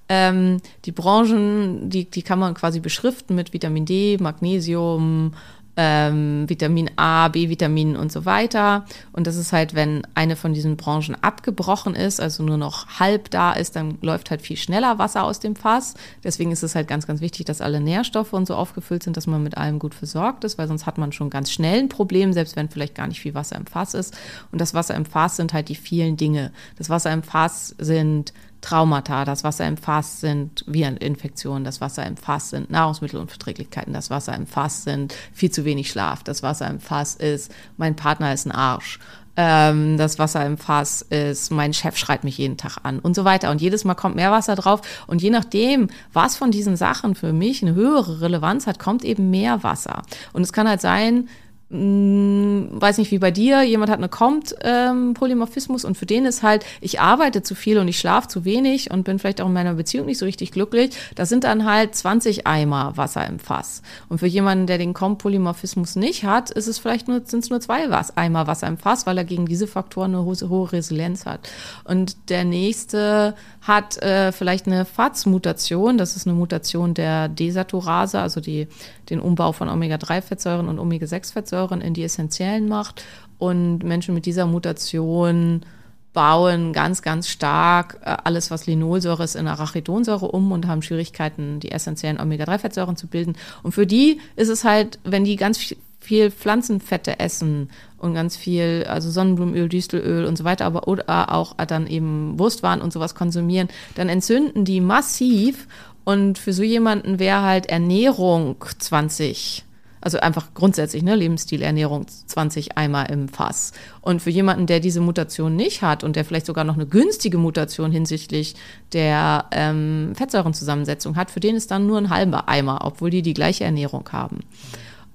Ähm, 0.09 0.59
die 0.85 0.93
Branchen, 0.93 1.89
die, 1.89 2.05
die 2.05 2.23
kann 2.23 2.39
man 2.39 2.55
quasi 2.55 2.81
beschriften 2.81 3.35
mit 3.35 3.53
Vitamin 3.53 3.87
D, 3.87 4.19
Magnesium, 4.21 5.35
ähm, 5.77 6.49
Vitamin 6.49 6.91
A, 6.97 7.29
B-Vitaminen 7.29 7.97
und 7.97 8.13
so 8.13 8.25
weiter. 8.25 8.85
Und 9.13 9.27
das 9.27 9.37
ist 9.37 9.53
halt, 9.53 9.75
wenn 9.75 10.07
eine 10.15 10.37
von 10.37 10.55
diesen 10.55 10.77
Branchen 10.77 11.17
abgebrochen 11.21 11.95
ist, 11.95 12.21
also 12.21 12.43
nur 12.43 12.57
noch 12.57 13.01
halb 13.01 13.31
da 13.31 13.53
ist, 13.53 13.77
dann 13.77 13.99
läuft 14.01 14.31
halt 14.31 14.43
viel 14.43 14.57
schneller 14.57 14.99
Wasser 14.99 15.25
aus 15.25 15.41
dem 15.41 15.57
Fass. 15.57 15.95
Deswegen 16.23 16.53
ist 16.53 16.63
es 16.63 16.75
halt 16.75 16.89
ganz, 16.89 17.07
ganz 17.07 17.21
wichtig, 17.21 17.47
dass 17.47 17.61
alle 17.61 17.81
Nährstoffe 17.81 18.33
und 18.33 18.47
so 18.47 18.55
aufgefüllt 18.55 19.03
sind, 19.03 19.17
dass 19.17 19.27
man 19.27 19.43
mit 19.43 19.57
allem 19.57 19.79
gut 19.79 19.95
versorgt 19.95 20.45
ist, 20.45 20.59
weil 20.59 20.69
sonst 20.69 20.87
hat 20.87 20.99
man 20.99 21.13
schon 21.13 21.31
ganz 21.31 21.51
schnell 21.51 21.81
ein 21.81 21.89
Problem, 21.89 22.33
selbst 22.33 22.57
wenn 22.57 22.69
vielleicht 22.69 22.95
gar 22.95 23.09
nicht 23.09 23.21
viel 23.21 23.35
Wasser 23.35 23.57
im 23.57 23.67
Fass 23.67 23.95
ist. 23.95 24.17
Und 24.53 24.61
das 24.61 24.75
Wasser 24.75 24.95
im 24.95 25.07
Fass 25.07 25.37
sind 25.37 25.53
halt 25.53 25.69
die 25.69 25.75
vielen 25.75 26.17
Dinge. 26.17 26.53
Das 26.77 26.91
Wasser 26.91 27.13
im 27.13 27.23
Fass 27.23 27.75
sind 27.79 28.33
Traumata, 28.65 29.27
das 29.27 29.45
Wasser 29.45 29.69
im 29.69 29.77
Fass 29.77 30.21
sind 30.21 30.65
Vireninfektionen, 30.67 31.65
das 31.65 31.83
Wasser 31.83 32.07
im 32.07 32.17
Fass 32.17 32.49
sind 32.51 32.71
Nahrungsmittelunverträglichkeiten, 32.71 33.93
das 33.93 34.09
Wasser 34.09 34.35
im 34.35 34.47
Fass 34.47 34.85
sind 34.85 35.15
viel 35.35 35.51
zu 35.51 35.67
wenig 35.67 35.91
Schlaf, 35.91 36.23
das 36.23 36.43
Wasser 36.43 36.69
im 36.69 36.81
Fass 36.81 37.15
ist, 37.15 37.53
mein 37.77 37.95
Partner 37.95 38.33
ist 38.33 38.47
ein 38.47 38.53
Arsch. 38.53 38.99
Ähm, 39.37 39.99
das 39.99 40.19
Wasser 40.19 40.47
im 40.47 40.57
Fass 40.57 41.03
ist, 41.03 41.51
mein 41.51 41.75
Chef 41.75 41.99
schreit 41.99 42.25
mich 42.25 42.39
jeden 42.39 42.57
Tag 42.57 42.79
an 42.85 43.01
und 43.01 43.15
so 43.15 43.25
weiter. 43.25 43.51
Und 43.51 43.61
jedes 43.61 43.85
Mal 43.85 43.95
kommt 43.95 44.15
mehr 44.17 44.31
Wasser 44.31 44.55
drauf. 44.55 44.81
Und 45.09 45.23
je 45.23 45.31
nachdem, 45.31 45.89
was 46.13 46.37
von 46.37 46.51
diesen 46.51 46.77
Sachen 46.77 47.15
für 47.15 47.33
mich 47.33 47.61
eine 47.61 47.75
höhere 47.75 48.21
Relevanz 48.21 48.67
hat, 48.67 48.79
kommt 48.79 49.05
eben 49.05 49.31
mehr 49.31 49.63
Wasser. 49.65 50.03
Und 50.33 50.43
es 50.43 50.53
kann 50.53 50.69
halt 50.69 50.81
sein, 50.81 51.29
mh, 51.75 52.69
weiß 52.81 52.99
nicht 52.99 53.11
wie 53.11 53.19
bei 53.19 53.31
dir, 53.31 53.63
jemand 53.63 53.91
hat 53.91 53.99
eine 53.99 54.09
Compt-Polymorphismus 54.09 55.85
und 55.85 55.97
für 55.97 56.07
den 56.07 56.25
ist 56.25 56.43
halt, 56.43 56.65
ich 56.81 57.01
arbeite 57.01 57.43
zu 57.43 57.55
viel 57.55 57.79
und 57.79 57.89
ich 57.89 57.99
schlafe 57.99 58.29
zu 58.29 58.45
wenig 58.45 58.91
und 58.91 59.03
bin 59.05 59.19
vielleicht 59.19 59.41
auch 59.41 59.47
in 59.47 59.53
meiner 59.53 59.75
Beziehung 59.75 60.07
nicht 60.07 60.19
so 60.19 60.25
richtig 60.25 60.53
glücklich. 60.53 60.95
Das 61.15 61.29
sind 61.29 61.45
dann 61.45 61.65
halt 61.65 61.95
20 61.95 62.47
Eimer 62.47 62.97
Wasser 62.97 63.27
im 63.27 63.39
Fass. 63.39 63.83
Und 64.09 64.19
für 64.19 64.27
jemanden, 64.27 64.67
der 64.67 64.79
den 64.79 64.95
Compt-Polymorphismus 64.95 65.97
nicht 65.97 66.25
hat, 66.25 66.51
ist 66.51 66.67
es 66.69 66.79
vielleicht 66.79 67.09
nur, 67.09 67.23
sind 67.25 67.45
es 67.45 67.51
nur 67.51 67.61
zwei 67.61 67.91
Was- 67.91 68.17
Eimer 68.17 68.47
Wasser 68.47 68.67
im 68.69 68.79
Fass, 68.79 69.07
weil 69.07 69.19
er 69.19 69.25
gegen 69.25 69.47
diese 69.47 69.67
Faktoren 69.67 70.15
eine 70.15 70.25
hohe, 70.25 70.37
hohe 70.49 70.73
Resilienz 70.73 71.27
hat. 71.27 71.49
Und 71.85 72.17
der 72.31 72.45
nächste 72.45 73.35
hat 73.63 73.97
äh, 74.03 74.31
vielleicht 74.33 74.67
eine 74.67 74.85
FATS-Mutation, 74.85 75.99
das 75.99 76.17
ist 76.17 76.27
eine 76.27 76.37
Mutation 76.37 76.95
der 76.95 77.29
Desaturase, 77.29 78.21
also 78.21 78.41
die, 78.41 78.69
den 79.09 79.21
Umbau 79.21 79.53
von 79.53 79.69
Omega-3-Fettsäuren 79.69 80.69
und 80.69 80.79
Omega-6-Fettsäuren 80.79 81.64
in 81.73 81.95
die 81.95 82.05
essentiellen 82.05 82.69
macht. 82.69 83.05
Und 83.39 83.83
Menschen 83.83 84.15
mit 84.15 84.27
dieser 84.27 84.47
Mutation 84.47 85.65
bauen 86.13 86.73
ganz, 86.73 87.03
ganz 87.03 87.29
stark 87.29 87.99
äh, 88.03 88.17
alles, 88.25 88.51
was 88.51 88.67
Linolsäure 88.67 89.25
ist, 89.25 89.35
in 89.35 89.49
Arachidonsäure 89.49 90.27
um 90.27 90.53
und 90.53 90.67
haben 90.67 90.81
Schwierigkeiten, 90.81 91.61
die 91.61 91.73
essentiellen 91.73 92.21
Omega-3-Fettsäuren 92.21 92.97
zu 92.97 93.09
bilden. 93.09 93.37
Und 93.63 93.73
für 93.73 93.87
die 93.87 94.21
ist 94.37 94.49
es 94.49 94.65
halt, 94.65 94.99
wenn 95.05 95.25
die 95.25 95.37
ganz 95.37 95.59
viel 95.59 95.77
viel 96.05 96.31
Pflanzenfette 96.31 97.19
essen 97.19 97.71
und 97.99 98.15
ganz 98.15 98.37
viel, 98.37 98.85
also 98.89 99.11
Sonnenblumenöl, 99.11 99.69
Düstelöl 99.69 100.27
und 100.27 100.37
so 100.37 100.45
weiter, 100.45 100.67
aber 100.67 100.87
oder 100.87 101.33
auch 101.33 101.55
dann 101.55 101.87
eben 101.87 102.39
Wurstwaren 102.39 102.83
und 102.83 102.93
sowas 102.93 103.15
konsumieren, 103.15 103.69
dann 103.95 104.09
entzünden 104.09 104.65
die 104.65 104.81
massiv. 104.81 105.67
Und 106.05 106.37
für 106.37 106.53
so 106.53 106.63
jemanden 106.63 107.19
wäre 107.19 107.41
halt 107.41 107.67
Ernährung 107.67 108.57
20, 108.79 109.64
also 110.05 110.21
einfach 110.21 110.53
grundsätzlich, 110.55 111.03
ne, 111.03 111.17
Lebensstil, 111.17 111.63
Ernährung 111.63 112.07
20 112.07 112.77
Eimer 112.77 113.09
im 113.09 113.29
Fass. 113.29 113.73
Und 114.03 114.21
für 114.21 114.31
jemanden, 114.31 114.67
der 114.67 114.81
diese 114.81 115.01
Mutation 115.01 115.57
nicht 115.57 115.83
hat 115.83 116.05
und 116.05 116.15
der 116.15 116.25
vielleicht 116.25 116.47
sogar 116.47 116.65
noch 116.65 116.75
eine 116.75 116.87
günstige 116.87 117.39
Mutation 117.39 117.91
hinsichtlich 117.91 118.55
der 118.93 119.47
ähm, 119.51 120.13
Fettsäurenzusammensetzung 120.15 121.17
hat, 121.17 121.31
für 121.31 121.41
den 121.41 121.57
ist 121.57 121.71
dann 121.71 121.87
nur 121.87 121.99
ein 121.99 122.11
halber 122.11 122.49
Eimer, 122.49 122.81
obwohl 122.85 123.11
die 123.11 123.23
die 123.23 123.35
gleiche 123.35 123.65
Ernährung 123.65 124.09
haben. 124.13 124.41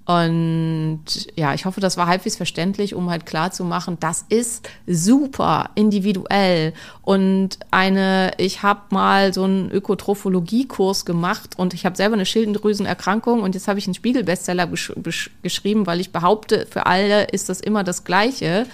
Und 0.09 1.03
ja, 1.35 1.53
ich 1.53 1.65
hoffe, 1.65 1.81
das 1.81 1.95
war 1.95 2.07
halbwegs 2.07 2.35
verständlich, 2.35 2.95
um 2.95 3.11
halt 3.11 3.27
klar 3.27 3.51
zu 3.51 3.63
machen, 3.63 3.97
das 3.99 4.25
ist 4.27 4.67
super 4.87 5.69
individuell. 5.75 6.73
Und 7.03 7.59
eine, 7.69 8.31
ich 8.37 8.63
habe 8.63 8.81
mal 8.89 9.35
so 9.35 9.43
einen 9.43 9.69
Ökotrophologie-Kurs 9.69 11.05
gemacht 11.05 11.59
und 11.59 11.75
ich 11.75 11.85
habe 11.85 11.95
selber 11.95 12.15
eine 12.15 12.25
Schilddrüsenerkrankung 12.25 13.43
und 13.43 13.53
jetzt 13.53 13.67
habe 13.67 13.77
ich 13.77 13.85
einen 13.85 13.93
Spiegel-Bestseller 13.93 14.65
gesch 14.65 15.29
geschrieben, 15.43 15.85
weil 15.85 15.99
ich 15.99 16.11
behaupte, 16.11 16.65
für 16.67 16.87
alle 16.87 17.25
ist 17.25 17.47
das 17.47 17.61
immer 17.61 17.83
das 17.83 18.03
Gleiche. 18.03 18.65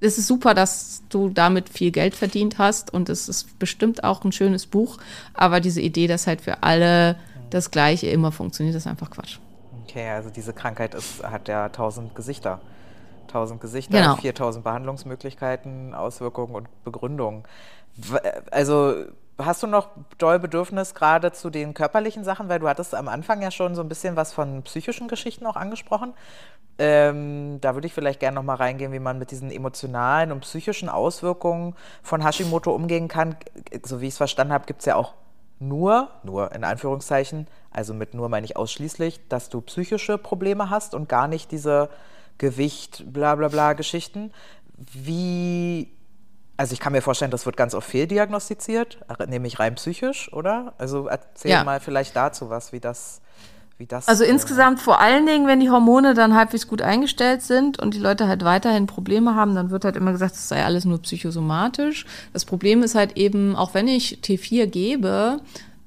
Es 0.00 0.18
ist 0.18 0.26
super, 0.26 0.52
dass 0.52 1.02
du 1.08 1.30
damit 1.30 1.70
viel 1.70 1.92
Geld 1.92 2.14
verdient 2.14 2.58
hast 2.58 2.92
und 2.92 3.08
es 3.08 3.26
ist 3.26 3.58
bestimmt 3.58 4.04
auch 4.04 4.22
ein 4.22 4.32
schönes 4.32 4.66
Buch, 4.66 4.98
aber 5.32 5.60
diese 5.60 5.80
Idee, 5.80 6.08
dass 6.08 6.26
halt 6.26 6.42
für 6.42 6.62
alle 6.62 7.16
das 7.48 7.70
Gleiche 7.70 8.08
immer 8.08 8.32
funktioniert, 8.32 8.76
ist 8.76 8.86
einfach 8.86 9.08
Quatsch. 9.08 9.38
Okay, 9.92 10.08
also 10.10 10.30
diese 10.30 10.54
Krankheit 10.54 10.94
ist, 10.94 11.22
hat 11.22 11.48
ja 11.48 11.68
tausend 11.68 12.14
Gesichter. 12.14 12.60
Tausend 13.28 13.60
Gesichter, 13.60 13.98
Genau. 14.00 14.16
4000 14.16 14.64
Behandlungsmöglichkeiten, 14.64 15.94
Auswirkungen 15.94 16.54
und 16.54 16.84
Begründungen. 16.84 17.44
W- 17.96 18.18
Also 18.50 18.94
hast 19.38 19.62
du 19.62 19.66
noch 19.66 19.88
doll 20.18 20.38
Bedürfnis 20.38 20.94
gerade 20.94 21.32
zu 21.32 21.50
den 21.50 21.74
körperlichen 21.74 22.24
Sachen, 22.24 22.48
weil 22.48 22.60
du 22.60 22.68
hattest 22.68 22.94
am 22.94 23.08
Anfang 23.08 23.42
ja 23.42 23.50
schon 23.50 23.74
so 23.74 23.82
ein 23.82 23.88
bisschen 23.88 24.16
was 24.16 24.32
von 24.32 24.62
psychischen 24.62 25.08
Geschichten 25.08 25.46
auch 25.46 25.56
angesprochen. 25.56 26.14
Ähm, 26.78 27.58
da 27.60 27.74
würde 27.74 27.86
ich 27.86 27.94
vielleicht 27.94 28.20
gerne 28.20 28.36
noch 28.36 28.42
mal 28.44 28.54
reingehen, 28.56 28.92
wie 28.92 28.98
man 28.98 29.18
mit 29.18 29.30
diesen 29.30 29.50
emotionalen 29.50 30.32
und 30.32 30.40
psychischen 30.40 30.88
Auswirkungen 30.88 31.74
von 32.02 32.22
Hashimoto 32.22 32.72
umgehen 32.74 33.08
kann. 33.08 33.36
So 33.84 34.00
wie 34.00 34.06
ich 34.08 34.14
es 34.14 34.18
verstanden 34.18 34.52
habe, 34.54 34.66
gibt 34.66 34.80
es 34.80 34.86
ja 34.86 34.96
auch 34.96 35.14
nur, 35.68 36.10
nur 36.22 36.52
in 36.52 36.64
Anführungszeichen, 36.64 37.46
also 37.70 37.94
mit 37.94 38.14
nur 38.14 38.28
meine 38.28 38.44
ich 38.44 38.56
ausschließlich, 38.56 39.28
dass 39.28 39.48
du 39.48 39.60
psychische 39.60 40.18
Probleme 40.18 40.70
hast 40.70 40.94
und 40.94 41.08
gar 41.08 41.28
nicht 41.28 41.50
diese 41.50 41.88
Gewicht, 42.38 43.04
bla 43.12 43.34
bla 43.34 43.48
bla 43.48 43.72
Geschichten. 43.74 44.32
Wie, 44.76 45.92
also 46.56 46.72
ich 46.72 46.80
kann 46.80 46.92
mir 46.92 47.02
vorstellen, 47.02 47.30
das 47.30 47.46
wird 47.46 47.56
ganz 47.56 47.74
oft 47.74 47.88
fehldiagnostiziert, 47.88 48.98
nämlich 49.28 49.58
rein 49.60 49.76
psychisch, 49.76 50.32
oder? 50.32 50.74
Also 50.78 51.06
erzähl 51.06 51.52
Ja. 51.52 51.64
mal 51.64 51.80
vielleicht 51.80 52.16
dazu 52.16 52.50
was, 52.50 52.72
wie 52.72 52.80
das, 52.80 53.20
wie 53.82 53.86
das. 53.86 54.08
Also 54.08 54.24
äh, 54.24 54.28
insgesamt 54.28 54.80
vor 54.80 55.00
allen 55.00 55.26
Dingen, 55.26 55.46
wenn 55.46 55.60
die 55.60 55.70
Hormone 55.70 56.14
dann 56.14 56.34
halbwegs 56.34 56.66
gut 56.66 56.80
eingestellt 56.80 57.42
sind 57.42 57.78
und 57.78 57.94
die 57.94 57.98
Leute 57.98 58.26
halt 58.26 58.44
weiterhin 58.44 58.86
Probleme 58.86 59.34
haben, 59.34 59.54
dann 59.54 59.70
wird 59.70 59.84
halt 59.84 59.96
immer 59.96 60.12
gesagt, 60.12 60.34
es 60.34 60.48
sei 60.48 60.64
alles 60.64 60.84
nur 60.84 61.02
psychosomatisch. 61.02 62.06
Das 62.32 62.44
Problem 62.44 62.82
ist 62.82 62.94
halt 62.94 63.16
eben, 63.18 63.54
auch 63.56 63.74
wenn 63.74 63.88
ich 63.88 64.20
T4 64.22 64.66
gebe, 64.66 65.40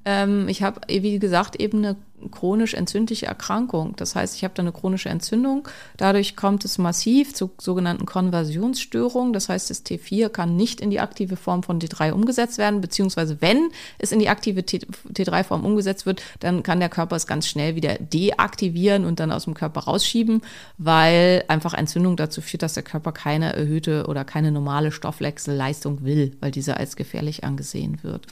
ähm, 0.04 0.48
ich 0.48 0.62
habe, 0.62 0.82
wie 0.88 1.18
gesagt, 1.18 1.56
eben 1.56 1.80
eine 1.80 1.96
chronisch 2.32 2.74
entzündliche 2.74 3.26
Erkrankung. 3.26 3.96
Das 3.96 4.16
heißt, 4.16 4.36
ich 4.36 4.44
habe 4.44 4.54
da 4.54 4.62
eine 4.62 4.72
chronische 4.72 5.10
Entzündung. 5.10 5.68
Dadurch 5.98 6.36
kommt 6.36 6.66
es 6.66 6.78
massiv 6.78 7.34
zu 7.34 7.52
sogenannten 7.60 8.06
Konversionsstörungen. 8.06 9.34
Das 9.34 9.50
heißt, 9.50 9.70
das 9.70 9.86
T4 9.86 10.30
kann 10.30 10.56
nicht 10.56 10.82
in 10.82 10.90
die 10.90 11.00
aktive 11.00 11.36
Form 11.36 11.64
von 11.64 11.80
T3 11.80 12.12
umgesetzt 12.12 12.58
werden, 12.58 12.82
beziehungsweise 12.82 13.42
wenn 13.42 13.70
es 13.98 14.12
in 14.12 14.20
die 14.20 14.30
aktive 14.30 14.66
T- 14.66 14.86
T3-Form 15.14 15.66
umgesetzt 15.66 16.06
wird, 16.06 16.22
dann 16.40 16.64
kann 16.64 16.80
der 16.80 16.90
Körper 16.90 17.16
es 17.16 17.28
ganz 17.28 17.48
schnell 17.48 17.76
wieder 17.76 17.96
deaktivieren 17.96 19.06
und 19.06 19.20
dann 19.20 19.32
aus 19.32 19.46
dem 19.46 19.54
Körper 19.54 19.82
rausschieben, 19.82 20.42
weil 20.78 21.44
einfach 21.48 21.74
Entzündung 21.74 22.18
dazu 22.18 22.42
führt, 22.42 22.64
dass 22.64 22.74
der 22.74 22.84
Körper 22.84 23.12
keine 23.12 23.54
erhöhte 23.54 24.06
oder 24.08 24.26
keine 24.26 24.52
normale 24.52 24.92
Stoffwechselleistung 24.92 26.04
will, 26.04 26.36
weil 26.40 26.52
diese 26.52 26.78
als 26.78 26.96
gefährlich 26.96 27.44
angesehen 27.44 28.00
wird. 28.04 28.28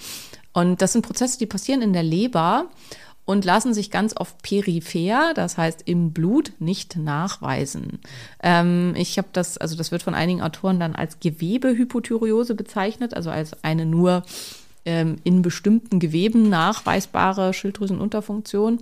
Und 0.54 0.82
das 0.82 0.94
sind 0.94 1.06
Prozesse, 1.06 1.39
die 1.39 1.48
passieren 1.48 1.82
in 1.82 1.94
der 1.94 2.04
Leber 2.04 2.68
und 3.26 3.46
lassen 3.46 3.74
sich 3.74 3.90
ganz 3.90 4.16
oft 4.18 4.42
peripher, 4.42 5.34
das 5.34 5.58
heißt 5.58 5.84
im 5.86 6.12
Blut, 6.12 6.54
nicht 6.60 6.98
nachweisen. 6.98 8.00
Ähm, 8.42 8.94
ich 8.98 9.18
habe 9.18 9.30
das, 9.32 9.58
also 9.58 9.76
das 9.76 9.92
wird 9.92 10.04
von 10.04 10.16
einigen 10.16 10.42
Autoren 10.42 10.80
dann 10.80 10.96
als 10.96 11.20
Gewebehypothyreose 11.20 12.56
bezeichnet, 12.56 13.14
also 13.14 13.30
als 13.30 13.64
eine 13.64 13.86
nur 13.86 14.24
ähm, 14.86 15.18
in 15.24 15.42
bestimmten 15.42 16.00
Geweben 16.00 16.50
nachweisbare 16.50 17.54
Schilddrüsenunterfunktion. 17.54 18.80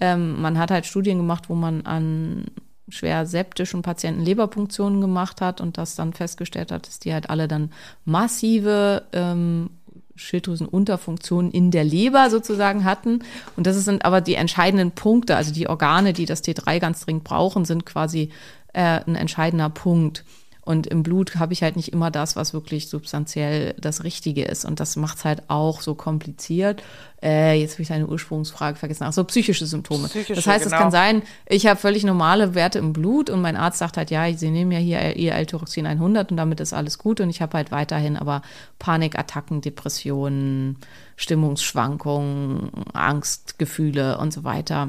Ähm, 0.00 0.40
man 0.40 0.58
hat 0.58 0.70
halt 0.70 0.86
Studien 0.86 1.18
gemacht, 1.18 1.48
wo 1.48 1.54
man 1.54 1.86
an 1.86 2.46
schwer 2.88 3.26
septischen 3.26 3.82
Patienten 3.82 4.22
Leberpunktionen 4.22 5.00
gemacht 5.00 5.40
hat 5.40 5.60
und 5.60 5.78
das 5.78 5.96
dann 5.96 6.12
festgestellt 6.12 6.70
hat, 6.70 6.86
dass 6.86 6.98
die 6.98 7.12
halt 7.12 7.30
alle 7.30 7.48
dann 7.48 7.72
massive 8.04 9.04
ähm, 9.12 9.70
Schilddrüsenunterfunktionen 10.16 11.50
in 11.50 11.70
der 11.70 11.84
Leber 11.84 12.30
sozusagen 12.30 12.84
hatten. 12.84 13.20
Und 13.56 13.66
das 13.66 13.76
sind 13.84 14.04
aber 14.04 14.20
die 14.20 14.34
entscheidenden 14.34 14.92
Punkte, 14.92 15.36
also 15.36 15.52
die 15.52 15.68
Organe, 15.68 16.12
die 16.12 16.26
das 16.26 16.42
T3 16.42 16.80
ganz 16.80 17.04
dringend 17.04 17.24
brauchen, 17.24 17.64
sind 17.64 17.86
quasi 17.86 18.30
äh, 18.72 19.00
ein 19.06 19.16
entscheidender 19.16 19.70
Punkt. 19.70 20.24
Und 20.66 20.88
im 20.88 21.04
Blut 21.04 21.36
habe 21.36 21.52
ich 21.52 21.62
halt 21.62 21.76
nicht 21.76 21.92
immer 21.92 22.10
das, 22.10 22.34
was 22.34 22.52
wirklich 22.52 22.88
substanziell 22.88 23.74
das 23.78 24.02
Richtige 24.02 24.44
ist. 24.44 24.64
Und 24.64 24.80
das 24.80 24.96
macht 24.96 25.18
es 25.18 25.24
halt 25.24 25.44
auch 25.46 25.80
so 25.80 25.94
kompliziert. 25.94 26.82
Äh, 27.22 27.60
jetzt 27.60 27.74
habe 27.74 27.82
ich 27.82 27.88
deine 27.88 28.08
Ursprungsfrage 28.08 28.76
vergessen. 28.76 29.04
Ach 29.04 29.12
so, 29.12 29.22
psychische 29.22 29.64
Symptome. 29.64 30.08
Psychische, 30.08 30.34
das 30.34 30.48
heißt, 30.48 30.66
es 30.66 30.72
genau. 30.72 30.82
kann 30.82 30.90
sein, 30.90 31.22
ich 31.48 31.68
habe 31.68 31.78
völlig 31.78 32.02
normale 32.02 32.56
Werte 32.56 32.80
im 32.80 32.92
Blut 32.92 33.30
und 33.30 33.40
mein 33.40 33.54
Arzt 33.54 33.78
sagt 33.78 33.96
halt, 33.96 34.10
ja, 34.10 34.30
Sie 34.32 34.50
nehmen 34.50 34.72
ja 34.72 34.78
hier 34.78 35.14
Ihr 35.14 35.34
L-Tyroxin 35.36 35.86
100 35.86 36.32
und 36.32 36.36
damit 36.36 36.58
ist 36.58 36.72
alles 36.72 36.98
gut. 36.98 37.20
Und 37.20 37.30
ich 37.30 37.40
habe 37.40 37.56
halt 37.56 37.70
weiterhin 37.70 38.16
aber 38.16 38.42
Panikattacken, 38.80 39.60
Depressionen, 39.60 40.78
Stimmungsschwankungen, 41.14 42.72
Angstgefühle 42.92 44.18
und 44.18 44.32
so 44.32 44.42
weiter. 44.42 44.88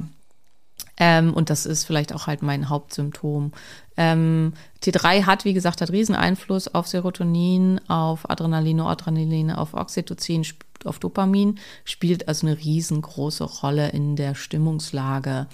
Ähm, 1.00 1.34
und 1.34 1.50
das 1.50 1.66
ist 1.66 1.84
vielleicht 1.84 2.14
auch 2.14 2.28
halt 2.28 2.42
mein 2.42 2.70
Hauptsymptom. 2.70 3.52
Ähm, 3.98 4.54
T3 4.84 5.26
hat, 5.26 5.44
wie 5.44 5.54
gesagt, 5.54 5.82
hat 5.82 5.92
riesen 5.92 6.16
Einfluss 6.16 6.68
auf 6.68 6.88
Serotonin, 6.88 7.82
auf 7.88 8.30
Adrenalin, 8.30 8.78
Noradrenalin, 8.78 9.52
auf 9.52 9.74
Oxytocin, 9.74 10.46
auf 10.86 11.00
Dopamin, 11.00 11.60
spielt 11.84 12.28
also 12.28 12.46
eine 12.46 12.58
riesengroße 12.58 13.44
Rolle 13.44 13.90
in 13.90 14.16
der 14.16 14.36
Stimmungslage. 14.36 15.48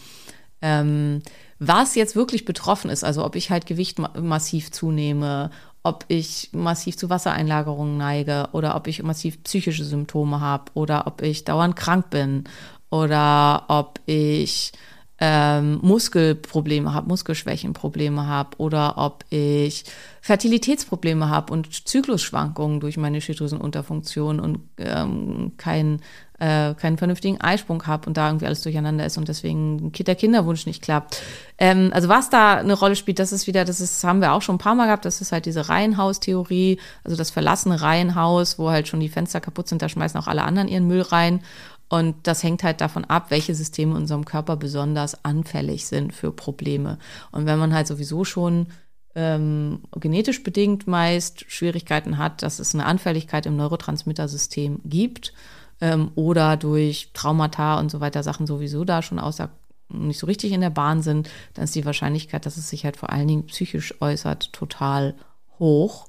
Ähm, 0.61 1.21
was 1.59 1.95
jetzt 1.95 2.15
wirklich 2.15 2.45
betroffen 2.45 2.89
ist, 2.89 3.03
also 3.03 3.23
ob 3.23 3.35
ich 3.35 3.49
halt 3.49 3.65
Gewicht 3.65 3.99
ma 3.99 4.11
massiv 4.19 4.71
zunehme, 4.71 5.49
ob 5.83 6.05
ich 6.09 6.49
massiv 6.53 6.97
zu 6.97 7.09
Wassereinlagerungen 7.09 7.97
neige 7.97 8.49
oder 8.51 8.75
ob 8.75 8.87
ich 8.87 9.03
massiv 9.03 9.43
psychische 9.43 9.83
Symptome 9.83 10.39
habe 10.41 10.71
oder 10.73 11.07
ob 11.07 11.21
ich 11.21 11.43
dauernd 11.43 11.75
krank 11.75 12.09
bin 12.09 12.45
oder 12.89 13.65
ob 13.67 13.99
ich 14.05 14.71
ähm, 15.19 15.79
Muskelprobleme 15.81 16.93
habe, 16.93 17.07
Muskelschwächenprobleme 17.07 18.27
habe 18.27 18.57
oder 18.57 18.97
ob 18.97 19.23
ich 19.29 19.85
Fertilitätsprobleme 20.21 21.29
habe 21.29 21.53
und 21.53 21.87
Zyklusschwankungen 21.87 22.79
durch 22.79 22.97
meine 22.97 23.21
Schilddrüsenunterfunktion 23.21 24.39
und 24.39 24.59
ähm, 24.77 25.51
kein, 25.57 26.01
äh, 26.39 26.73
keinen 26.73 26.97
vernünftigen 26.97 27.39
Eisprung 27.41 27.85
habe 27.85 28.07
und 28.07 28.17
da 28.17 28.27
irgendwie 28.27 28.47
alles 28.47 28.63
durcheinander 28.63 29.05
ist 29.05 29.17
und 29.17 29.27
deswegen 29.27 29.91
der 29.91 30.15
Kinderwunsch 30.15 30.65
nicht 30.65 30.81
klappt. 30.81 31.21
Ähm, 31.59 31.91
also 31.93 32.09
was 32.09 32.29
da 32.29 32.55
eine 32.55 32.73
Rolle 32.73 32.95
spielt, 32.95 33.19
das 33.19 33.31
ist 33.31 33.45
wieder, 33.45 33.65
das 33.65 33.81
ist, 33.81 34.03
haben 34.03 34.21
wir 34.21 34.33
auch 34.33 34.41
schon 34.41 34.55
ein 34.55 34.59
paar 34.59 34.75
Mal 34.75 34.85
gehabt, 34.85 35.05
das 35.05 35.21
ist 35.21 35.31
halt 35.31 35.45
diese 35.45 35.69
Reihenhaustheorie, 35.69 36.79
also 37.03 37.15
das 37.15 37.29
verlassene 37.29 37.81
Reihenhaus, 37.81 38.57
wo 38.57 38.71
halt 38.71 38.87
schon 38.87 38.99
die 38.99 39.09
Fenster 39.09 39.41
kaputt 39.41 39.67
sind, 39.69 39.81
da 39.81 39.89
schmeißen 39.89 40.19
auch 40.19 40.27
alle 40.27 40.43
anderen 40.43 40.67
ihren 40.67 40.87
Müll 40.87 41.01
rein. 41.01 41.41
Und 41.93 42.15
das 42.25 42.41
hängt 42.41 42.63
halt 42.63 42.81
davon 42.81 43.05
ab, 43.05 43.27
welche 43.29 43.53
Systeme 43.53 43.91
in 43.91 43.97
unserem 43.97 44.25
Körper 44.25 44.55
besonders 44.55 45.23
anfällig 45.23 45.85
sind 45.85 46.11
für 46.11 46.31
Probleme. 46.31 46.97
Und 47.31 47.45
wenn 47.45 47.59
man 47.59 47.71
halt 47.71 47.85
sowieso 47.85 48.25
schon 48.25 48.65
ähm, 49.13 49.83
genetisch 49.99 50.41
bedingt 50.41 50.87
meist 50.87 51.45
Schwierigkeiten 51.51 52.17
hat, 52.17 52.41
dass 52.41 52.57
es 52.57 52.73
eine 52.73 52.87
Anfälligkeit 52.87 53.45
im 53.45 53.57
Neurotransmittersystem 53.57 54.79
gibt 54.85 55.33
ähm, 55.81 56.09
oder 56.15 56.57
durch 56.57 57.11
Traumata 57.13 57.79
und 57.79 57.91
so 57.91 57.99
weiter 57.99 58.23
Sachen 58.23 58.47
sowieso 58.47 58.85
da 58.85 59.03
schon 59.03 59.19
außer 59.19 59.51
nicht 59.89 60.17
so 60.17 60.25
richtig 60.25 60.51
in 60.51 60.61
der 60.61 60.71
Bahn 60.71 61.03
sind, 61.03 61.29
dann 61.53 61.65
ist 61.65 61.75
die 61.75 61.85
Wahrscheinlichkeit, 61.85 62.47
dass 62.47 62.57
es 62.57 62.71
sich 62.71 62.85
halt 62.85 62.97
vor 62.97 63.11
allen 63.11 63.27
Dingen 63.27 63.45
psychisch 63.45 64.01
äußert, 64.01 64.51
total 64.51 65.13
hoch. 65.59 66.07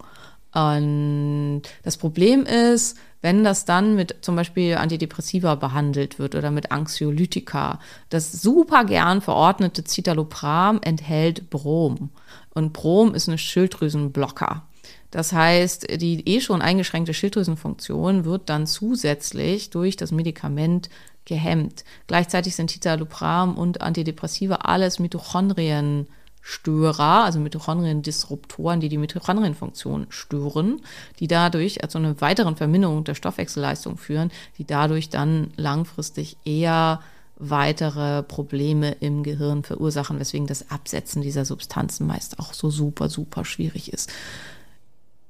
Und 0.55 1.63
das 1.83 1.97
Problem 1.97 2.47
ist, 2.47 2.97
wenn 3.23 3.43
das 3.43 3.65
dann 3.65 3.97
mit 3.97 4.17
zum 4.21 4.37
Beispiel 4.37 4.77
Antidepressiva 4.77 5.57
behandelt 5.57 6.19
wird 6.19 6.35
oder 6.35 6.51
mit 6.51 6.71
Anxiolytika, 6.71 7.81
das 8.09 8.31
super 8.33 8.85
gern 8.85 9.21
verordnete 9.21 9.83
Citalopram 9.83 10.79
enthält 10.83 11.51
Brom. 11.51 12.11
Und 12.55 12.73
Brom 12.73 13.15
ist 13.15 13.29
eine 13.29 13.39
Schilddrüsenblocker. 13.39 14.63
Das 15.11 15.33
heißt, 15.33 16.01
die 16.01 16.29
eh 16.29 16.41
schon 16.41 16.63
eingeschränkte 16.63 17.15
Schilddrüsenfunktion 17.15 18.25
wird 18.25 18.49
dann 18.49 18.67
zusätzlich 18.67 19.71
durch 19.71 19.97
das 19.97 20.13
Medikament 20.13 20.89
gehemmt. 21.25 21.85
Gleichzeitig 22.07 22.55
sind 22.55 22.71
Citalopram 22.71 23.57
und 23.57 23.81
Antidepressiva 23.81 24.57
alles 24.57 24.99
Mitochondrien 24.99 26.09
Störer, 26.47 27.25
also 27.25 27.41
Mitochondrien-Disruptoren, 27.41 28.79
die 28.79 28.91
die 28.91 28.99
Mitochondrienfunktion 28.99 30.07
stören, 30.11 30.83
die 31.19 31.27
dadurch 31.27 31.79
zu 31.89 31.97
einer 31.97 32.21
weiteren 32.21 32.55
Verminderung 32.55 33.03
der 33.03 33.15
Stoffwechselleistung 33.15 33.97
führen, 33.97 34.31
die 34.59 34.67
dadurch 34.67 35.09
dann 35.09 35.53
langfristig 35.57 36.37
eher 36.45 37.01
weitere 37.37 38.23
Probleme 38.23 38.93
im 39.01 39.23
Gehirn 39.23 39.63
verursachen, 39.63 40.21
weswegen 40.21 40.47
das 40.47 40.71
Absetzen 40.71 41.23
dieser 41.23 41.47
Substanzen 41.47 42.07
meist 42.07 42.39
auch 42.39 42.53
so 42.53 42.69
super, 42.69 43.09
super 43.09 43.47
schwierig 43.47 43.91
ist. 43.91 44.13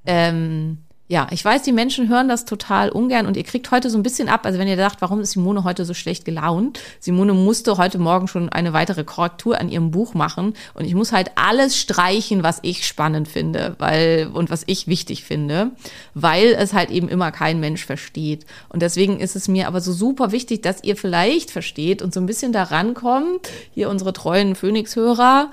Ähm, 0.06 0.78
ja, 1.14 1.28
ich 1.30 1.44
weiß, 1.44 1.62
die 1.62 1.70
Menschen 1.70 2.08
hören 2.08 2.26
das 2.26 2.44
total 2.44 2.88
ungern 2.88 3.26
und 3.26 3.36
ihr 3.36 3.44
kriegt 3.44 3.70
heute 3.70 3.88
so 3.88 3.96
ein 3.96 4.02
bisschen 4.02 4.28
ab. 4.28 4.44
Also 4.44 4.58
wenn 4.58 4.66
ihr 4.66 4.76
dacht, 4.76 5.00
warum 5.00 5.20
ist 5.20 5.30
Simone 5.30 5.62
heute 5.62 5.84
so 5.84 5.94
schlecht 5.94 6.24
gelaunt? 6.24 6.80
Simone 6.98 7.34
musste 7.34 7.76
heute 7.76 7.98
Morgen 7.98 8.26
schon 8.26 8.48
eine 8.48 8.72
weitere 8.72 9.04
Korrektur 9.04 9.60
an 9.60 9.68
ihrem 9.68 9.92
Buch 9.92 10.14
machen 10.14 10.54
und 10.74 10.84
ich 10.84 10.96
muss 10.96 11.12
halt 11.12 11.30
alles 11.36 11.78
streichen, 11.78 12.42
was 12.42 12.58
ich 12.62 12.84
spannend 12.84 13.28
finde, 13.28 13.76
weil 13.78 14.28
und 14.34 14.50
was 14.50 14.64
ich 14.66 14.88
wichtig 14.88 15.22
finde, 15.22 15.70
weil 16.14 16.48
es 16.48 16.72
halt 16.72 16.90
eben 16.90 17.08
immer 17.08 17.30
kein 17.30 17.60
Mensch 17.60 17.86
versteht. 17.86 18.44
Und 18.68 18.82
deswegen 18.82 19.20
ist 19.20 19.36
es 19.36 19.46
mir 19.46 19.68
aber 19.68 19.80
so 19.80 19.92
super 19.92 20.32
wichtig, 20.32 20.64
dass 20.64 20.82
ihr 20.82 20.96
vielleicht 20.96 21.52
versteht 21.52 22.02
und 22.02 22.12
so 22.12 22.18
ein 22.18 22.26
bisschen 22.26 22.50
daran 22.50 22.92
kommt, 22.94 23.48
hier 23.72 23.88
unsere 23.88 24.12
treuen 24.12 24.56
Phoenix-Hörer, 24.56 25.52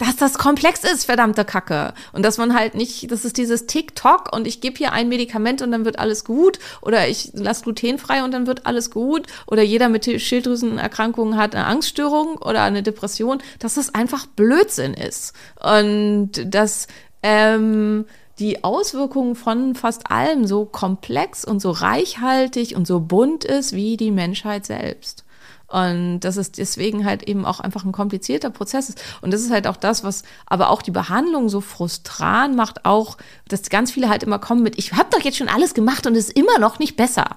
dass 0.00 0.16
das 0.16 0.38
komplex 0.38 0.82
ist, 0.82 1.04
verdammte 1.04 1.44
Kacke. 1.44 1.92
Und 2.12 2.24
dass 2.24 2.38
man 2.38 2.54
halt 2.54 2.74
nicht, 2.74 3.12
das 3.12 3.26
ist 3.26 3.36
dieses 3.36 3.66
TikTok 3.66 4.34
und 4.34 4.46
ich 4.46 4.62
gebe 4.62 4.78
hier 4.78 4.92
ein 4.92 5.10
Medikament 5.10 5.60
und 5.60 5.70
dann 5.72 5.84
wird 5.84 5.98
alles 5.98 6.24
gut. 6.24 6.58
Oder 6.80 7.06
ich 7.08 7.32
lasse 7.34 7.64
glutenfrei 7.64 8.24
und 8.24 8.32
dann 8.32 8.46
wird 8.46 8.64
alles 8.64 8.90
gut. 8.90 9.26
Oder 9.46 9.62
jeder 9.62 9.90
mit 9.90 10.06
Schilddrüsenerkrankungen 10.06 11.36
hat 11.36 11.54
eine 11.54 11.66
Angststörung 11.66 12.38
oder 12.38 12.62
eine 12.62 12.82
Depression. 12.82 13.42
Dass 13.58 13.74
das 13.74 13.94
einfach 13.94 14.24
Blödsinn 14.24 14.94
ist. 14.94 15.34
Und 15.62 16.30
dass 16.46 16.86
ähm, 17.22 18.06
die 18.38 18.64
Auswirkungen 18.64 19.34
von 19.34 19.74
fast 19.74 20.10
allem 20.10 20.46
so 20.46 20.64
komplex 20.64 21.44
und 21.44 21.60
so 21.60 21.72
reichhaltig 21.72 22.74
und 22.74 22.86
so 22.86 23.00
bunt 23.00 23.44
ist 23.44 23.74
wie 23.74 23.98
die 23.98 24.12
Menschheit 24.12 24.64
selbst. 24.64 25.26
Und 25.70 26.20
das 26.20 26.36
ist 26.36 26.58
deswegen 26.58 27.04
halt 27.04 27.22
eben 27.22 27.44
auch 27.44 27.60
einfach 27.60 27.84
ein 27.84 27.92
komplizierter 27.92 28.50
Prozess 28.50 28.88
ist. 28.88 29.00
Und 29.20 29.32
das 29.32 29.42
ist 29.42 29.52
halt 29.52 29.68
auch 29.68 29.76
das, 29.76 30.02
was 30.02 30.24
aber 30.46 30.68
auch 30.70 30.82
die 30.82 30.90
Behandlung 30.90 31.48
so 31.48 31.60
frustran 31.60 32.56
macht, 32.56 32.84
auch, 32.84 33.16
dass 33.46 33.62
ganz 33.70 33.92
viele 33.92 34.08
halt 34.08 34.24
immer 34.24 34.40
kommen 34.40 34.64
mit, 34.64 34.78
ich 34.78 34.94
habe 34.94 35.08
doch 35.10 35.20
jetzt 35.20 35.38
schon 35.38 35.48
alles 35.48 35.72
gemacht 35.72 36.08
und 36.08 36.16
es 36.16 36.28
ist 36.28 36.36
immer 36.36 36.58
noch 36.58 36.80
nicht 36.80 36.96
besser. 36.96 37.36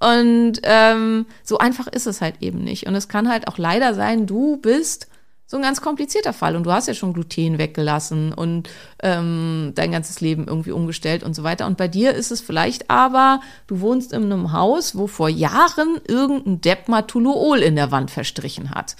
Und 0.00 0.60
ähm, 0.62 1.26
so 1.42 1.58
einfach 1.58 1.86
ist 1.86 2.06
es 2.06 2.22
halt 2.22 2.36
eben 2.40 2.64
nicht. 2.64 2.86
Und 2.86 2.94
es 2.94 3.08
kann 3.08 3.28
halt 3.28 3.48
auch 3.48 3.58
leider 3.58 3.94
sein, 3.94 4.26
du 4.26 4.56
bist 4.56 5.08
so 5.46 5.56
ein 5.56 5.62
ganz 5.62 5.80
komplizierter 5.80 6.32
Fall. 6.32 6.56
Und 6.56 6.64
du 6.64 6.72
hast 6.72 6.88
ja 6.88 6.94
schon 6.94 7.12
Gluten 7.12 7.58
weggelassen 7.58 8.32
und 8.32 8.68
ähm, 9.02 9.72
dein 9.74 9.92
ganzes 9.92 10.20
Leben 10.20 10.46
irgendwie 10.46 10.72
umgestellt 10.72 11.22
und 11.22 11.34
so 11.34 11.42
weiter. 11.42 11.66
Und 11.66 11.76
bei 11.76 11.88
dir 11.88 12.12
ist 12.12 12.30
es 12.30 12.40
vielleicht 12.40 12.90
aber, 12.90 13.40
du 13.66 13.80
wohnst 13.80 14.12
in 14.12 14.24
einem 14.24 14.52
Haus, 14.52 14.96
wo 14.96 15.06
vor 15.06 15.28
Jahren 15.28 16.00
irgendein 16.06 16.60
Depp 16.60 16.88
mal 16.88 17.02
Toluol 17.02 17.58
in 17.58 17.76
der 17.76 17.90
Wand 17.90 18.10
verstrichen 18.10 18.70
hat. 18.70 18.96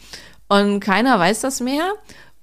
Und 0.48 0.80
keiner 0.80 1.18
weiß 1.18 1.40
das 1.40 1.60
mehr 1.60 1.94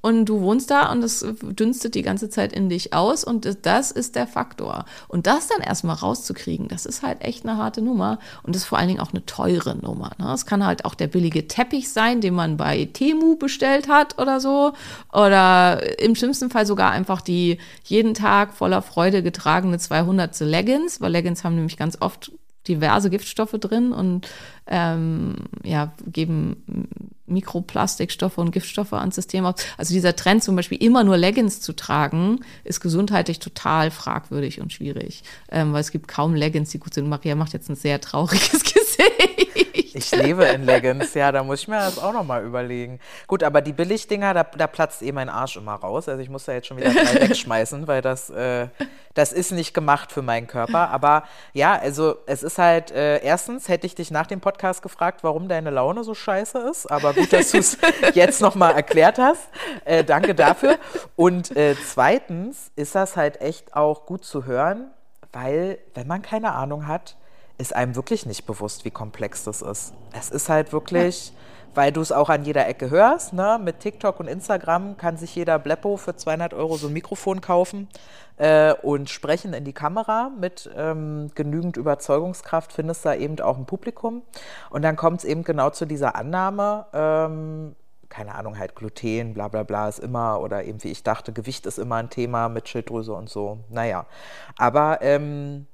und 0.01 0.25
du 0.25 0.41
wohnst 0.41 0.71
da 0.71 0.91
und 0.91 1.03
es 1.03 1.25
dünstet 1.41 1.95
die 1.95 2.01
ganze 2.01 2.29
Zeit 2.29 2.53
in 2.53 2.69
dich 2.69 2.93
aus 2.93 3.23
und 3.23 3.65
das 3.65 3.91
ist 3.91 4.15
der 4.15 4.27
Faktor. 4.27 4.85
Und 5.07 5.27
das 5.27 5.47
dann 5.47 5.61
erstmal 5.61 5.95
rauszukriegen, 5.95 6.67
das 6.67 6.85
ist 6.85 7.03
halt 7.03 7.21
echt 7.21 7.45
eine 7.45 7.57
harte 7.57 7.81
Nummer 7.81 8.19
und 8.43 8.55
ist 8.55 8.65
vor 8.65 8.77
allen 8.77 8.87
Dingen 8.87 8.99
auch 8.99 9.11
eine 9.11 9.25
teure 9.25 9.75
Nummer. 9.77 10.11
Ne? 10.17 10.31
Es 10.33 10.45
kann 10.45 10.65
halt 10.65 10.85
auch 10.85 10.95
der 10.95 11.07
billige 11.07 11.47
Teppich 11.47 11.89
sein, 11.89 12.21
den 12.21 12.33
man 12.33 12.57
bei 12.57 12.85
Temu 12.85 13.35
bestellt 13.35 13.87
hat 13.87 14.19
oder 14.19 14.39
so 14.39 14.73
oder 15.13 15.99
im 15.99 16.15
schlimmsten 16.15 16.49
Fall 16.49 16.65
sogar 16.65 16.91
einfach 16.91 17.21
die 17.21 17.59
jeden 17.83 18.13
Tag 18.13 18.53
voller 18.53 18.81
Freude 18.81 19.23
getragene 19.23 19.77
200. 19.77 20.39
Leggings, 20.41 21.01
weil 21.01 21.11
Leggings 21.11 21.43
haben 21.43 21.55
nämlich 21.55 21.77
ganz 21.77 21.97
oft 21.99 22.31
diverse 22.67 23.09
Giftstoffe 23.09 23.55
drin 23.59 23.91
und 23.91 24.27
ähm, 24.67 25.35
ja, 25.63 25.93
geben 26.05 26.87
Mikroplastikstoffe 27.25 28.37
und 28.37 28.51
Giftstoffe 28.51 28.93
ans 28.93 29.15
System 29.15 29.45
aus. 29.45 29.55
Also 29.77 29.93
dieser 29.93 30.15
Trend 30.15 30.43
zum 30.43 30.55
Beispiel 30.55 30.77
immer 30.81 31.03
nur 31.03 31.17
Leggings 31.17 31.61
zu 31.61 31.73
tragen, 31.73 32.41
ist 32.63 32.81
gesundheitlich 32.81 33.39
total 33.39 33.89
fragwürdig 33.89 34.61
und 34.61 34.71
schwierig, 34.71 35.23
ähm, 35.49 35.73
weil 35.73 35.81
es 35.81 35.91
gibt 35.91 36.07
kaum 36.07 36.35
Leggings, 36.35 36.69
die 36.69 36.79
gut 36.79 36.93
sind. 36.93 37.09
Maria 37.09 37.35
macht 37.35 37.53
jetzt 37.53 37.69
ein 37.69 37.75
sehr 37.75 37.99
trauriges 37.99 38.63
Gesicht. 38.63 38.90
Ich 39.93 40.11
lebe 40.11 40.45
in 40.45 40.63
Leggings, 40.63 41.13
ja, 41.13 41.31
da 41.31 41.43
muss 41.43 41.61
ich 41.61 41.67
mir 41.67 41.77
das 41.77 41.99
auch 41.99 42.13
nochmal 42.13 42.45
überlegen. 42.45 42.99
Gut, 43.27 43.43
aber 43.43 43.61
die 43.61 43.73
Billigdinger, 43.73 44.33
da, 44.33 44.43
da 44.43 44.67
platzt 44.67 45.01
eh 45.01 45.11
mein 45.11 45.29
Arsch 45.29 45.57
immer 45.57 45.73
raus. 45.73 46.07
Also 46.07 46.21
ich 46.21 46.29
muss 46.29 46.45
da 46.45 46.53
jetzt 46.53 46.67
schon 46.67 46.77
wieder 46.77 46.93
drei 46.93 47.21
wegschmeißen, 47.29 47.87
weil 47.87 48.01
das, 48.01 48.29
äh, 48.29 48.67
das 49.13 49.33
ist 49.33 49.51
nicht 49.51 49.73
gemacht 49.73 50.11
für 50.11 50.21
meinen 50.21 50.47
Körper. 50.47 50.89
Aber 50.89 51.23
ja, 51.53 51.77
also 51.77 52.15
es 52.25 52.41
ist 52.41 52.57
halt, 52.57 52.91
äh, 52.91 53.21
erstens 53.21 53.67
hätte 53.67 53.85
ich 53.85 53.95
dich 53.95 54.11
nach 54.11 54.27
dem 54.27 54.39
Podcast 54.39 54.81
gefragt, 54.81 55.23
warum 55.23 55.49
deine 55.49 55.71
Laune 55.71 56.03
so 56.03 56.13
scheiße 56.13 56.59
ist. 56.59 56.89
Aber 56.89 57.13
gut, 57.13 57.33
dass 57.33 57.51
du 57.51 57.57
es 57.57 57.77
jetzt 58.13 58.41
nochmal 58.41 58.73
erklärt 58.73 59.17
hast. 59.17 59.49
Äh, 59.83 60.03
danke 60.03 60.35
dafür. 60.35 60.77
Und 61.15 61.55
äh, 61.57 61.75
zweitens 61.75 62.71
ist 62.75 62.95
das 62.95 63.17
halt 63.17 63.41
echt 63.41 63.75
auch 63.75 64.05
gut 64.05 64.23
zu 64.23 64.45
hören, 64.45 64.91
weil 65.33 65.79
wenn 65.93 66.07
man 66.07 66.21
keine 66.21 66.53
Ahnung 66.53 66.87
hat, 66.87 67.17
ist 67.61 67.75
einem 67.75 67.95
wirklich 67.95 68.25
nicht 68.25 68.45
bewusst, 68.45 68.83
wie 68.85 68.91
komplex 68.91 69.43
das 69.43 69.61
ist. 69.61 69.93
Es 70.11 70.29
ist 70.29 70.49
halt 70.49 70.73
wirklich, 70.73 71.27
ja. 71.29 71.33
weil 71.75 71.91
du 71.91 72.01
es 72.01 72.11
auch 72.11 72.29
an 72.29 72.43
jeder 72.43 72.67
Ecke 72.67 72.89
hörst, 72.89 73.33
ne? 73.33 73.59
mit 73.63 73.79
TikTok 73.79 74.19
und 74.19 74.27
Instagram 74.27 74.97
kann 74.97 75.15
sich 75.15 75.35
jeder 75.35 75.59
Bleppo 75.59 75.95
für 75.97 76.15
200 76.15 76.53
Euro 76.53 76.75
so 76.75 76.87
ein 76.87 76.93
Mikrofon 76.93 77.39
kaufen 77.39 77.87
äh, 78.37 78.73
und 78.73 79.09
sprechen 79.09 79.53
in 79.53 79.63
die 79.63 79.73
Kamera 79.73 80.31
mit 80.37 80.69
ähm, 80.75 81.29
genügend 81.35 81.77
Überzeugungskraft, 81.77 82.73
findest 82.73 83.05
da 83.05 83.13
eben 83.13 83.39
auch 83.39 83.57
ein 83.57 83.65
Publikum. 83.65 84.23
Und 84.71 84.81
dann 84.81 84.95
kommt 84.95 85.19
es 85.19 85.25
eben 85.25 85.43
genau 85.43 85.69
zu 85.69 85.85
dieser 85.85 86.15
Annahme, 86.15 86.87
ähm, 86.93 87.75
keine 88.09 88.35
Ahnung, 88.35 88.57
halt 88.57 88.75
Gluten, 88.75 89.33
bla 89.33 89.47
bla 89.47 89.63
bla 89.63 89.87
ist 89.87 89.99
immer, 89.99 90.41
oder 90.41 90.65
eben 90.65 90.83
wie 90.83 90.89
ich 90.89 91.03
dachte, 91.03 91.31
Gewicht 91.31 91.65
ist 91.65 91.79
immer 91.79 91.95
ein 91.95 92.09
Thema 92.09 92.49
mit 92.49 92.67
Schilddrüse 92.67 93.13
und 93.13 93.29
so. 93.29 93.59
Naja, 93.69 94.05
aber 94.57 95.01
ähm, 95.01 95.67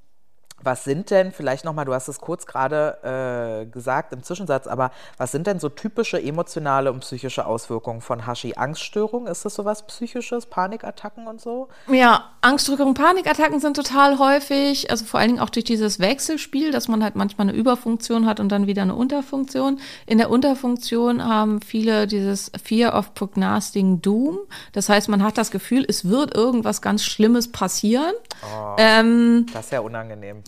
was 0.64 0.84
sind 0.84 1.12
denn, 1.12 1.32
vielleicht 1.32 1.66
nochmal, 1.66 1.86
du 1.86 1.93
hast 1.93 2.08
es 2.08 2.20
kurz 2.20 2.45
gerade 2.45 3.64
äh, 3.64 3.66
gesagt 3.68 4.12
im 4.12 4.24
Zwischensatz, 4.24 4.68
aber 4.68 4.91
was 5.18 5.32
sind 5.32 5.47
denn 5.47 5.60
so 5.60 5.70
typische 5.70 6.22
emotionale 6.22 6.91
und 6.91 7.01
psychische 7.01 7.45
Auswirkungen 7.45 8.01
von 8.01 8.26
Hashi? 8.26 8.55
Angststörung, 8.55 9.28
ist 9.28 9.45
das 9.45 9.55
sowas 9.55 9.86
Psychisches, 9.86 10.47
Panikattacken 10.47 11.28
und 11.28 11.39
so? 11.39 11.68
Ja, 11.88 12.32
Angststörungen, 12.41 12.95
Panikattacken 12.95 13.60
sind 13.60 13.76
total 13.76 14.18
häufig, 14.18 14.89
also 14.89 15.05
vor 15.05 15.20
allen 15.20 15.30
Dingen 15.30 15.39
auch 15.39 15.49
durch 15.49 15.66
dieses 15.66 15.99
Wechselspiel, 15.99 16.72
dass 16.72 16.88
man 16.88 17.03
halt 17.03 17.16
manchmal 17.16 17.49
eine 17.49 17.58
Überfunktion 17.58 18.26
hat 18.26 18.39
und 18.39 18.49
dann 18.49 18.68
wieder 18.68 18.82
eine 18.82 18.95
Unterfunktion. 18.95 19.80
In 20.05 20.18
der 20.18 20.30
Unterfunktion 20.30 21.24
haben 21.24 21.62
viele 21.62 22.08
dieses 22.08 22.51
Fear 22.64 22.97
of 22.97 23.14
Prognosting 23.14 24.01
Doom. 24.01 24.39
Das 24.72 24.89
heißt, 24.89 25.08
man 25.08 25.24
hat 25.24 25.38
das 25.38 25.51
Gefühl, 25.51 25.86
es 25.88 26.10
wird 26.10 26.36
irgendwas 26.36 26.82
ganz 26.82 27.03
Schlimmes 27.03 27.51
passieren. 27.51 28.14
Oh, 28.43 28.75
ähm, 28.77 29.45
das 29.53 29.65
ist 29.65 29.71
ja 29.71 29.79
unangenehm. 29.79 30.43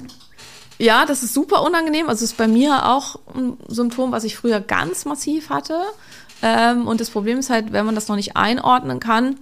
Ja, 0.77 1.05
das 1.05 1.23
ist 1.23 1.33
super 1.33 1.61
unangenehm. 1.63 2.07
Also 2.07 2.23
ist 2.23 2.37
bei 2.37 2.47
mir 2.47 2.87
auch 2.87 3.19
ein 3.35 3.57
Symptom, 3.67 4.11
was 4.11 4.23
ich 4.23 4.37
früher 4.37 4.61
ganz 4.61 5.05
massiv 5.05 5.49
hatte. 5.49 5.77
Ähm, 6.41 6.87
und 6.87 7.01
das 7.01 7.09
Problem 7.09 7.37
ist 7.39 7.49
halt, 7.49 7.73
wenn 7.73 7.85
man 7.85 7.95
das 7.95 8.07
noch 8.07 8.15
nicht 8.15 8.37
einordnen 8.37 8.99
kann, 8.99 9.35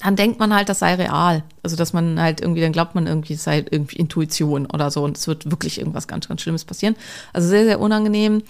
dann 0.00 0.16
denkt 0.16 0.40
man 0.40 0.52
halt, 0.52 0.68
das 0.68 0.80
sei 0.80 0.96
real. 0.96 1.44
Also, 1.62 1.76
dass 1.76 1.92
man 1.92 2.20
halt 2.20 2.40
irgendwie, 2.40 2.60
dann 2.60 2.72
glaubt 2.72 2.96
man 2.96 3.06
irgendwie, 3.06 3.34
es 3.34 3.44
sei 3.44 3.64
irgendwie 3.70 3.96
Intuition 3.96 4.66
oder 4.66 4.90
so 4.90 5.04
und 5.04 5.16
es 5.16 5.28
wird 5.28 5.48
wirklich 5.50 5.78
irgendwas 5.78 6.08
ganz, 6.08 6.26
ganz 6.28 6.42
Schlimmes 6.42 6.64
passieren. 6.64 6.96
Also 7.32 7.46
sehr, 7.48 7.64
sehr 7.64 7.78
unangenehm. 7.78 8.42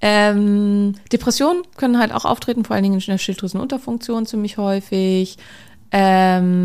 Ähm, 0.00 0.94
Depressionen 1.12 1.62
können 1.76 1.98
halt 1.98 2.12
auch 2.12 2.24
auftreten, 2.24 2.64
vor 2.64 2.74
allen 2.74 2.84
Dingen 2.84 2.98
in 2.98 3.06
der 3.06 3.18
Schilddrüsenunterfunktion 3.18 4.24
ziemlich 4.26 4.56
häufig. 4.56 5.36
Ähm, 5.92 6.64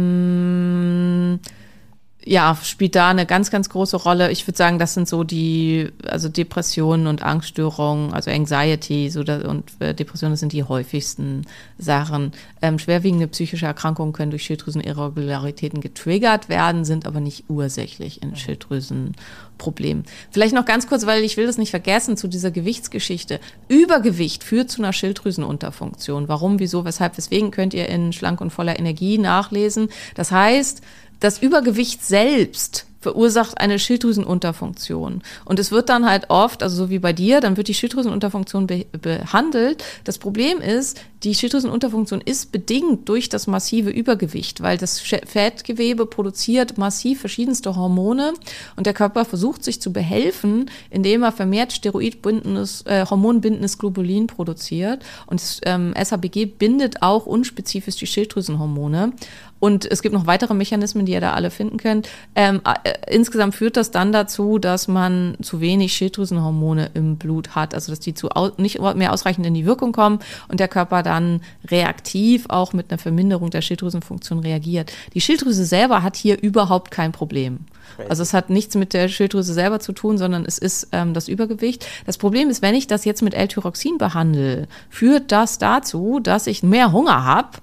ja, 2.26 2.58
spielt 2.62 2.96
da 2.96 3.10
eine 3.10 3.26
ganz, 3.26 3.50
ganz 3.50 3.70
große 3.70 3.96
Rolle. 3.96 4.30
Ich 4.30 4.46
würde 4.46 4.58
sagen, 4.58 4.78
das 4.78 4.94
sind 4.94 5.08
so 5.08 5.24
die, 5.24 5.90
also 6.06 6.28
Depressionen 6.28 7.08
und 7.08 7.24
Angststörungen, 7.24 8.14
also 8.14 8.30
Anxiety 8.30 9.10
so 9.10 9.24
da, 9.24 9.48
und 9.48 9.72
äh, 9.80 9.96
Depressionen 9.96 10.36
sind 10.36 10.52
die 10.52 10.64
häufigsten 10.64 11.46
Sachen. 11.78 12.34
Ähm, 12.62 12.78
schwerwiegende 12.78 13.28
psychische 13.28 13.68
Erkrankungen 13.68 14.12
können 14.12 14.32
durch 14.32 14.44
Schilddrüsenirregularitäten 14.44 15.80
getriggert 15.80 16.50
werden, 16.50 16.84
sind 16.84 17.08
aber 17.08 17.22
nicht 17.22 17.46
ursächlich 17.48 18.22
in 18.22 18.36
Schilddrüsenproblemen. 18.36 20.04
Vielleicht 20.30 20.54
noch 20.54 20.66
ganz 20.66 20.88
kurz, 20.88 21.06
weil 21.06 21.24
ich 21.24 21.38
will 21.38 21.48
das 21.48 21.58
nicht 21.58 21.72
vergessen, 21.72 22.18
zu 22.18 22.28
dieser 22.28 22.52
Gewichtsgeschichte. 22.52 23.40
Übergewicht 23.70 24.44
führt 24.44 24.70
zu 24.70 24.82
einer 24.82 24.92
Schilddrüsenunterfunktion. 24.92 26.28
Warum, 26.28 26.60
wieso, 26.60 26.84
weshalb, 26.84 27.18
weswegen 27.18 27.52
könnt 27.52 27.74
ihr 27.74 27.88
in 27.88 28.12
Schlank 28.12 28.42
und 28.42 28.50
voller 28.52 28.78
Energie 28.78 29.18
nachlesen. 29.18 29.88
Das 30.16 30.32
heißt, 30.34 30.82
das 31.20 31.42
Übergewicht 31.42 32.04
selbst 32.04 32.86
verursacht 33.02 33.60
eine 33.60 33.80
Schilddrüsenunterfunktion. 33.80 35.22
Und 35.46 35.60
es 35.60 35.72
wird 35.72 35.90
dann 35.90 36.06
halt 36.06 36.30
oft, 36.30 36.62
also 36.64 36.76
so 36.76 36.90
wie 36.90 37.00
bei 37.00 37.14
dir, 37.14 37.40
dann 37.40 37.56
wird 37.58 37.68
die 37.68 37.74
Schilddrüsenunterfunktion 37.74 38.68
be 38.68 38.86
behandelt. 38.92 39.84
Das 40.04 40.18
Problem 40.18 40.60
ist, 40.60 41.00
die 41.24 41.36
Schilddrüsenunterfunktion 41.36 42.22
ist 42.22 42.52
bedingt 42.52 43.08
durch 43.10 43.30
das 43.30 43.48
massive 43.48 43.90
Übergewicht, 43.90 44.62
weil 44.62 44.78
das 44.78 45.00
Fettgewebe 45.00 46.06
produziert 46.06 46.78
massiv 46.78 47.20
verschiedenste 47.20 47.76
Hormone 47.76 48.34
und 48.76 48.86
der 48.86 48.94
Körper 48.94 49.26
versucht 49.26 49.64
sich 49.64 49.82
zu 49.82 49.92
behelfen, 49.92 50.70
indem 50.90 51.24
er 51.24 51.32
vermehrt 51.32 51.74
steroidbindendes, 51.74 52.84
äh, 52.86 53.06
hormonbindendes 53.06 53.78
Globulin 53.78 54.28
produziert. 54.28 55.04
Und 55.26 55.42
das, 55.42 55.60
ähm, 55.66 55.94
SHBG 55.94 56.46
bindet 56.46 57.02
auch 57.02 57.26
unspezifisch 57.26 57.98
die 57.98 58.08
Schilddrüsenhormone. 58.08 59.14
Und 59.60 59.90
es 59.90 60.02
gibt 60.02 60.14
noch 60.14 60.28
weitere 60.28 60.54
Mechanismen, 60.54 61.06
die 61.06 61.12
ihr 61.12 61.22
da 61.22 61.34
alle 61.34 61.52
finden 61.52 61.78
könnt. 61.78 62.10
Ähm, 62.36 62.62
äh, 62.84 62.94
insgesamt 63.14 63.56
führt 63.56 63.78
das 63.78 63.92
dann 63.92 64.12
dazu, 64.12 64.58
dass 64.58 64.88
man 64.88 65.36
zu 65.42 65.62
wenig 65.62 65.94
Schilddrüsenhormone 65.94 66.92
im 66.94 67.18
Blut 67.18 67.56
hat, 67.56 67.74
also 67.74 67.92
dass 67.92 68.00
die 68.00 68.14
zu 68.14 68.30
nicht 68.58 68.80
mehr 68.80 69.14
ausreichend 69.14 69.46
in 69.46 69.54
die 69.54 69.66
Wirkung 69.66 69.92
kommen 69.92 70.20
und 70.48 70.60
der 70.60 70.68
Körper 70.68 71.04
dann 71.04 71.42
reaktiv 71.70 72.46
auch 72.50 72.74
mit 72.74 72.90
einer 72.90 72.98
Verminderung 72.98 73.50
der 73.50 73.62
Schilddrüsenfunktion 73.62 74.40
reagiert. 74.40 74.92
Die 75.14 75.22
Schilddrüse 75.22 75.66
selber 75.66 76.04
hat 76.04 76.16
hier 76.16 76.42
überhaupt 76.42 76.92
kein 76.92 77.12
Problem. 77.12 77.60
Also 78.08 78.24
es 78.24 78.34
hat 78.34 78.50
nichts 78.50 78.76
mit 78.76 78.94
der 78.94 79.10
Schilddrüse 79.10 79.54
selber 79.54 79.80
zu 79.80 79.92
tun, 79.92 80.18
sondern 80.18 80.46
es 80.46 80.58
ist 80.58 80.90
ähm, 80.92 81.14
das 81.14 81.28
Übergewicht. 81.28 81.86
Das 82.06 82.18
Problem 82.18 82.50
ist, 82.50 82.62
wenn 82.62 82.76
ich 82.76 82.88
das 82.88 83.04
jetzt 83.04 83.22
mit 83.22 83.34
L-Tyroxin 83.34 83.98
behandle, 83.98 84.68
führt 84.90 85.32
das 85.32 85.58
dazu, 85.58 86.20
dass 86.22 86.48
ich 86.48 86.64
mehr 86.64 86.92
Hunger 86.92 87.26
habe, 87.26 87.58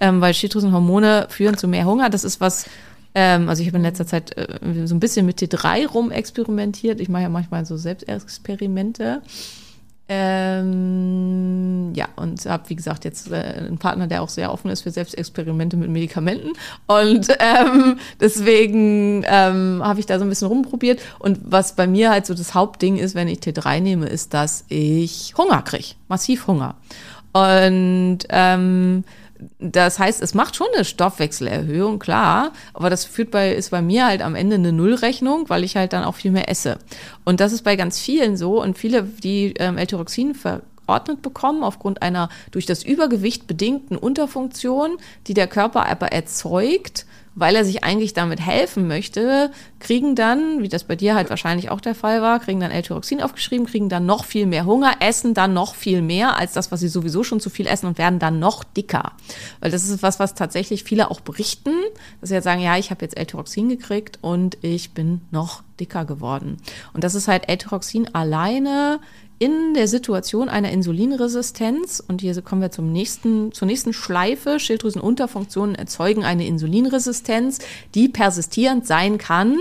ähm, 0.00 0.20
weil 0.20 0.34
Schilddrüsenhormone 0.34 1.26
führen 1.28 1.56
zu 1.56 1.68
mehr 1.68 1.84
Hunger. 1.84 2.10
Das 2.10 2.24
ist 2.24 2.40
was, 2.40 2.66
ähm, 3.14 3.48
also 3.48 3.62
ich 3.62 3.68
habe 3.68 3.78
in 3.78 3.82
letzter 3.82 4.06
Zeit 4.06 4.36
äh, 4.36 4.86
so 4.86 4.94
ein 4.94 5.00
bisschen 5.00 5.26
mit 5.26 5.40
T3 5.40 5.86
rumexperimentiert. 5.86 7.00
Ich 7.00 7.08
mache 7.08 7.22
ja 7.22 7.28
manchmal 7.28 7.64
so 7.64 7.76
Selbstexperimente. 7.76 9.22
Ähm, 10.10 11.92
ja, 11.94 12.08
und 12.16 12.46
habe, 12.46 12.70
wie 12.70 12.76
gesagt, 12.76 13.04
jetzt 13.04 13.30
äh, 13.30 13.34
einen 13.34 13.76
Partner, 13.76 14.06
der 14.06 14.22
auch 14.22 14.30
sehr 14.30 14.50
offen 14.50 14.70
ist 14.70 14.80
für 14.80 14.90
Selbstexperimente 14.90 15.76
mit 15.76 15.90
Medikamenten. 15.90 16.52
Und 16.86 17.28
ähm, 17.40 17.98
deswegen 18.18 19.22
ähm, 19.26 19.82
habe 19.84 20.00
ich 20.00 20.06
da 20.06 20.18
so 20.18 20.24
ein 20.24 20.30
bisschen 20.30 20.48
rumprobiert. 20.48 21.00
Und 21.18 21.40
was 21.44 21.76
bei 21.76 21.86
mir 21.86 22.10
halt 22.10 22.24
so 22.24 22.32
das 22.32 22.54
Hauptding 22.54 22.96
ist, 22.96 23.14
wenn 23.14 23.28
ich 23.28 23.40
T3 23.40 23.80
nehme, 23.80 24.06
ist, 24.06 24.32
dass 24.32 24.64
ich 24.68 25.34
Hunger 25.36 25.60
kriege. 25.60 25.88
Massiv 26.08 26.46
Hunger. 26.46 26.76
Und 27.34 28.20
ähm, 28.30 29.04
das 29.58 29.98
heißt, 29.98 30.22
es 30.22 30.34
macht 30.34 30.56
schon 30.56 30.66
eine 30.74 30.84
Stoffwechselerhöhung, 30.84 31.98
klar, 31.98 32.52
aber 32.74 32.90
das 32.90 33.04
führt 33.04 33.30
bei, 33.30 33.52
ist 33.52 33.70
bei 33.70 33.82
mir 33.82 34.06
halt 34.06 34.22
am 34.22 34.34
Ende 34.34 34.56
eine 34.56 34.72
Nullrechnung, 34.72 35.48
weil 35.48 35.64
ich 35.64 35.76
halt 35.76 35.92
dann 35.92 36.04
auch 36.04 36.14
viel 36.14 36.30
mehr 36.30 36.50
esse. 36.50 36.78
Und 37.24 37.40
das 37.40 37.52
ist 37.52 37.62
bei 37.62 37.76
ganz 37.76 37.98
vielen 37.98 38.36
so 38.36 38.62
und 38.62 38.78
viele, 38.78 39.02
die 39.02 39.54
ähm, 39.58 39.78
L-Tyroxin 39.78 40.34
verordnet 40.34 41.22
bekommen, 41.22 41.62
aufgrund 41.62 42.02
einer 42.02 42.28
durch 42.50 42.66
das 42.66 42.82
Übergewicht 42.82 43.46
bedingten 43.46 43.96
Unterfunktion, 43.96 44.98
die 45.26 45.34
der 45.34 45.46
Körper 45.46 45.86
aber 45.86 46.08
erzeugt, 46.08 47.06
weil 47.38 47.54
er 47.54 47.64
sich 47.64 47.84
eigentlich 47.84 48.12
damit 48.14 48.40
helfen 48.40 48.88
möchte, 48.88 49.50
kriegen 49.80 50.14
dann, 50.14 50.62
wie 50.62 50.68
das 50.68 50.84
bei 50.84 50.96
dir 50.96 51.14
halt 51.14 51.30
wahrscheinlich 51.30 51.70
auch 51.70 51.80
der 51.80 51.94
Fall 51.94 52.20
war, 52.22 52.40
kriegen 52.40 52.60
dann 52.60 52.70
L-Tyroxin 52.70 53.22
aufgeschrieben, 53.22 53.66
kriegen 53.66 53.88
dann 53.88 54.06
noch 54.06 54.24
viel 54.24 54.46
mehr 54.46 54.66
Hunger, 54.66 54.96
essen 55.00 55.34
dann 55.34 55.54
noch 55.54 55.74
viel 55.74 56.02
mehr 56.02 56.36
als 56.36 56.52
das, 56.52 56.72
was 56.72 56.80
sie 56.80 56.88
sowieso 56.88 57.22
schon 57.22 57.40
zu 57.40 57.50
viel 57.50 57.66
essen 57.66 57.86
und 57.86 57.98
werden 57.98 58.18
dann 58.18 58.38
noch 58.38 58.64
dicker. 58.64 59.12
Weil 59.60 59.70
das 59.70 59.88
ist 59.88 60.02
was, 60.02 60.18
was 60.18 60.34
tatsächlich 60.34 60.84
viele 60.84 61.10
auch 61.10 61.20
berichten, 61.20 61.74
dass 62.20 62.30
sie 62.30 62.34
jetzt 62.34 62.44
sagen, 62.44 62.60
ja, 62.60 62.76
ich 62.76 62.90
habe 62.90 63.04
jetzt 63.04 63.16
L-Tyroxin 63.16 63.68
gekriegt 63.68 64.18
und 64.20 64.58
ich 64.62 64.92
bin 64.92 65.20
noch 65.30 65.62
dicker 65.78 66.04
geworden. 66.04 66.56
Und 66.92 67.04
das 67.04 67.14
ist 67.14 67.28
halt 67.28 67.48
L-Tyroxin 67.48 68.14
alleine 68.14 69.00
in 69.38 69.74
der 69.74 69.86
Situation 69.86 70.48
einer 70.48 70.70
Insulinresistenz, 70.70 72.02
und 72.06 72.20
hier 72.20 72.40
kommen 72.42 72.60
wir 72.60 72.70
zum 72.70 72.92
nächsten, 72.92 73.52
zur 73.52 73.66
nächsten 73.66 73.92
Schleife, 73.92 74.58
Schilddrüsenunterfunktionen 74.58 75.74
erzeugen 75.74 76.24
eine 76.24 76.46
Insulinresistenz, 76.46 77.60
die 77.94 78.08
persistierend 78.08 78.86
sein 78.86 79.18
kann, 79.18 79.56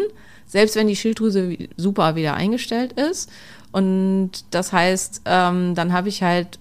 selbst 0.47 0.75
wenn 0.75 0.87
die 0.87 0.95
Schilddrüse 0.95 1.57
super 1.75 2.15
wieder 2.15 2.33
eingestellt 2.33 2.93
ist. 2.93 3.29
Und 3.71 4.31
das 4.51 4.73
heißt, 4.73 5.21
ähm, 5.25 5.75
dann 5.75 5.93
habe 5.93 6.09
ich 6.09 6.23
halt 6.23 6.57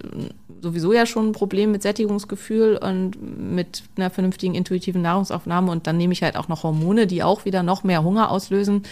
sowieso 0.60 0.92
ja 0.92 1.06
schon 1.06 1.28
ein 1.28 1.32
Problem 1.32 1.70
mit 1.70 1.82
Sättigungsgefühl 1.82 2.76
und 2.76 3.16
mit 3.54 3.84
einer 3.96 4.10
vernünftigen 4.10 4.54
intuitiven 4.54 5.02
Nahrungsaufnahme 5.02 5.70
und 5.70 5.86
dann 5.86 5.96
nehme 5.96 6.12
ich 6.12 6.22
halt 6.22 6.36
auch 6.36 6.48
noch 6.48 6.64
Hormone, 6.64 7.06
die 7.06 7.22
auch 7.22 7.44
wieder 7.44 7.62
noch 7.62 7.84
mehr 7.84 8.02
Hunger 8.02 8.30
auslösen. 8.30 8.82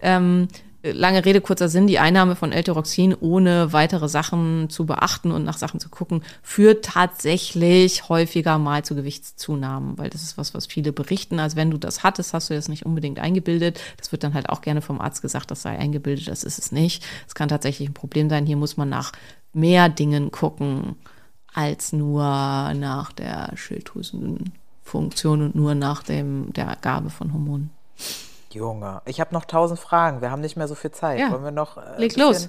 Ähm, 0.00 0.48
lange 0.82 1.24
Rede, 1.24 1.40
kurzer 1.40 1.68
Sinn, 1.68 1.86
die 1.86 1.98
Einnahme 1.98 2.36
von 2.36 2.52
L-Tyroxin 2.52 3.14
ohne 3.18 3.72
weitere 3.72 4.08
Sachen 4.08 4.70
zu 4.70 4.86
beachten 4.86 5.32
und 5.32 5.44
nach 5.44 5.58
Sachen 5.58 5.80
zu 5.80 5.88
gucken, 5.88 6.22
führt 6.42 6.84
tatsächlich 6.84 8.08
häufiger 8.08 8.58
mal 8.58 8.84
zu 8.84 8.94
Gewichtszunahmen, 8.94 9.98
weil 9.98 10.10
das 10.10 10.22
ist 10.22 10.38
was, 10.38 10.54
was 10.54 10.66
viele 10.66 10.92
berichten. 10.92 11.40
Also 11.40 11.56
wenn 11.56 11.70
du 11.70 11.78
das 11.78 12.04
hattest, 12.04 12.32
hast 12.32 12.50
du 12.50 12.54
das 12.54 12.68
nicht 12.68 12.86
unbedingt 12.86 13.18
eingebildet. 13.18 13.80
Das 13.96 14.12
wird 14.12 14.22
dann 14.22 14.34
halt 14.34 14.48
auch 14.48 14.60
gerne 14.60 14.80
vom 14.80 15.00
Arzt 15.00 15.22
gesagt, 15.22 15.50
das 15.50 15.62
sei 15.62 15.76
eingebildet, 15.76 16.28
das 16.28 16.44
ist 16.44 16.58
es 16.58 16.70
nicht. 16.70 17.04
Es 17.26 17.34
kann 17.34 17.48
tatsächlich 17.48 17.88
ein 17.88 17.94
Problem 17.94 18.30
sein. 18.30 18.46
Hier 18.46 18.56
muss 18.56 18.76
man 18.76 18.88
nach 18.88 19.12
mehr 19.52 19.88
Dingen 19.88 20.30
gucken 20.30 20.96
als 21.52 21.92
nur 21.92 22.22
nach 22.22 23.10
der 23.12 23.50
Schilddrüsenfunktion 23.56 25.42
und 25.42 25.54
nur 25.56 25.74
nach 25.74 26.04
dem, 26.04 26.52
der 26.52 26.76
Gabe 26.80 27.10
von 27.10 27.32
Hormonen. 27.32 27.70
Junge, 28.58 29.00
ich 29.06 29.20
habe 29.20 29.32
noch 29.32 29.44
tausend 29.44 29.78
Fragen. 29.78 30.20
Wir 30.20 30.30
haben 30.30 30.40
nicht 30.40 30.56
mehr 30.56 30.68
so 30.68 30.74
viel 30.74 30.90
Zeit. 30.90 31.18
Ja. 31.18 31.30
Wollen 31.30 31.44
wir 31.44 31.50
noch. 31.50 31.78
Äh, 31.78 31.98
Leg 31.98 32.16
los. 32.16 32.48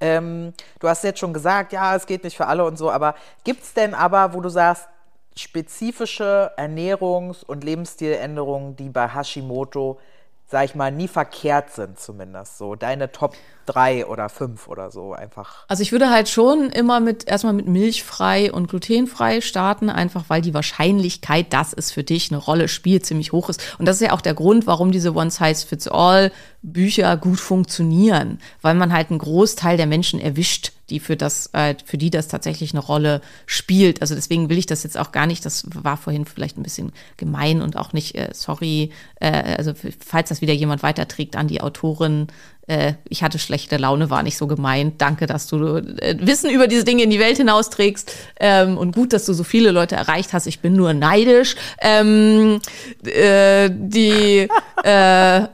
Ähm, 0.00 0.54
du 0.78 0.88
hast 0.88 1.04
jetzt 1.04 1.18
schon 1.18 1.32
gesagt, 1.32 1.72
ja, 1.72 1.94
es 1.94 2.06
geht 2.06 2.24
nicht 2.24 2.36
für 2.36 2.46
alle 2.46 2.64
und 2.64 2.76
so, 2.76 2.90
aber 2.90 3.14
gibt 3.44 3.62
es 3.62 3.74
denn 3.74 3.94
aber, 3.94 4.32
wo 4.32 4.40
du 4.40 4.48
sagst, 4.48 4.88
spezifische 5.36 6.52
Ernährungs- 6.56 7.44
und 7.44 7.62
Lebensstiländerungen, 7.64 8.76
die 8.76 8.88
bei 8.88 9.08
Hashimoto, 9.08 10.00
sag 10.46 10.64
ich 10.64 10.74
mal, 10.74 10.90
nie 10.90 11.08
verkehrt 11.08 11.70
sind, 11.70 12.00
zumindest? 12.00 12.58
So 12.58 12.74
deine 12.74 13.12
Top 13.12 13.34
3 13.72 14.06
oder 14.06 14.28
5 14.28 14.68
oder 14.68 14.90
so 14.90 15.12
einfach. 15.12 15.64
Also 15.68 15.82
ich 15.82 15.92
würde 15.92 16.10
halt 16.10 16.28
schon 16.28 16.70
immer 16.70 17.00
mit 17.00 17.26
erstmal 17.28 17.52
mit 17.52 17.66
milchfrei 17.66 18.52
und 18.52 18.68
glutenfrei 18.68 19.40
starten, 19.40 19.90
einfach 19.90 20.24
weil 20.28 20.42
die 20.42 20.54
Wahrscheinlichkeit, 20.54 21.52
dass 21.52 21.72
es 21.72 21.92
für 21.92 22.04
dich 22.04 22.30
eine 22.30 22.38
Rolle 22.38 22.68
spielt, 22.68 23.06
ziemlich 23.06 23.32
hoch 23.32 23.48
ist. 23.48 23.62
Und 23.78 23.86
das 23.86 23.96
ist 23.96 24.06
ja 24.06 24.12
auch 24.12 24.20
der 24.20 24.34
Grund, 24.34 24.66
warum 24.66 24.92
diese 24.92 25.14
One 25.14 25.30
Size 25.30 25.66
Fits 25.66 25.88
All 25.88 26.32
Bücher 26.62 27.16
gut 27.16 27.40
funktionieren, 27.40 28.38
weil 28.60 28.74
man 28.74 28.92
halt 28.92 29.10
einen 29.10 29.18
Großteil 29.18 29.78
der 29.78 29.86
Menschen 29.86 30.20
erwischt, 30.20 30.72
die 30.90 31.00
für 31.00 31.16
das, 31.16 31.48
äh, 31.54 31.74
für 31.84 31.96
die 31.96 32.10
das 32.10 32.28
tatsächlich 32.28 32.72
eine 32.72 32.82
Rolle 32.82 33.22
spielt. 33.46 34.02
Also 34.02 34.14
deswegen 34.14 34.50
will 34.50 34.58
ich 34.58 34.66
das 34.66 34.82
jetzt 34.82 34.98
auch 34.98 35.12
gar 35.12 35.26
nicht. 35.26 35.44
Das 35.46 35.64
war 35.72 35.96
vorhin 35.96 36.26
vielleicht 36.26 36.58
ein 36.58 36.62
bisschen 36.62 36.92
gemein 37.16 37.62
und 37.62 37.76
auch 37.76 37.92
nicht, 37.92 38.14
äh, 38.14 38.30
sorry, 38.34 38.90
äh, 39.20 39.54
also 39.56 39.72
falls 40.04 40.28
das 40.28 40.42
wieder 40.42 40.52
jemand 40.52 40.82
weiterträgt 40.82 41.36
an 41.36 41.48
die 41.48 41.62
Autorin, 41.62 42.26
äh, 42.70 42.94
ich 43.08 43.24
hatte 43.24 43.40
schlechte 43.40 43.76
Laune, 43.78 44.10
war 44.10 44.22
nicht 44.22 44.36
so 44.38 44.46
gemeint. 44.46 45.02
Danke, 45.02 45.26
dass 45.26 45.48
du 45.48 45.76
äh, 45.78 46.16
Wissen 46.20 46.50
über 46.50 46.68
diese 46.68 46.84
Dinge 46.84 47.02
in 47.02 47.10
die 47.10 47.18
Welt 47.18 47.36
hinausträgst 47.36 48.14
ähm, 48.38 48.78
und 48.78 48.94
gut, 48.94 49.12
dass 49.12 49.26
du 49.26 49.32
so 49.32 49.42
viele 49.42 49.72
Leute 49.72 49.96
erreicht 49.96 50.32
hast. 50.32 50.46
Ich 50.46 50.60
bin 50.60 50.74
nur 50.74 50.94
neidisch. 50.94 51.56
Ähm, 51.80 52.60
äh, 53.04 53.68
die 53.72 54.48
äh, 54.84 55.42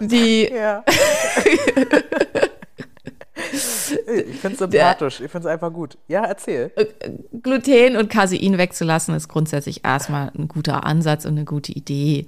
die 0.00 0.50
Ja. 0.54 0.84
ich 3.52 4.36
finde 4.40 4.52
es 4.52 4.58
sympathisch. 4.58 5.20
Ich 5.20 5.30
finde 5.30 5.48
es 5.48 5.52
einfach 5.54 5.72
gut. 5.72 5.96
Ja, 6.06 6.24
erzähl. 6.24 6.70
Gluten 7.42 7.96
und 7.96 8.10
Casein 8.10 8.58
wegzulassen, 8.58 9.14
ist 9.14 9.28
grundsätzlich 9.28 9.84
erstmal 9.84 10.32
ein 10.36 10.48
guter 10.48 10.84
Ansatz 10.84 11.24
und 11.24 11.32
eine 11.32 11.46
gute 11.46 11.72
Idee. 11.72 12.26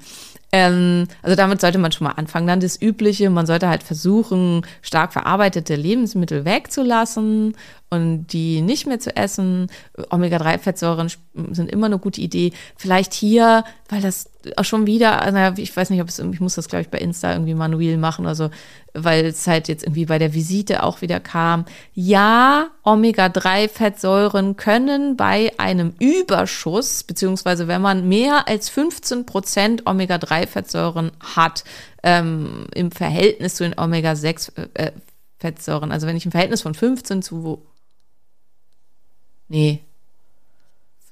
Ähm, 0.53 1.09
also 1.23 1.37
damit 1.37 1.61
sollte 1.61 1.79
man 1.79 1.93
schon 1.93 2.07
mal 2.07 2.15
anfangen. 2.15 2.47
Dann 2.47 2.61
das 2.61 2.81
Übliche, 2.81 3.31
man 3.31 3.47
sollte 3.47 3.69
halt 3.69 3.83
versuchen, 3.83 4.65
stark 4.83 5.13
verarbeitete 5.13 5.75
Lebensmittel 5.75 6.45
wegzulassen 6.45 7.55
und 7.89 8.27
die 8.29 8.63
nicht 8.63 8.87
mehr 8.87 8.99
zu 8.99 9.15
essen. 9.15 9.69
Omega-3-Fettsäuren 10.11 11.11
sind 11.53 11.71
immer 11.71 11.87
eine 11.87 11.99
gute 11.99 12.21
Idee. 12.21 12.53
Vielleicht 12.77 13.15
hier, 13.15 13.65
weil 13.89 14.01
das 14.01 14.31
auch 14.57 14.65
schon 14.65 14.87
wieder, 14.87 15.23
also 15.23 15.63
ich 15.63 15.77
weiß 15.77 15.91
nicht, 15.91 16.01
ob 16.01 16.09
es, 16.09 16.19
ich 16.19 16.41
muss 16.41 16.55
das, 16.55 16.69
glaube 16.69 16.83
ich, 16.83 16.89
bei 16.89 16.99
Insta 16.99 17.33
irgendwie 17.33 17.55
manuell 17.55 17.97
machen, 17.97 18.27
also 18.27 18.51
weil 18.95 19.27
es 19.27 19.47
halt 19.47 19.69
jetzt 19.69 19.85
irgendwie 19.85 20.07
bei 20.07 20.19
der 20.19 20.35
Visite 20.35 20.83
auch 20.83 21.01
wieder 21.01 21.21
kam. 21.21 21.65
Ja, 21.95 22.69
Omega-3-Fettsäuren 22.83 24.57
können 24.57 25.17
bei 25.17 25.53
einem 25.59 25.93
Überschuss, 25.99 27.05
beziehungsweise 27.05 27.69
wenn 27.69 27.83
man 27.83 28.09
mehr 28.09 28.49
als 28.49 28.69
15 28.69 29.27
Prozent 29.27 29.87
Omega-3-Fettsäuren 30.37 31.13
hat, 31.35 31.65
ähm, 32.03 32.67
im 32.75 32.91
Verhältnis 32.91 33.55
zu 33.55 33.65
den 33.65 33.79
Omega-6-Fettsäuren, 33.79 35.93
also 35.93 36.07
wenn 36.07 36.17
ich 36.17 36.27
ein 36.27 36.31
Verhältnis 36.31 36.61
von 36.63 36.75
15 36.75 37.23
zu, 37.23 37.63
nee, 39.49 39.83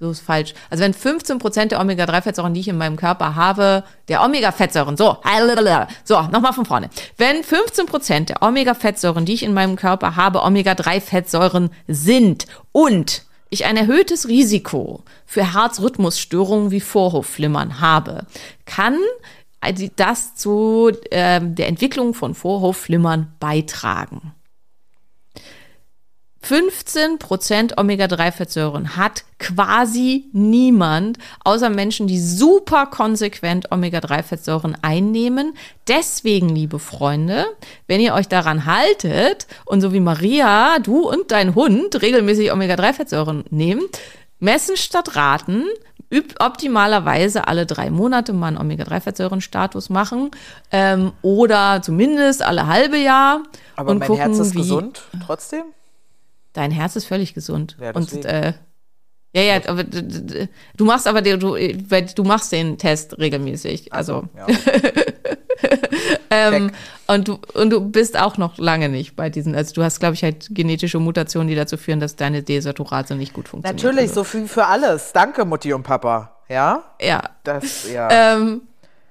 So 0.01 0.11
ist 0.11 0.22
falsch. 0.22 0.55
Also 0.70 0.83
wenn 0.83 0.93
15% 0.93 1.66
der 1.66 1.81
Omega-3-Fettsäuren, 1.81 2.53
die 2.53 2.59
ich 2.61 2.66
in 2.68 2.77
meinem 2.77 2.97
Körper 2.97 3.37
habe, 3.37 3.85
der 4.09 4.25
Omega-Fettsäuren, 4.25 4.97
so, 4.97 5.18
so, 6.05 6.22
nochmal 6.22 6.53
von 6.53 6.66
vorne. 6.66 6.91
Wenn 7.16 7.43
15% 7.43 8.25
der 8.27 8.43
Omega-Fettsäuren, 8.43 9.25
die 9.25 9.35
ich 9.35 9.45
in 9.45 9.55
meinem 9.55 9.77
Körper 9.77 10.16
habe, 10.16 10.43
Omega-3-Fettsäuren 10.43 11.70
sind 11.87 12.49
und 12.72 13.25
ich 13.55 13.66
ein 13.66 13.77
erhöhtes 13.77 14.29
Risiko 14.29 15.05
für 15.27 15.55
Herzrhythmusstörungen 15.55 16.72
wie 16.72 16.81
Vorhofflimmern 16.81 17.81
habe, 17.81 18.27
kann 18.64 18.98
das 19.96 20.34
zu 20.34 20.90
äh, 21.10 21.40
der 21.42 21.68
Entwicklung 21.68 22.14
von 22.14 22.34
Vorhofflimmern 22.34 23.32
beitragen. 23.40 24.34
15% 26.44 27.78
Omega-3-Fettsäuren 27.78 28.96
hat 28.96 29.24
quasi 29.38 30.26
niemand, 30.32 31.18
außer 31.42 31.70
Menschen, 31.70 32.06
die 32.06 32.20
super 32.20 32.86
konsequent 32.86 33.72
Omega-3-Fettsäuren 33.72 34.76
einnehmen. 34.82 35.54
Deswegen, 35.88 36.50
liebe 36.50 36.78
Freunde, 36.78 37.46
wenn 37.86 38.00
ihr 38.00 38.12
euch 38.12 38.28
daran 38.28 38.66
haltet 38.66 39.46
und 39.64 39.80
so 39.80 39.94
wie 39.94 40.00
Maria, 40.00 40.78
du 40.80 41.08
und 41.08 41.30
dein 41.30 41.54
Hund 41.54 42.02
regelmäßig 42.02 42.52
Omega-3-Fettsäuren 42.52 43.44
nehmt, 43.48 43.98
messen 44.38 44.76
statt 44.76 45.16
raten, 45.16 45.64
optimalerweise 46.40 47.46
alle 47.48 47.66
drei 47.66 47.90
Monate 47.90 48.32
mal 48.32 48.48
einen 48.48 48.58
Omega-3-Fettsäuren-Status 48.58 49.90
machen 49.90 50.30
ähm, 50.70 51.12
oder 51.22 51.80
zumindest 51.82 52.42
alle 52.42 52.66
halbe 52.66 52.98
Jahr. 52.98 53.42
Aber 53.76 53.92
und 53.92 53.98
mein 53.98 54.08
gucken, 54.08 54.22
Herz 54.22 54.38
ist 54.38 54.54
wie, 54.54 54.58
gesund 54.58 55.02
trotzdem? 55.24 55.64
Dein 56.52 56.70
Herz 56.70 56.96
ist 56.96 57.06
völlig 57.06 57.34
gesund. 57.34 57.76
Ja, 57.80 57.92
und 57.92 58.24
äh, 58.24 58.52
ja, 59.34 59.42
ja, 59.42 59.60
aber 59.66 59.82
du 59.82 60.84
machst 60.84 61.08
aber 61.08 61.20
den, 61.20 61.40
du, 61.40 61.54
weil 61.54 62.06
du 62.06 62.22
machst 62.22 62.52
den 62.52 62.78
Test 62.78 63.18
regelmäßig. 63.18 63.92
Also 63.92 64.24
Ja. 64.36 64.46
ähm, 66.35 66.70
und 67.07 67.28
du 67.28 67.39
und 67.55 67.70
du 67.70 67.80
bist 67.80 68.18
auch 68.18 68.39
noch 68.39 68.59
lange 68.59 68.89
nicht 68.89 69.16
bei 69.16 69.30
diesen. 69.30 69.55
Also 69.55 69.74
du 69.74 69.82
hast, 69.82 70.01
glaube 70.01 70.14
ich, 70.14 70.22
halt 70.22 70.49
genetische 70.51 70.99
Mutationen, 70.99 71.49
die 71.49 71.55
dazu 71.55 71.76
führen, 71.76 72.01
dass 72.01 72.16
deine 72.16 72.43
Desaturate 72.43 73.14
nicht 73.14 73.32
gut 73.32 73.49
funktionieren. 73.49 73.76
Natürlich, 73.76 74.11
Also, 74.11 74.22
so 74.22 74.24
viel 74.24 74.49
für 74.49 74.66
alles. 74.66 75.12
Danke, 75.12 75.45
Mutti 75.45 75.72
und 75.72 75.82
Papa. 75.82 76.32
Ja? 76.49 76.82
ja. 77.01 77.22
Das, 77.43 77.91
ja. 77.91 78.09
Ähm, 78.11 78.62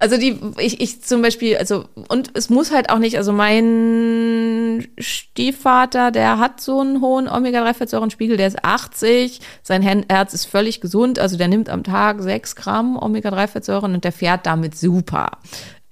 also 0.03 0.17
die, 0.17 0.38
ich, 0.57 0.82
ich 0.82 1.01
zum 1.01 1.21
Beispiel, 1.21 1.55
also, 1.55 1.86
und 2.09 2.32
es 2.34 2.49
muss 2.49 2.74
halt 2.74 2.89
auch 2.89 2.99
nicht, 2.99 3.15
also 3.15 3.32
mein 3.32 4.86
Stiefvater, 4.97 6.11
der 6.11 6.39
hat 6.39 6.59
so 6.59 6.82
einen 6.82 6.99
hohen 6.99 7.30
Omega-3-Fettsäurenspiegel, 7.30 8.36
der 8.36 8.47
ist 8.47 8.65
80, 8.65 9.39
sein 9.61 9.82
Herz 9.82 10.34
ist 10.34 10.43
völlig 10.43 10.82
gesund, 10.82 11.19
also 11.19 11.38
der 11.38 11.47
nimmt 11.47 11.69
am 11.69 11.86
Tag 11.86 12.21
6 12.21 12.57
Gramm 12.57 12.97
Omega-3-Fettsäuren 13.01 13.93
und 13.93 14.03
der 14.03 14.11
fährt 14.11 14.45
damit 14.45 14.78
super. 14.78 15.38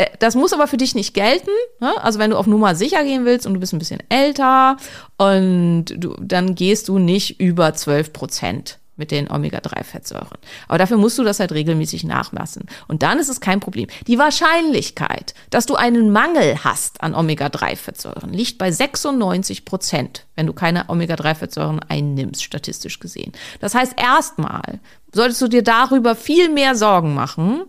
Äh, 0.02 0.08
Das 0.20 0.36
muss 0.36 0.54
aber 0.54 0.68
für 0.68 0.78
dich 0.78 0.95
nicht 0.95 1.14
gelten. 1.14 1.52
Ne? 1.80 1.91
Also 2.04 2.20
wenn 2.20 2.32
du 2.32 2.38
auf 2.38 2.47
Nummer 2.47 2.76
sicher 2.76 3.04
gehen 3.04 3.26
willst 3.26 3.45
und 3.45 3.54
du 3.54 3.60
bist 3.60 3.74
ein 3.74 3.80
bisschen 3.80 4.02
älter 4.10 4.78
und 5.18 5.86
du, 5.97 6.16
dann 6.20 6.56
gehst 6.56 6.88
du 6.88 6.99
nicht 6.99 7.39
über 7.39 7.74
12 7.74 8.14
Prozent 8.14 8.78
mit 8.97 9.10
den 9.10 9.32
Omega-3-Fettsäuren. 9.32 10.38
Aber 10.68 10.78
dafür 10.78 10.97
musst 10.97 11.18
du 11.18 11.24
das 11.24 11.39
halt 11.39 11.54
regelmäßig 11.54 12.04
nachmessen. 12.04 12.66
Und 12.88 13.02
dann 13.02 13.18
ist 13.18 13.30
es 13.30 13.39
kein 13.41 13.60
Problem. 13.60 13.88
Die 14.06 14.20
Wahrscheinlichkeit, 14.20 15.34
dass 15.49 15.66
du 15.66 15.76
einen 15.76 16.12
Mangel 16.12 16.64
hast 16.64 17.02
an 17.02 17.16
Omega-3-Fettsäuren, 17.16 18.32
liegt 18.32 18.60
bei 18.60 18.72
96 18.72 19.66
Prozent, 19.66 20.28
wenn 20.36 20.45
du 20.45 20.54
keine 20.54 20.88
Omega-3-Fettsäuren 20.89 21.80
einnimmst, 21.88 22.43
statistisch 22.43 22.99
gesehen. 22.99 23.32
Das 23.60 23.74
heißt, 23.74 23.95
erstmal 23.99 24.80
solltest 25.12 25.41
du 25.41 25.47
dir 25.47 25.64
darüber 25.64 26.16
viel 26.16 26.49
mehr 26.49 26.76
Sorgen 26.76 27.16
machen, 27.16 27.64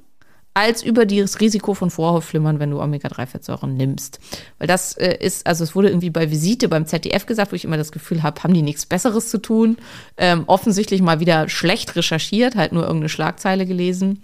als 0.54 0.82
über 0.82 1.06
das 1.06 1.40
Risiko 1.40 1.74
von 1.74 1.90
Vorhofflimmern, 1.90 2.58
wenn 2.58 2.70
du 2.70 2.80
Omega-3-Fettsäuren 2.80 3.74
nimmst. 3.74 4.18
Weil 4.58 4.66
das 4.66 4.94
äh, 4.94 5.16
ist, 5.18 5.46
also 5.46 5.64
es 5.64 5.74
wurde 5.74 5.88
irgendwie 5.88 6.10
bei 6.10 6.30
Visite 6.30 6.68
beim 6.68 6.86
ZDF 6.86 7.26
gesagt, 7.26 7.52
wo 7.52 7.56
ich 7.56 7.64
immer 7.64 7.78
das 7.78 7.92
Gefühl 7.92 8.22
habe, 8.22 8.42
haben 8.42 8.54
die 8.54 8.62
nichts 8.62 8.84
Besseres 8.86 9.30
zu 9.30 9.38
tun. 9.38 9.78
Ähm, 10.16 10.44
offensichtlich 10.46 11.00
mal 11.00 11.20
wieder 11.20 11.48
schlecht 11.48 11.96
recherchiert, 11.96 12.54
halt 12.54 12.72
nur 12.72 12.82
irgendeine 12.82 13.08
Schlagzeile 13.08 13.66
gelesen. 13.66 14.22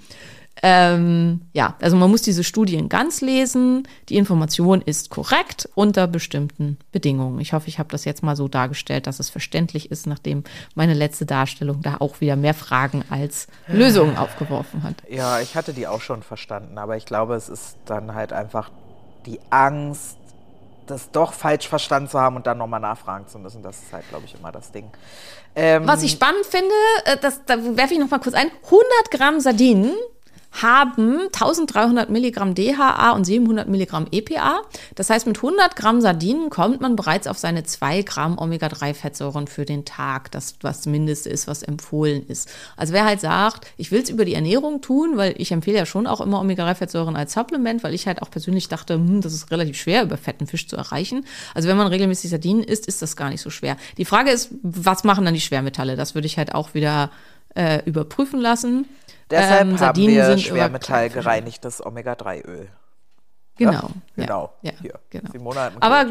Ähm, 0.62 1.42
ja, 1.52 1.76
also 1.80 1.96
man 1.96 2.10
muss 2.10 2.22
diese 2.22 2.44
Studien 2.44 2.88
ganz 2.88 3.20
lesen. 3.20 3.86
Die 4.08 4.16
Information 4.16 4.82
ist 4.82 5.10
korrekt 5.10 5.68
unter 5.74 6.06
bestimmten 6.06 6.78
Bedingungen. 6.92 7.40
Ich 7.40 7.52
hoffe, 7.52 7.68
ich 7.68 7.78
habe 7.78 7.90
das 7.90 8.04
jetzt 8.04 8.22
mal 8.22 8.36
so 8.36 8.48
dargestellt, 8.48 9.06
dass 9.06 9.20
es 9.20 9.30
verständlich 9.30 9.90
ist, 9.90 10.06
nachdem 10.06 10.44
meine 10.74 10.94
letzte 10.94 11.26
Darstellung 11.26 11.82
da 11.82 11.96
auch 12.00 12.20
wieder 12.20 12.36
mehr 12.36 12.54
Fragen 12.54 13.04
als 13.10 13.46
Lösungen 13.68 14.16
aufgeworfen 14.16 14.82
hat. 14.82 14.94
Ja, 15.08 15.40
ich 15.40 15.54
hatte 15.54 15.72
die 15.72 15.86
auch 15.86 16.00
schon 16.00 16.22
verstanden, 16.22 16.78
aber 16.78 16.96
ich 16.96 17.06
glaube, 17.06 17.34
es 17.34 17.48
ist 17.48 17.76
dann 17.84 18.14
halt 18.14 18.32
einfach 18.32 18.70
die 19.26 19.38
Angst, 19.50 20.16
das 20.86 21.10
doch 21.10 21.32
falsch 21.32 21.68
verstanden 21.68 22.08
zu 22.08 22.18
haben 22.18 22.36
und 22.36 22.46
dann 22.46 22.58
nochmal 22.58 22.80
nachfragen 22.80 23.28
zu 23.28 23.38
müssen. 23.38 23.62
Das 23.62 23.78
ist 23.78 23.92
halt, 23.92 24.08
glaube 24.08 24.24
ich, 24.24 24.34
immer 24.34 24.52
das 24.52 24.72
Ding. 24.72 24.90
Ähm, 25.54 25.86
Was 25.86 26.02
ich 26.02 26.12
spannend 26.12 26.46
finde, 26.46 26.74
äh, 27.04 27.16
das, 27.18 27.44
da 27.44 27.56
werfe 27.76 27.94
ich 27.94 28.00
noch 28.00 28.10
mal 28.10 28.20
kurz 28.20 28.34
ein, 28.34 28.50
100 28.64 29.10
Gramm 29.10 29.40
Sardinen 29.40 29.94
haben 30.52 31.20
1300 31.26 32.10
Milligramm 32.10 32.54
DHA 32.54 33.12
und 33.12 33.24
700 33.24 33.68
Milligramm 33.68 34.06
EPA. 34.10 34.62
Das 34.94 35.10
heißt, 35.10 35.26
mit 35.26 35.36
100 35.36 35.76
Gramm 35.76 36.00
Sardinen 36.00 36.50
kommt 36.50 36.80
man 36.80 36.96
bereits 36.96 37.26
auf 37.26 37.38
seine 37.38 37.64
2 37.64 38.02
Gramm 38.02 38.38
Omega-3-Fettsäuren 38.38 39.46
für 39.46 39.64
den 39.64 39.84
Tag, 39.84 40.30
das 40.30 40.56
was 40.62 40.86
Mindeste 40.86 41.28
ist, 41.28 41.46
was 41.46 41.62
empfohlen 41.62 42.26
ist. 42.26 42.50
Also 42.76 42.92
wer 42.92 43.04
halt 43.04 43.20
sagt, 43.20 43.66
ich 43.76 43.90
will 43.92 44.02
es 44.02 44.10
über 44.10 44.24
die 44.24 44.34
Ernährung 44.34 44.80
tun, 44.80 45.16
weil 45.16 45.34
ich 45.38 45.52
empfehle 45.52 45.78
ja 45.78 45.86
schon 45.86 46.06
auch 46.06 46.20
immer 46.20 46.40
Omega-3-Fettsäuren 46.40 47.16
als 47.16 47.34
Supplement, 47.34 47.84
weil 47.84 47.94
ich 47.94 48.06
halt 48.06 48.22
auch 48.22 48.30
persönlich 48.30 48.68
dachte, 48.68 48.94
hm, 48.94 49.20
das 49.20 49.34
ist 49.34 49.50
relativ 49.50 49.76
schwer, 49.76 50.02
über 50.02 50.16
fetten 50.16 50.46
Fisch 50.46 50.66
zu 50.66 50.76
erreichen. 50.76 51.24
Also 51.54 51.68
wenn 51.68 51.76
man 51.76 51.86
regelmäßig 51.86 52.30
Sardinen 52.30 52.64
isst, 52.64 52.86
ist 52.86 53.02
das 53.02 53.16
gar 53.16 53.30
nicht 53.30 53.42
so 53.42 53.50
schwer. 53.50 53.76
Die 53.96 54.04
Frage 54.04 54.30
ist, 54.30 54.50
was 54.62 55.04
machen 55.04 55.24
dann 55.24 55.34
die 55.34 55.40
Schwermetalle? 55.40 55.96
Das 55.96 56.14
würde 56.14 56.26
ich 56.26 56.38
halt 56.38 56.54
auch 56.54 56.74
wieder 56.74 57.10
äh, 57.54 57.82
überprüfen 57.84 58.40
lassen. 58.40 58.86
Deshalb 59.30 59.68
Ähm, 59.68 59.80
haben 59.80 59.96
wir 59.96 60.24
sind 60.26 60.40
schwermetallgereinigtes 60.40 61.84
Omega-3-Öl. 61.84 62.68
Genau. 63.56 63.72
Ja, 63.72 63.88
genau. 64.16 64.52
Ja, 64.62 64.72
Hier. 64.80 64.94
genau. 65.10 65.50
Einen 65.50 65.82
Aber 65.82 66.06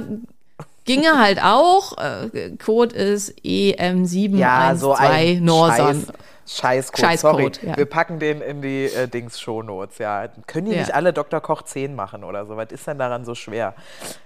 ginge 0.84 1.18
halt 1.20 1.42
auch. 1.42 1.98
Äh, 1.98 2.58
Code 2.58 2.96
ist 2.96 3.34
E 3.44 3.74
EM712 3.76 4.38
ja, 4.38 4.76
so 4.76 4.94
ein. 4.94 5.46
Scheiß, 5.46 6.08
Scheißcode. 6.50 7.00
Scheißcode, 7.02 7.56
Sorry, 7.56 7.70
ja. 7.72 7.78
wir 7.78 7.86
packen 7.86 8.20
den 8.20 8.42
in 8.42 8.62
die 8.62 8.86
äh, 8.86 9.08
Dings 9.08 9.40
Shownotes. 9.40 9.98
Ja, 9.98 10.28
können 10.48 10.68
die 10.68 10.74
Ja. 10.74 10.80
nicht 10.80 10.94
alle 10.94 11.12
Dr. 11.12 11.42
Koch 11.42 11.62
10 11.62 11.94
machen 11.94 12.24
oder 12.24 12.46
so? 12.46 12.56
Was 12.56 12.72
ist 12.72 12.88
denn 12.88 12.98
daran 13.00 13.26
so 13.26 13.36
schwer? 13.36 13.74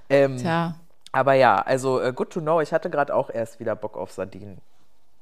Ähm, 0.09 0.37
Tja. 0.37 0.75
Aber 1.11 1.33
ja, 1.33 1.55
also 1.57 1.99
äh, 1.99 2.13
good 2.13 2.29
to 2.29 2.39
know. 2.39 2.61
Ich 2.61 2.71
hatte 2.73 2.89
gerade 2.89 3.13
auch 3.13 3.29
erst 3.29 3.59
wieder 3.59 3.75
Bock 3.75 3.97
auf 3.97 4.11
Sardinen. 4.11 4.59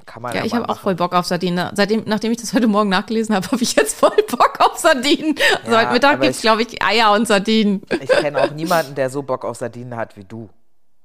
Kann 0.06 0.22
man 0.24 0.34
ja, 0.34 0.40
Ja, 0.40 0.46
ich 0.46 0.54
habe 0.54 0.68
auch 0.70 0.80
voll 0.80 0.96
Bock 0.96 1.14
auf 1.14 1.26
Sardinen. 1.26 1.70
Seitdem, 1.76 2.04
nachdem 2.06 2.32
ich 2.32 2.38
das 2.40 2.54
heute 2.54 2.68
Morgen 2.68 2.90
nachgelesen 2.90 3.36
habe, 3.36 3.48
habe 3.52 3.62
ich 3.62 3.76
jetzt 3.76 3.96
voll 3.98 4.16
Bock 4.30 4.60
auf 4.60 4.78
Sardinen. 4.78 5.36
Also 5.64 5.72
Ja, 5.72 5.80
heute 5.82 5.94
Mittag 5.94 6.22
gibt 6.22 6.36
es, 6.36 6.42
glaube 6.42 6.62
ich, 6.64 6.82
Eier 6.84 7.12
und 7.14 7.28
Sardinen. 7.28 7.82
Ich 8.02 8.10
kenne 8.10 8.42
auch 8.42 8.52
niemanden, 8.52 8.96
der 8.96 9.10
so 9.10 9.22
Bock 9.22 9.46
auf 9.46 9.58
Sardinen 9.58 9.96
hat 9.96 10.16
wie 10.18 10.24
du. 10.24 10.50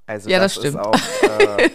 Also 0.06 0.28
Ja, 0.28 0.38
das 0.38 0.52
ist 0.56 0.58
stimmt. 0.58 0.78
auch 0.78 0.94
äh, 1.38 1.70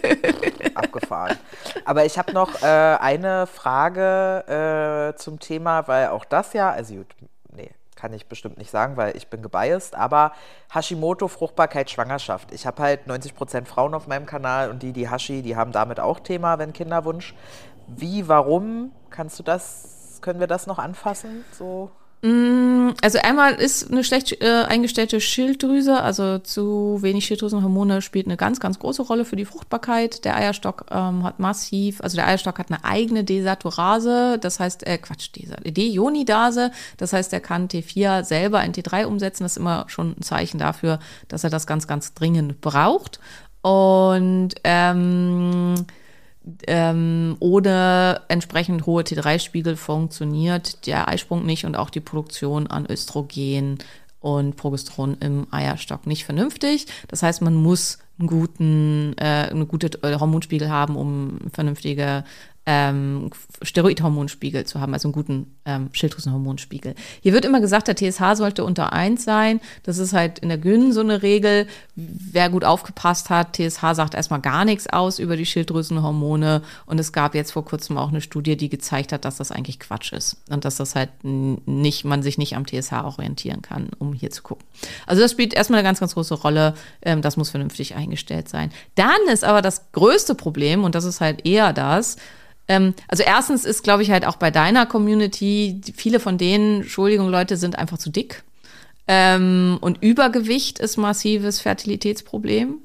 abgefahren. 0.75 1.37
Aber 1.85 2.05
ich 2.05 2.17
habe 2.17 2.31
noch 2.33 2.61
äh, 2.61 2.65
eine 2.65 3.47
Frage 3.47 5.13
äh, 5.15 5.17
zum 5.17 5.39
Thema, 5.39 5.87
weil 5.87 6.07
auch 6.09 6.25
das 6.25 6.53
ja, 6.53 6.69
also 6.71 6.95
gut, 6.95 7.07
kann 7.99 8.13
ich 8.13 8.27
bestimmt 8.27 8.57
nicht 8.57 8.71
sagen, 8.71 8.95
weil 8.97 9.15
ich 9.17 9.27
bin 9.27 9.41
gebiased, 9.41 9.95
aber 9.95 10.31
Hashimoto, 10.73 11.27
Fruchtbarkeit, 11.27 11.89
Schwangerschaft. 11.89 12.51
Ich 12.53 12.65
habe 12.65 12.81
halt 12.81 13.07
90% 13.07 13.65
Frauen 13.65 13.93
auf 13.93 14.07
meinem 14.07 14.25
Kanal 14.25 14.69
und 14.69 14.81
die, 14.81 14.93
die 14.93 15.09
Hashi, 15.09 15.41
die 15.41 15.55
haben 15.55 15.71
damit 15.71 15.99
auch 15.99 16.19
Thema, 16.19 16.59
wenn 16.59 16.73
Kinderwunsch. 16.73 17.35
Wie, 17.87 18.27
warum? 18.27 18.91
Kannst 19.09 19.37
du 19.39 19.43
das, 19.43 20.19
können 20.21 20.39
wir 20.39 20.47
das 20.47 20.67
noch 20.67 20.79
anfassen? 20.79 21.43
So? 21.51 21.91
Also 22.21 23.19
einmal 23.19 23.53
ist 23.53 23.89
eine 23.89 24.03
schlecht 24.03 24.41
äh, 24.41 24.63
eingestellte 24.67 25.21
Schilddrüse, 25.21 26.01
also 26.01 26.39
zu 26.39 26.97
wenig 27.01 27.25
Schilddrüsenhormone 27.25 28.01
spielt 28.01 28.25
eine 28.25 28.35
ganz, 28.35 28.59
ganz 28.59 28.77
große 28.77 29.03
Rolle 29.03 29.23
für 29.23 29.37
die 29.37 29.45
Fruchtbarkeit. 29.45 30.25
Der 30.25 30.35
Eierstock 30.35 30.87
ähm, 30.91 31.23
hat 31.23 31.39
massiv, 31.39 32.01
also 32.01 32.17
der 32.17 32.27
Eierstock 32.27 32.59
hat 32.59 32.71
eine 32.71 32.83
eigene 32.83 33.23
Desaturase, 33.23 34.37
das 34.37 34.59
heißt, 34.59 34.85
äh, 34.85 34.97
Quatsch, 34.97 35.29
Deionidase, 35.33 36.71
das 36.97 37.13
heißt, 37.13 37.31
er 37.31 37.39
kann 37.39 37.69
T4 37.69 38.25
selber 38.25 38.63
in 38.65 38.73
T3 38.73 39.05
umsetzen. 39.05 39.43
Das 39.43 39.53
ist 39.53 39.57
immer 39.57 39.85
schon 39.87 40.15
ein 40.17 40.21
Zeichen 40.21 40.57
dafür, 40.57 40.99
dass 41.29 41.45
er 41.45 41.49
das 41.49 41.67
ganz, 41.67 41.87
ganz 41.87 42.13
dringend 42.15 42.59
braucht. 42.59 43.21
Und 43.61 44.55
ähm, 44.65 45.85
ähm, 46.67 47.35
ohne 47.39 48.21
entsprechend 48.27 48.85
hohe 48.85 49.03
T3-Spiegel 49.03 49.75
funktioniert 49.75 50.85
der 50.87 51.07
Eisprung 51.07 51.45
nicht 51.45 51.65
und 51.65 51.75
auch 51.75 51.89
die 51.89 51.99
Produktion 51.99 52.67
an 52.67 52.85
Östrogen 52.89 53.77
und 54.19 54.55
Progesteron 54.55 55.17
im 55.19 55.47
Eierstock 55.51 56.07
nicht 56.07 56.25
vernünftig. 56.25 56.87
Das 57.07 57.23
heißt, 57.23 57.41
man 57.41 57.55
muss 57.55 57.99
einen 58.19 58.27
guten, 58.27 59.13
äh, 59.17 59.49
eine 59.49 59.65
gute 59.65 59.87
äh, 60.03 60.19
Hormonspiegel 60.19 60.69
haben, 60.69 60.95
um 60.95 61.39
vernünftige 61.53 62.23
ähm, 62.71 63.31
Steroidhormonspiegel 63.63 64.63
zu 64.65 64.79
haben, 64.79 64.93
also 64.93 65.07
einen 65.07 65.13
guten 65.13 65.55
ähm, 65.65 65.89
Schilddrüsenhormonspiegel. 65.91 66.93
Hier 67.19 67.33
wird 67.33 67.43
immer 67.43 67.61
gesagt, 67.61 67.87
der 67.87 67.95
TSH 67.95 68.35
sollte 68.35 68.63
unter 68.63 68.93
1 68.93 69.23
sein. 69.23 69.59
Das 69.81 69.97
ist 69.97 70.13
halt 70.13 70.37
in 70.37 70.49
der 70.49 70.59
Gyn 70.59 70.93
so 70.93 70.99
eine 70.99 71.23
Regel. 71.23 71.65
Wer 71.95 72.51
gut 72.51 72.63
aufgepasst 72.63 73.31
hat, 73.31 73.53
TSH 73.57 73.95
sagt 73.95 74.13
erstmal 74.13 74.39
gar 74.39 74.65
nichts 74.65 74.85
aus 74.85 75.17
über 75.17 75.35
die 75.35 75.47
Schilddrüsenhormone. 75.47 76.61
Und 76.85 76.99
es 76.99 77.11
gab 77.11 77.33
jetzt 77.33 77.53
vor 77.53 77.65
kurzem 77.65 77.97
auch 77.97 78.09
eine 78.09 78.21
Studie, 78.21 78.55
die 78.55 78.69
gezeigt 78.69 79.13
hat, 79.13 79.25
dass 79.25 79.37
das 79.37 79.51
eigentlich 79.51 79.79
Quatsch 79.79 80.13
ist. 80.13 80.37
Und 80.51 80.63
dass 80.63 80.75
das 80.75 80.93
halt 80.93 81.09
nicht, 81.23 82.05
man 82.05 82.21
sich 82.21 82.37
nicht 82.37 82.55
am 82.55 82.67
TSH 82.67 82.93
orientieren 82.93 83.63
kann, 83.63 83.89
um 83.97 84.13
hier 84.13 84.29
zu 84.29 84.43
gucken. 84.43 84.63
Also 85.07 85.23
das 85.23 85.31
spielt 85.31 85.55
erstmal 85.55 85.79
eine 85.79 85.87
ganz, 85.87 85.99
ganz 85.99 86.13
große 86.13 86.35
Rolle. 86.35 86.75
Ähm, 87.01 87.23
das 87.23 87.35
muss 87.35 87.49
vernünftig 87.49 87.95
eingestellt 87.95 88.47
sein. 88.47 88.71
Dann 88.93 89.27
ist 89.33 89.43
aber 89.43 89.63
das 89.63 89.91
größte 89.91 90.35
Problem, 90.35 90.83
und 90.83 90.93
das 90.93 91.05
ist 91.05 91.19
halt 91.19 91.47
eher 91.47 91.73
das, 91.73 92.17
ähm, 92.69 92.93
also 93.07 93.23
erstens 93.23 93.65
ist, 93.65 93.83
glaube 93.83 94.03
ich, 94.03 94.11
halt 94.11 94.25
auch 94.25 94.37
bei 94.37 94.51
deiner 94.51 94.85
Community, 94.85 95.81
viele 95.95 96.19
von 96.19 96.37
denen, 96.37 96.83
Entschuldigung, 96.83 97.27
Leute 97.29 97.57
sind 97.57 97.77
einfach 97.77 97.97
zu 97.97 98.11
dick. 98.11 98.43
Ähm, 99.07 99.79
und 99.81 100.01
Übergewicht 100.03 100.77
ist 100.77 100.95
massives 100.95 101.59
Fertilitätsproblem. 101.59 102.77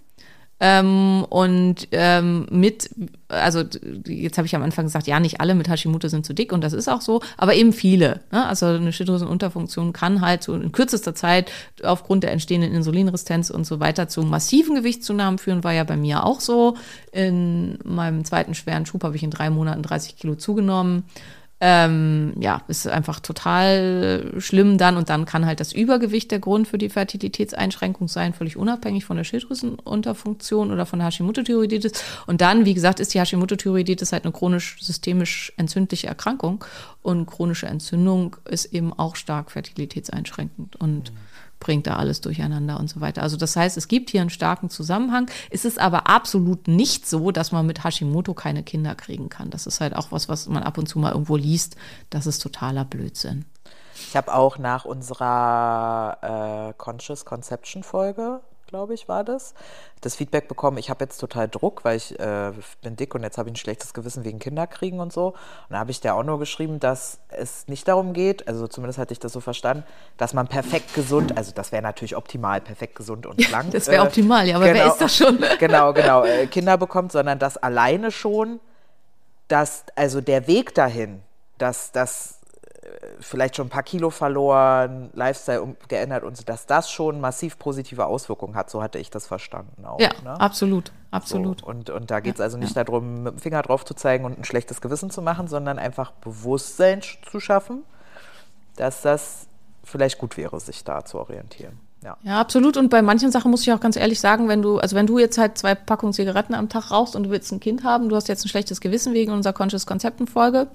Ähm, 0.61 1.27
und 1.29 1.89
ähm, 1.91 2.47
mit, 2.51 2.89
also 3.29 3.65
jetzt 4.07 4.39
habe 4.39 4.47
ich 4.47 4.55
am 4.55 4.63
Anfang 4.63 4.85
gesagt, 4.85 5.07
ja, 5.07 5.19
nicht 5.19 5.41
alle 5.41 5.55
mit 5.55 5.69
Hashimoto 5.69 6.09
sind 6.09 6.25
zu 6.25 6.33
dick 6.33 6.53
und 6.53 6.63
das 6.63 6.73
ist 6.73 6.89
auch 6.89 7.01
so, 7.01 7.21
aber 7.37 7.55
eben 7.55 7.73
viele. 7.73 8.21
Ne? 8.31 8.47
Also 8.47 8.67
eine 8.67 8.93
Schilddrüsenunterfunktion 8.93 9.93
kann 9.93 10.21
halt 10.21 10.45
so 10.45 10.55
in 10.55 10.71
kürzester 10.71 11.15
Zeit 11.15 11.51
aufgrund 11.83 12.23
der 12.23 12.33
entstehenden 12.33 12.73
Insulinresistenz 12.73 13.51
und 13.51 13.67
so 13.67 13.81
weiter 13.81 14.09
zu 14.09 14.23
massiven 14.23 14.77
Gewichtszunahmen 14.77 15.39
führen, 15.39 15.65
war 15.65 15.73
ja 15.73 15.85
bei 15.85 15.97
mir 15.97 16.25
auch 16.25 16.41
so. 16.41 16.77
In 17.13 17.79
meinem 17.85 18.25
zweiten 18.25 18.55
schweren 18.55 18.87
Schub 18.87 19.03
habe 19.03 19.17
ich 19.17 19.23
in 19.23 19.31
drei 19.31 19.51
Monaten 19.51 19.83
30 19.83 20.17
Kilo 20.17 20.37
zugenommen. 20.37 21.05
Ähm, 21.67 22.35
ja, 22.41 22.61
ist 22.69 22.87
einfach 22.87 23.21
total 23.21 24.35
schlimm 24.37 24.77
dann 24.77 24.99
und 24.99 25.09
dann 25.09 25.25
kann 25.25 25.47
halt 25.47 25.61
das 25.61 25.73
Übergewicht 25.73 26.31
der 26.31 26.39
Grund 26.39 26.69
für 26.69 26.77
die 26.77 26.91
Fertilitätseinschränkung 26.91 28.07
sein, 28.07 28.35
völlig 28.35 28.59
unabhängig 28.59 29.07
von 29.07 29.17
der 29.17 29.25
Schilddrüsenunterfunktion 29.25 30.71
oder 30.71 30.85
von 30.85 30.99
der 30.99 31.09
Hashimoto-Thyreoiditis. 31.09 31.93
Und 32.27 32.43
dann, 32.43 32.67
wie 32.67 32.75
gesagt, 32.75 33.01
ist 33.01 33.15
die 33.15 33.19
Hashimoto-Thyreoiditis 33.19 34.12
halt 34.12 34.25
eine 34.25 34.33
chronisch 34.33 34.77
systemisch 34.83 35.55
entzündliche 35.57 36.07
Erkrankung. 36.07 36.62
Und 37.01 37.25
chronische 37.25 37.67
Entzündung 37.67 38.37
ist 38.45 38.67
eben 38.67 38.93
auch 38.93 39.17
stark 39.17 39.51
fertilitätseinschränkend. 39.51 40.77
Und 40.77 41.12
mhm 41.12 41.17
bringt 41.65 41.87
da 41.87 41.97
alles 41.97 42.21
durcheinander 42.21 42.79
und 42.79 42.89
so 42.91 43.01
weiter. 43.01 43.23
Also 43.23 43.39
das 43.39 43.57
heißt, 43.57 43.79
es 43.79 43.89
gibt 43.89 44.11
hier 44.11 44.21
einen 44.21 44.29
starken 44.29 44.69
Zusammenhang. 44.69 45.31
Es 45.51 45.65
ist 45.65 45.81
aber 45.81 46.09
absolut 46.09 46.69
nicht 46.69 47.09
so, 47.09 47.31
dass 47.31 47.53
man 47.53 47.65
mit 47.67 47.83
Hashimoto 47.83 48.35
keine 48.35 48.62
Kinder 48.62 48.95
kriegen 48.95 49.31
kann. 49.31 49.49
Das 49.49 49.67
ist 49.67 49.81
halt 49.81 49.97
auch 49.97 50.12
was, 50.12 50.29
was 50.29 50.47
man 50.47 50.62
ab 50.62 50.77
und 50.77 50.87
zu 50.87 50.99
mal 50.99 51.12
irgendwo 51.12 51.37
liest. 51.37 51.77
Das 52.11 52.27
ist 52.27 52.41
totaler 52.41 52.85
Blödsinn. 52.85 53.47
Ich 53.97 54.15
habe 54.15 54.35
auch 54.35 54.59
nach 54.59 54.85
unserer 54.85 56.69
äh, 56.71 56.75
Conscious 56.77 57.25
Conception 57.25 57.83
Folge 57.83 58.41
glaube 58.67 58.95
ich, 58.95 59.09
war 59.09 59.25
das, 59.25 59.55
das 60.01 60.17
Feedback 60.17 60.49
bekommen, 60.49 60.79
ich 60.79 60.91
habe 60.91 61.05
jetzt 61.05 61.19
total 61.19 61.49
Druck, 61.49 61.85
weil 61.85 61.97
ich 61.97 62.19
äh, 62.19 62.53
bin 62.83 62.97
dick 62.97 63.15
und 63.15 63.23
jetzt 63.23 63.39
habe 63.39 63.49
ich 63.49 63.55
ein 63.55 63.57
schlechtes 63.57 63.95
Gewissen 63.95 64.25
wegen 64.25 64.39
Kinderkriegen 64.39 65.01
und 65.01 65.12
so. 65.12 65.29
Und 65.29 65.37
da 65.71 65.79
habe 65.79 65.91
ich 65.91 66.01
der 66.01 66.15
auch 66.15 66.23
nur 66.23 66.39
geschrieben, 66.39 66.81
dass 66.81 67.19
es 67.29 67.69
nicht 67.69 67.87
darum 67.89 68.12
geht, 68.12 68.49
also 68.49 68.67
zumindest 68.67 68.99
hatte 68.99 69.12
ich 69.12 69.21
das 69.21 69.33
so 69.33 69.41
verstanden, 69.41 69.85
dass 70.17 70.35
man 70.35 70.49
perfekt 70.49 70.95
gesund, 70.95 71.37
also 71.37 71.53
das 71.53 71.73
wäre 71.73 71.83
natürlich 71.83 72.17
optimal, 72.17 72.61
perfekt 72.61 72.97
gesund 72.97 73.27
und 73.27 73.43
schlank. 73.43 73.71
das 73.73 73.87
wäre 73.87 74.05
äh, 74.05 74.07
optimal, 74.07 74.47
ja, 74.47 74.57
aber 74.57 74.67
genau, 74.67 74.79
wer 74.79 74.87
ist 74.89 75.01
das 75.01 75.17
schon? 75.17 75.39
genau, 75.59 75.93
genau, 75.93 76.25
äh, 76.25 76.47
Kinder 76.47 76.77
bekommt, 76.77 77.12
sondern 77.12 77.39
dass 77.39 77.57
alleine 77.57 78.11
schon, 78.11 78.61
dass, 79.49 79.85
also 79.97 80.21
der 80.21 80.47
Weg 80.47 80.75
dahin, 80.75 81.23
dass 81.59 81.93
das 81.93 82.41
vielleicht 83.20 83.57
schon 83.57 83.66
ein 83.66 83.70
paar 83.70 83.82
Kilo 83.82 84.11
verloren, 84.11 85.11
Lifestyle 85.14 85.76
geändert 85.88 86.24
und 86.24 86.36
so, 86.36 86.45
dass 86.45 86.66
das 86.66 86.90
schon 86.90 87.20
massiv 87.20 87.59
positive 87.59 88.07
Auswirkungen 88.07 88.55
hat. 88.55 88.70
So 88.70 88.82
hatte 88.82 88.99
ich 88.99 89.11
das 89.11 89.26
verstanden 89.26 89.84
auch. 89.84 90.01
Ja, 90.01 90.11
ne? 90.22 90.40
absolut, 90.40 90.92
absolut. 91.11 91.61
So, 91.61 91.66
und, 91.66 91.90
und 91.90 92.11
da 92.11 92.20
geht 92.20 92.34
es 92.34 92.38
ja, 92.38 92.45
also 92.45 92.59
nicht 92.59 92.76
ja. 92.76 92.84
darum, 92.84 93.22
mit 93.24 93.34
dem 93.34 93.38
Finger 93.38 93.62
drauf 93.62 93.84
zu 93.84 93.95
zeigen 93.95 94.24
und 94.24 94.38
ein 94.38 94.45
schlechtes 94.45 94.80
Gewissen 94.80 95.11
zu 95.11 95.22
machen, 95.22 95.49
sondern 95.49 95.78
einfach 95.78 96.12
Bewusstsein 96.12 97.01
zu 97.03 97.40
schaffen, 97.40 97.82
dass 98.76 99.03
das 99.03 99.47
vielleicht 99.82 100.18
gut 100.18 100.36
wäre, 100.36 100.59
sich 100.61 100.84
da 100.84 101.05
zu 101.05 101.18
orientieren. 101.18 101.78
Ja. 102.05 102.18
ja, 102.22 102.40
absolut. 102.40 102.76
Und 102.76 102.90
bei 102.90 103.01
manchen 103.01 103.32
Sachen 103.32 103.51
muss 103.51 103.62
ich 103.62 103.72
auch 103.72 103.80
ganz 103.80 103.97
ehrlich 103.97 104.20
sagen, 104.20 104.47
wenn 104.47 104.61
du, 104.61 104.78
also 104.78 104.95
wenn 104.95 105.07
du 105.07 105.18
jetzt 105.18 105.38
halt 105.38 105.57
zwei 105.57 105.74
Packungen 105.74 106.12
Zigaretten 106.12 106.55
am 106.55 106.68
Tag 106.68 106.90
rauchst 106.90 107.16
und 107.16 107.24
du 107.24 107.30
willst 107.30 107.51
ein 107.51 107.61
Kind 107.61 107.82
haben, 107.82 108.11
du 108.11 108.16
hast 108.16 108.28
jetzt 108.28 108.45
ein 108.45 108.49
schlechtes 108.49 108.82
Gewissen 108.82 109.14
wegen 109.14 109.32
unserer 109.32 109.55
Conscious 109.55 109.86
Konzepten-Folge, 109.86 110.68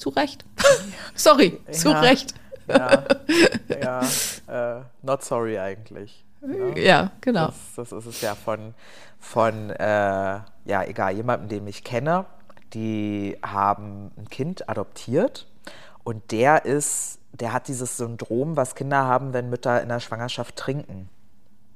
zu 0.00 0.08
Recht. 0.10 0.44
sorry, 1.14 1.60
ja, 1.66 1.72
zu 1.72 1.90
Recht. 1.90 2.34
ja, 2.66 3.04
ja 4.48 4.78
äh, 4.78 4.82
not 5.02 5.22
sorry 5.22 5.58
eigentlich. 5.58 6.24
Ne? 6.40 6.78
Ja, 6.80 7.12
genau. 7.20 7.46
Das, 7.46 7.90
das, 7.90 7.92
ist 7.92 8.06
es 8.06 8.20
ja 8.22 8.34
von, 8.34 8.74
von 9.18 9.70
äh, 9.70 9.84
ja, 9.84 10.84
egal, 10.84 11.14
jemandem, 11.14 11.48
den 11.48 11.66
ich 11.66 11.84
kenne, 11.84 12.24
die 12.72 13.36
haben 13.42 14.10
ein 14.16 14.28
Kind 14.30 14.68
adoptiert 14.68 15.46
und 16.02 16.32
der 16.32 16.64
ist, 16.64 17.18
der 17.32 17.52
hat 17.52 17.68
dieses 17.68 17.98
Syndrom, 17.98 18.56
was 18.56 18.74
Kinder 18.74 19.04
haben, 19.04 19.32
wenn 19.32 19.50
Mütter 19.50 19.82
in 19.82 19.88
der 19.88 20.00
Schwangerschaft 20.00 20.56
trinken. 20.56 21.08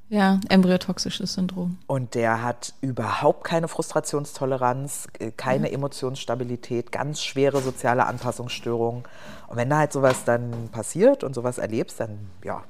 Ja, 0.08 0.38
embryotoxisches 0.48 1.34
Syndrom. 1.34 1.78
Und 1.86 2.14
der 2.14 2.42
hat 2.42 2.74
überhaupt 2.80 3.44
keine 3.44 3.68
Frustrationstoleranz, 3.68 5.08
äh, 5.18 5.30
keine 5.30 5.68
mhm. 5.68 5.74
Emotionsstabilität, 5.74 6.92
ganz 6.92 7.22
schwere 7.22 7.60
soziale 7.60 8.06
Anpassungsstörungen. 8.06 9.04
Und 9.48 9.56
wenn 9.56 9.70
da 9.70 9.78
halt 9.78 9.92
sowas 9.92 10.24
dann 10.24 10.68
passiert 10.70 11.24
und 11.24 11.34
sowas 11.34 11.58
erlebst, 11.58 12.00
dann 12.00 12.30
ja, 12.44 12.62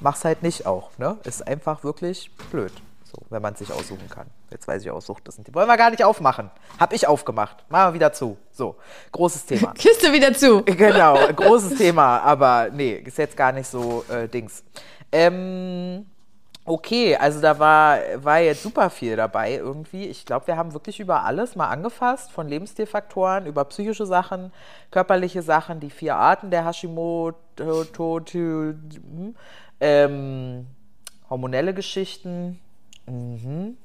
mach's 0.00 0.24
halt 0.24 0.42
nicht 0.42 0.66
auch. 0.66 0.90
Ne? 0.98 1.16
Ist 1.24 1.46
einfach 1.46 1.82
wirklich 1.82 2.30
blöd, 2.50 2.72
so, 3.04 3.18
wenn 3.30 3.42
man 3.42 3.54
es 3.54 3.60
sich 3.60 3.72
aussuchen 3.72 4.08
kann. 4.10 4.26
Jetzt 4.50 4.68
weiß 4.68 4.82
ich 4.82 4.90
auch, 4.90 5.00
Sucht 5.00 5.26
ist. 5.28 5.38
Die 5.46 5.54
wollen 5.54 5.66
wir 5.66 5.76
gar 5.76 5.90
nicht 5.90 6.04
aufmachen. 6.04 6.50
Hab 6.78 6.92
ich 6.92 7.08
aufgemacht. 7.08 7.64
Machen 7.68 7.90
wir 7.90 7.94
wieder 7.94 8.12
zu. 8.12 8.36
So, 8.52 8.76
großes 9.12 9.46
Thema. 9.46 9.72
Kiste 9.74 10.12
wieder 10.12 10.32
zu. 10.34 10.62
Genau, 10.62 11.16
großes 11.34 11.78
Thema. 11.78 12.20
Aber 12.20 12.68
nee, 12.70 13.02
ist 13.04 13.18
jetzt 13.18 13.36
gar 13.36 13.52
nicht 13.52 13.66
so 13.66 14.04
äh, 14.08 14.28
Dings. 14.28 14.62
Ähm, 15.10 16.06
Okay, 16.68 17.14
also 17.16 17.40
da 17.40 17.60
war, 17.60 17.98
war 18.16 18.40
jetzt 18.40 18.62
super 18.62 18.90
viel 18.90 19.14
dabei 19.14 19.54
irgendwie. 19.54 20.04
Ich 20.06 20.26
glaube, 20.26 20.48
wir 20.48 20.56
haben 20.56 20.72
wirklich 20.72 20.98
über 20.98 21.22
alles 21.22 21.54
mal 21.54 21.68
angefasst, 21.68 22.32
von 22.32 22.48
Lebensstilfaktoren 22.48 23.46
über 23.46 23.64
psychische 23.66 24.04
Sachen, 24.04 24.52
körperliche 24.90 25.42
Sachen, 25.42 25.78
die 25.78 25.90
vier 25.90 26.16
Arten 26.16 26.50
der 26.50 26.66
Hashimoto, 26.66 28.20
ähm, 29.80 30.66
hormonelle 31.30 31.72
Geschichten. 31.72 32.58
Mhm. 33.06 33.76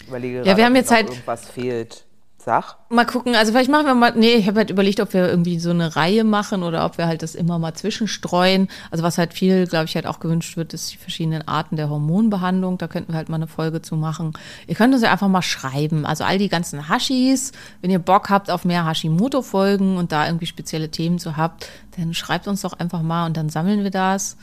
Ich 0.00 0.08
überlege 0.08 0.42
ja, 0.42 0.56
wir 0.58 0.66
haben 0.66 0.76
jetzt 0.76 0.90
halt 0.90 1.08
irgendwas 1.08 1.48
fehlt. 1.48 2.05
Sag. 2.46 2.76
Mal 2.90 3.06
gucken, 3.06 3.34
also 3.34 3.50
vielleicht 3.50 3.72
machen 3.72 3.86
wir 3.86 3.94
mal, 3.96 4.12
nee, 4.14 4.34
ich 4.34 4.46
habe 4.46 4.58
halt 4.58 4.70
überlegt, 4.70 5.00
ob 5.00 5.12
wir 5.12 5.28
irgendwie 5.28 5.58
so 5.58 5.70
eine 5.70 5.96
Reihe 5.96 6.22
machen 6.22 6.62
oder 6.62 6.84
ob 6.84 6.96
wir 6.96 7.08
halt 7.08 7.24
das 7.24 7.34
immer 7.34 7.58
mal 7.58 7.74
zwischenstreuen. 7.74 8.68
Also 8.92 9.02
was 9.02 9.18
halt 9.18 9.34
viel, 9.34 9.66
glaube 9.66 9.86
ich, 9.86 9.96
halt 9.96 10.06
auch 10.06 10.20
gewünscht 10.20 10.56
wird, 10.56 10.72
ist 10.72 10.92
die 10.92 10.96
verschiedenen 10.96 11.48
Arten 11.48 11.74
der 11.74 11.90
Hormonbehandlung. 11.90 12.78
Da 12.78 12.86
könnten 12.86 13.12
wir 13.12 13.16
halt 13.16 13.28
mal 13.28 13.34
eine 13.34 13.48
Folge 13.48 13.82
zu 13.82 13.96
machen. 13.96 14.32
Ihr 14.68 14.76
könnt 14.76 14.94
uns 14.94 15.02
ja 15.02 15.10
einfach 15.10 15.26
mal 15.26 15.42
schreiben. 15.42 16.06
Also 16.06 16.22
all 16.22 16.38
die 16.38 16.48
ganzen 16.48 16.88
Hashis, 16.88 17.50
wenn 17.80 17.90
ihr 17.90 17.98
Bock 17.98 18.30
habt 18.30 18.48
auf 18.48 18.64
mehr 18.64 18.86
Hashimoto-Folgen 18.86 19.96
und 19.96 20.12
da 20.12 20.26
irgendwie 20.26 20.46
spezielle 20.46 20.88
Themen 20.88 21.18
zu 21.18 21.36
habt, 21.36 21.68
dann 21.98 22.14
schreibt 22.14 22.46
uns 22.46 22.62
doch 22.62 22.74
einfach 22.74 23.02
mal 23.02 23.26
und 23.26 23.36
dann 23.36 23.48
sammeln 23.48 23.82
wir 23.82 23.90
das. 23.90 24.36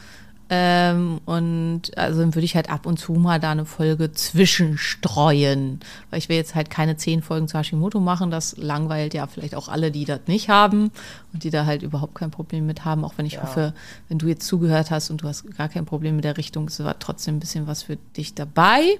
Ähm, 0.55 1.19
und 1.25 1.97
also 1.97 2.19
dann 2.19 2.35
würde 2.35 2.45
ich 2.45 2.55
halt 2.55 2.69
ab 2.69 2.85
und 2.85 2.99
zu 2.99 3.13
mal 3.13 3.39
da 3.39 3.51
eine 3.51 3.65
Folge 3.65 4.11
zwischenstreuen. 4.11 5.79
Weil 6.11 6.19
ich 6.19 6.29
will 6.29 6.35
jetzt 6.35 6.53
halt 6.53 6.69
keine 6.69 6.95
zehn 6.95 7.23
Folgen 7.23 7.47
zu 7.47 7.57
Hashimoto 7.57 7.99
machen. 7.99 8.29
Das 8.29 8.55
langweilt 8.57 9.15
ja 9.15 9.25
vielleicht 9.25 9.55
auch 9.55 9.67
alle, 9.67 9.89
die 9.89 10.05
das 10.05 10.19
nicht 10.27 10.49
haben 10.49 10.91
und 11.33 11.43
die 11.43 11.49
da 11.49 11.65
halt 11.65 11.81
überhaupt 11.81 12.13
kein 12.13 12.29
Problem 12.29 12.67
mit 12.67 12.85
haben. 12.85 13.03
Auch 13.03 13.13
wenn 13.17 13.25
ich 13.25 13.33
ja. 13.33 13.41
hoffe, 13.41 13.73
wenn 14.09 14.19
du 14.19 14.27
jetzt 14.27 14.45
zugehört 14.45 14.91
hast 14.91 15.09
und 15.09 15.23
du 15.23 15.27
hast 15.27 15.57
gar 15.57 15.69
kein 15.69 15.85
Problem 15.85 16.17
mit 16.17 16.23
der 16.23 16.37
Richtung, 16.37 16.67
ist 16.67 16.83
war 16.83 16.99
trotzdem 16.99 17.37
ein 17.37 17.39
bisschen 17.39 17.65
was 17.65 17.81
für 17.81 17.95
dich 18.15 18.35
dabei. 18.35 18.99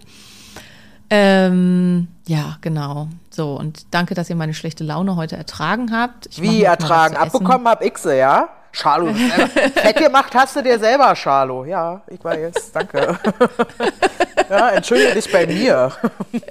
Ähm, 1.12 2.08
ja, 2.26 2.58
genau. 2.62 3.10
So, 3.30 3.54
und 3.60 3.86
danke, 3.92 4.16
dass 4.16 4.28
ihr 4.28 4.36
meine 4.36 4.56
schlechte 4.56 4.84
Laune 4.84 5.16
heute 5.18 5.38
ertragen 5.38 5.92
habt. 5.92 6.26
Ich 6.32 6.42
Wie 6.42 6.64
ertragen? 6.64 7.16
Abbekommen 7.16 7.68
hab 7.68 7.84
ich 7.84 8.00
sie, 8.00 8.18
ja? 8.18 8.50
Charlo, 8.76 9.14
fett 9.14 9.96
gemacht 10.04 10.34
hast 10.36 10.56
du 10.56 10.62
dir 10.64 10.80
selber, 10.80 11.16
Charlo. 11.16 11.64
Ja, 11.64 12.02
ich 12.10 12.24
weiß, 12.24 12.72
danke. 12.74 13.18
Ja, 14.50 14.70
entschuldige 14.72 15.14
dich 15.14 15.32
bei 15.32 15.48
mir. 15.48 15.92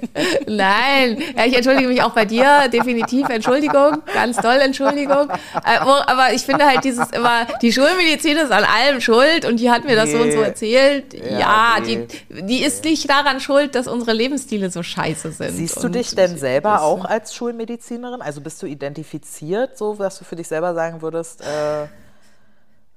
Nein, 0.47 1.21
ja, 1.37 1.45
ich 1.45 1.55
entschuldige 1.55 1.87
mich 1.87 2.01
auch 2.01 2.11
bei 2.11 2.25
dir, 2.25 2.67
definitiv 2.71 3.29
Entschuldigung, 3.29 4.01
ganz 4.13 4.37
toll 4.37 4.57
Entschuldigung. 4.61 5.29
Äh, 5.29 5.77
aber 5.77 6.33
ich 6.33 6.41
finde 6.41 6.65
halt 6.65 6.83
dieses 6.83 7.11
immer, 7.11 7.45
die 7.61 7.71
Schulmedizin 7.71 8.37
ist 8.37 8.51
an 8.51 8.63
allem 8.63 8.99
schuld 8.99 9.45
und 9.45 9.59
die 9.59 9.69
hat 9.69 9.85
mir 9.85 9.95
das 9.95 10.11
so 10.11 10.17
und 10.17 10.31
so 10.31 10.39
Nee. 10.39 10.43
erzählt. 10.43 11.13
Ja, 11.13 11.39
Ja, 11.39 11.75
nee. 11.81 12.07
die, 12.29 12.41
die 12.43 12.63
ist 12.63 12.83
nicht 12.83 13.07
daran 13.09 13.39
schuld, 13.39 13.75
dass 13.75 13.87
unsere 13.87 14.11
Lebensstile 14.13 14.69
so 14.71 14.81
scheiße 14.83 15.31
sind. 15.31 15.51
Siehst 15.51 15.81
du 15.83 15.87
dich 15.87 16.15
denn 16.15 16.35
selber 16.37 16.81
auch 16.81 17.05
als 17.05 17.35
Schulmedizinerin? 17.35 18.21
Also 18.21 18.41
bist 18.41 18.61
du 18.63 18.65
identifiziert, 18.65 19.77
so 19.77 19.93
dass 19.95 20.17
du 20.17 20.25
für 20.25 20.35
dich 20.35 20.47
selber 20.47 20.73
sagen 20.73 21.01
würdest? 21.01 21.41
Äh, 21.41 21.85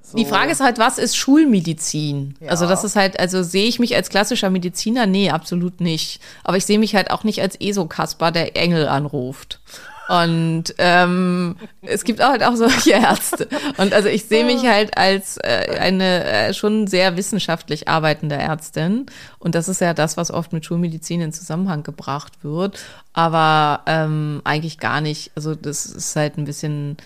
so, 0.07 0.17
Die 0.17 0.25
Frage 0.25 0.53
ist 0.53 0.61
halt, 0.61 0.79
was 0.79 0.99
ist 0.99 1.17
Schulmedizin? 1.17 2.37
Ja. 2.39 2.51
Also 2.51 2.69
das 2.69 2.85
ist 2.85 2.95
halt, 2.95 3.19
also 3.19 3.43
sehe 3.43 3.67
ich 3.67 3.81
mich 3.81 3.97
als 3.97 4.09
klassischer 4.09 4.51
Mediziner? 4.51 5.05
Nee, 5.05 5.31
absolut 5.31 5.81
nicht. 5.81 6.21
Aber 6.45 6.57
ich 6.57 6.65
sehe 6.65 6.79
mich 6.79 6.95
halt 6.95 7.11
auch 7.11 7.25
nicht 7.25 7.43
als 7.43 7.61
ESO-Kasper, 7.61 8.31
der 8.31 8.57
Engel 8.57 8.87
anruft. 8.87 9.59
Und 10.09 10.75
ähm, 10.79 11.57
es 11.83 12.05
gibt 12.05 12.23
auch 12.23 12.29
halt 12.29 12.45
auch 12.45 12.55
solche 12.55 12.93
Ärzte. 12.93 13.49
Und 13.79 13.93
also 13.93 14.09
ich 14.09 14.27
sehe 14.27 14.45
mich 14.45 14.65
halt 14.65 14.97
als 14.97 15.39
äh, 15.39 15.77
eine 15.81 16.25
äh, 16.25 16.55
schon 16.55 16.87
sehr 16.87 17.17
wissenschaftlich 17.17 17.89
arbeitende 17.89 18.37
Ärztin. 18.37 19.07
Und 19.41 19.57
das 19.57 19.69
ist 19.69 19.81
ja 19.81 19.93
das, 19.93 20.17
was 20.17 20.31
oft 20.31 20.53
mit 20.53 20.65
Schulmedizin 20.65 21.21
in 21.21 21.33
Zusammenhang 21.33 21.83
gebracht 21.83 22.45
wird. 22.45 22.79
Aber 23.13 23.81
ähm, 23.87 24.41
eigentlich 24.45 24.79
gar 24.79 25.01
nicht. 25.01 25.33
Also 25.35 25.57
das 25.57 25.87
ist 25.87 26.15
halt 26.15 26.39
ein 26.39 26.45
bisschen 26.45 26.97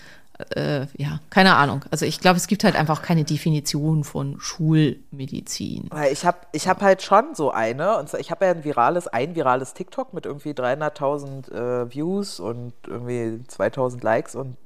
äh, 0.55 0.87
ja, 0.97 1.19
keine 1.29 1.55
Ahnung. 1.55 1.83
Also 1.91 2.05
ich 2.05 2.19
glaube, 2.19 2.37
es 2.37 2.47
gibt 2.47 2.63
halt 2.63 2.75
einfach 2.75 3.01
keine 3.01 3.23
Definition 3.23 4.03
von 4.03 4.39
Schulmedizin. 4.39 5.87
Weil 5.91 6.11
ich 6.11 6.25
habe 6.25 6.37
ich 6.51 6.67
hab 6.67 6.81
halt 6.81 7.01
schon 7.01 7.35
so 7.35 7.51
eine, 7.51 7.97
und 7.97 8.13
ich 8.15 8.31
habe 8.31 8.45
ja 8.45 8.51
ein 8.51 8.63
virales, 8.63 9.07
ein 9.07 9.35
virales 9.35 9.73
TikTok 9.73 10.13
mit 10.13 10.25
irgendwie 10.25 10.51
300.000 10.51 11.51
äh, 11.51 11.93
Views 11.93 12.39
und 12.39 12.73
irgendwie 12.87 13.43
2.000 13.49 14.03
Likes 14.03 14.35
und 14.35 14.57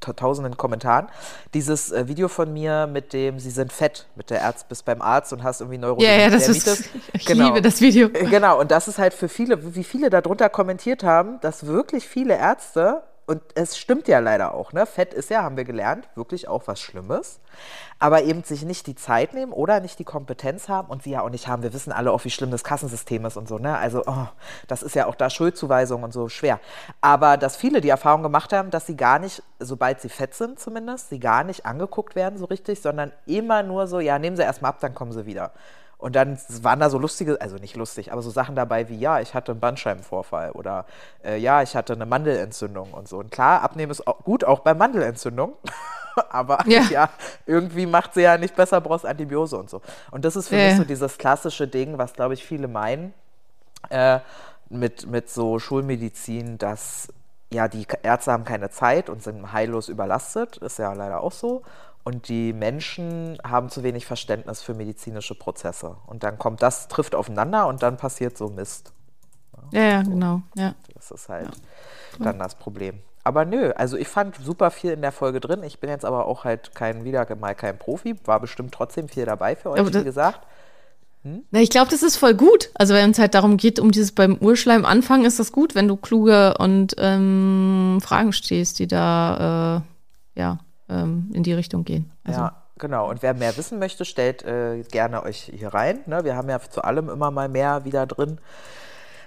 ta- 0.00 0.12
tausenden 0.12 0.56
Kommentaren. 0.56 1.06
Dieses 1.54 1.92
äh, 1.92 2.08
Video 2.08 2.28
von 2.28 2.52
mir 2.52 2.86
mit 2.86 3.12
dem, 3.12 3.38
sie 3.38 3.50
sind 3.50 3.72
fett, 3.72 4.06
mit 4.16 4.30
der 4.30 4.44
Arzt, 4.44 4.68
bist 4.68 4.84
beim 4.84 5.00
Arzt 5.00 5.32
und 5.32 5.42
hast 5.42 5.60
irgendwie 5.60 5.78
Neuro 5.78 6.02
Ja, 6.02 6.12
ja, 6.16 6.30
das 6.30 6.48
ist, 6.48 6.90
ich 7.12 7.28
liebe 7.28 7.62
das 7.62 7.80
Video. 7.80 8.08
Genau, 8.10 8.60
und 8.60 8.70
das 8.70 8.88
ist 8.88 8.98
halt 8.98 9.14
für 9.14 9.28
viele, 9.28 9.74
wie 9.74 9.84
viele 9.84 10.10
darunter 10.10 10.48
kommentiert 10.48 11.04
haben, 11.04 11.40
dass 11.40 11.66
wirklich 11.66 12.06
viele 12.08 12.36
Ärzte, 12.36 13.02
und 13.26 13.40
es 13.54 13.78
stimmt 13.78 14.08
ja 14.08 14.18
leider 14.18 14.54
auch, 14.54 14.72
ne? 14.72 14.84
Fett 14.84 15.14
ist 15.14 15.30
ja, 15.30 15.42
haben 15.42 15.56
wir 15.56 15.64
gelernt, 15.64 16.08
wirklich 16.16 16.48
auch 16.48 16.66
was 16.66 16.80
Schlimmes, 16.80 17.40
aber 17.98 18.22
eben 18.22 18.42
sich 18.42 18.64
nicht 18.64 18.86
die 18.86 18.94
Zeit 18.94 19.32
nehmen 19.32 19.52
oder 19.52 19.80
nicht 19.80 19.98
die 19.98 20.04
Kompetenz 20.04 20.68
haben 20.68 20.88
und 20.88 21.04
sie 21.04 21.10
ja 21.10 21.22
auch 21.22 21.30
nicht 21.30 21.46
haben. 21.46 21.62
Wir 21.62 21.72
wissen 21.72 21.92
alle 21.92 22.10
auch, 22.10 22.24
wie 22.24 22.30
schlimm 22.30 22.50
das 22.50 22.64
Kassensystem 22.64 23.24
ist 23.24 23.36
und 23.36 23.46
so, 23.46 23.58
ne? 23.58 23.76
Also, 23.78 24.02
oh, 24.06 24.26
das 24.66 24.82
ist 24.82 24.94
ja 24.94 25.06
auch 25.06 25.14
da 25.14 25.30
Schuldzuweisung 25.30 26.02
und 26.02 26.12
so 26.12 26.28
schwer. 26.28 26.58
Aber 27.00 27.36
dass 27.36 27.56
viele 27.56 27.80
die 27.80 27.90
Erfahrung 27.90 28.22
gemacht 28.22 28.52
haben, 28.52 28.70
dass 28.70 28.86
sie 28.86 28.96
gar 28.96 29.18
nicht, 29.18 29.42
sobald 29.60 30.00
sie 30.00 30.08
fett 30.08 30.34
sind 30.34 30.58
zumindest, 30.58 31.10
sie 31.10 31.20
gar 31.20 31.44
nicht 31.44 31.64
angeguckt 31.64 32.16
werden 32.16 32.38
so 32.38 32.46
richtig, 32.46 32.82
sondern 32.82 33.12
immer 33.26 33.62
nur 33.62 33.86
so, 33.86 34.00
ja, 34.00 34.18
nehmen 34.18 34.36
sie 34.36 34.42
erstmal 34.42 34.70
ab, 34.70 34.80
dann 34.80 34.94
kommen 34.94 35.12
sie 35.12 35.26
wieder. 35.26 35.52
Und 36.02 36.16
dann 36.16 36.36
waren 36.62 36.80
da 36.80 36.90
so 36.90 36.98
lustige, 36.98 37.40
also 37.40 37.56
nicht 37.56 37.76
lustig, 37.76 38.12
aber 38.12 38.22
so 38.22 38.30
Sachen 38.30 38.56
dabei 38.56 38.88
wie, 38.88 38.98
ja, 38.98 39.20
ich 39.20 39.34
hatte 39.34 39.52
einen 39.52 39.60
Bandscheibenvorfall 39.60 40.50
oder 40.50 40.84
äh, 41.24 41.36
ja, 41.38 41.62
ich 41.62 41.76
hatte 41.76 41.92
eine 41.92 42.06
Mandelentzündung 42.06 42.92
und 42.92 43.06
so. 43.08 43.18
Und 43.18 43.30
klar, 43.30 43.62
Abnehmen 43.62 43.92
ist 43.92 44.06
auch 44.08 44.18
gut, 44.24 44.42
auch 44.44 44.60
bei 44.60 44.74
Mandelentzündung. 44.74 45.54
aber 46.30 46.58
ja. 46.66 46.82
Ja. 46.90 47.10
irgendwie 47.46 47.86
macht 47.86 48.14
sie 48.14 48.22
ja 48.22 48.36
nicht 48.36 48.56
besser, 48.56 48.80
brauchst 48.80 49.06
Antibiose 49.06 49.56
und 49.56 49.70
so. 49.70 49.80
Und 50.10 50.24
das 50.24 50.36
ist 50.36 50.48
für 50.48 50.56
Ja, 50.56 50.58
mich 50.58 50.74
so 50.74 50.84
dieses 50.84 51.18
klassische 51.18 51.68
Ding, 51.68 51.98
was, 51.98 52.14
glaube 52.14 52.34
ich, 52.34 52.44
viele 52.44 52.68
meinen 52.68 53.14
äh, 53.90 54.20
mit, 54.68 55.06
mit 55.06 55.30
so 55.30 55.58
Schulmedizin, 55.58 56.58
dass 56.58 57.08
ja, 57.52 57.68
die 57.68 57.86
Ärzte 58.02 58.32
haben 58.32 58.44
keine 58.44 58.70
Zeit 58.70 59.10
und 59.10 59.22
sind 59.22 59.52
heillos 59.52 59.88
überlastet, 59.88 60.56
ist 60.58 60.78
ja 60.78 60.92
leider 60.94 61.20
auch 61.20 61.32
so. 61.32 61.62
Und 62.04 62.28
die 62.28 62.52
Menschen 62.52 63.38
haben 63.44 63.68
zu 63.68 63.82
wenig 63.82 64.06
Verständnis 64.06 64.60
für 64.60 64.74
medizinische 64.74 65.36
Prozesse. 65.36 65.96
Und 66.06 66.24
dann 66.24 66.38
kommt 66.38 66.62
das, 66.62 66.88
trifft 66.88 67.14
aufeinander 67.14 67.68
und 67.68 67.82
dann 67.82 67.96
passiert 67.96 68.36
so 68.36 68.48
Mist. 68.48 68.92
Ja, 69.70 69.82
ja, 69.82 70.02
genau. 70.02 70.42
Ja. 70.56 70.74
Das 70.94 71.10
ist 71.10 71.28
halt 71.28 71.50
dann 72.18 72.38
das 72.38 72.56
Problem. 72.56 73.00
Aber 73.24 73.44
nö, 73.44 73.70
also 73.76 73.96
ich 73.96 74.08
fand 74.08 74.36
super 74.36 74.70
viel 74.72 74.90
in 74.90 75.00
der 75.00 75.12
Folge 75.12 75.38
drin. 75.38 75.62
Ich 75.62 75.78
bin 75.78 75.90
jetzt 75.90 76.04
aber 76.04 76.26
auch 76.26 76.44
halt 76.44 76.74
kein, 76.74 77.04
wieder 77.04 77.24
mal 77.36 77.54
kein 77.54 77.78
Profi, 77.78 78.16
war 78.24 78.40
bestimmt 78.40 78.74
trotzdem 78.74 79.08
viel 79.08 79.24
dabei 79.24 79.54
für 79.54 79.70
euch, 79.70 79.80
Aber 79.80 79.94
wie 79.94 80.04
gesagt. 80.04 80.40
Na, 81.24 81.60
ich 81.60 81.70
glaube, 81.70 81.88
das 81.88 82.02
ist 82.02 82.16
voll 82.16 82.34
gut. 82.34 82.70
Also 82.74 82.94
wenn 82.94 83.12
es 83.12 83.18
halt 83.20 83.34
darum 83.34 83.56
geht, 83.56 83.78
um 83.78 83.92
dieses 83.92 84.10
beim 84.10 84.38
Urschleim 84.38 84.84
anfangen, 84.84 85.24
ist 85.24 85.38
das 85.38 85.52
gut, 85.52 85.76
wenn 85.76 85.86
du 85.86 85.96
kluge 85.96 86.54
und 86.58 86.96
ähm, 86.98 88.00
Fragen 88.02 88.32
stehst, 88.32 88.80
die 88.80 88.88
da 88.88 89.84
äh, 90.36 90.40
ja 90.40 90.58
ähm, 90.92 91.30
in 91.32 91.42
die 91.42 91.52
Richtung 91.52 91.84
gehen. 91.84 92.10
Also, 92.24 92.40
Ja, 92.40 92.62
genau. 92.78 93.08
Und 93.08 93.22
wer 93.22 93.34
mehr 93.34 93.56
wissen 93.56 93.78
möchte, 93.78 94.04
stellt 94.04 94.44
äh, 94.44 94.82
gerne 94.90 95.22
euch 95.22 95.50
hier 95.54 95.72
rein. 95.72 96.00
Ne? 96.06 96.24
Wir 96.24 96.36
haben 96.36 96.48
ja 96.48 96.60
zu 96.60 96.82
allem 96.82 97.08
immer 97.08 97.30
mal 97.30 97.48
mehr 97.48 97.84
wieder 97.84 98.06
drin. 98.06 98.38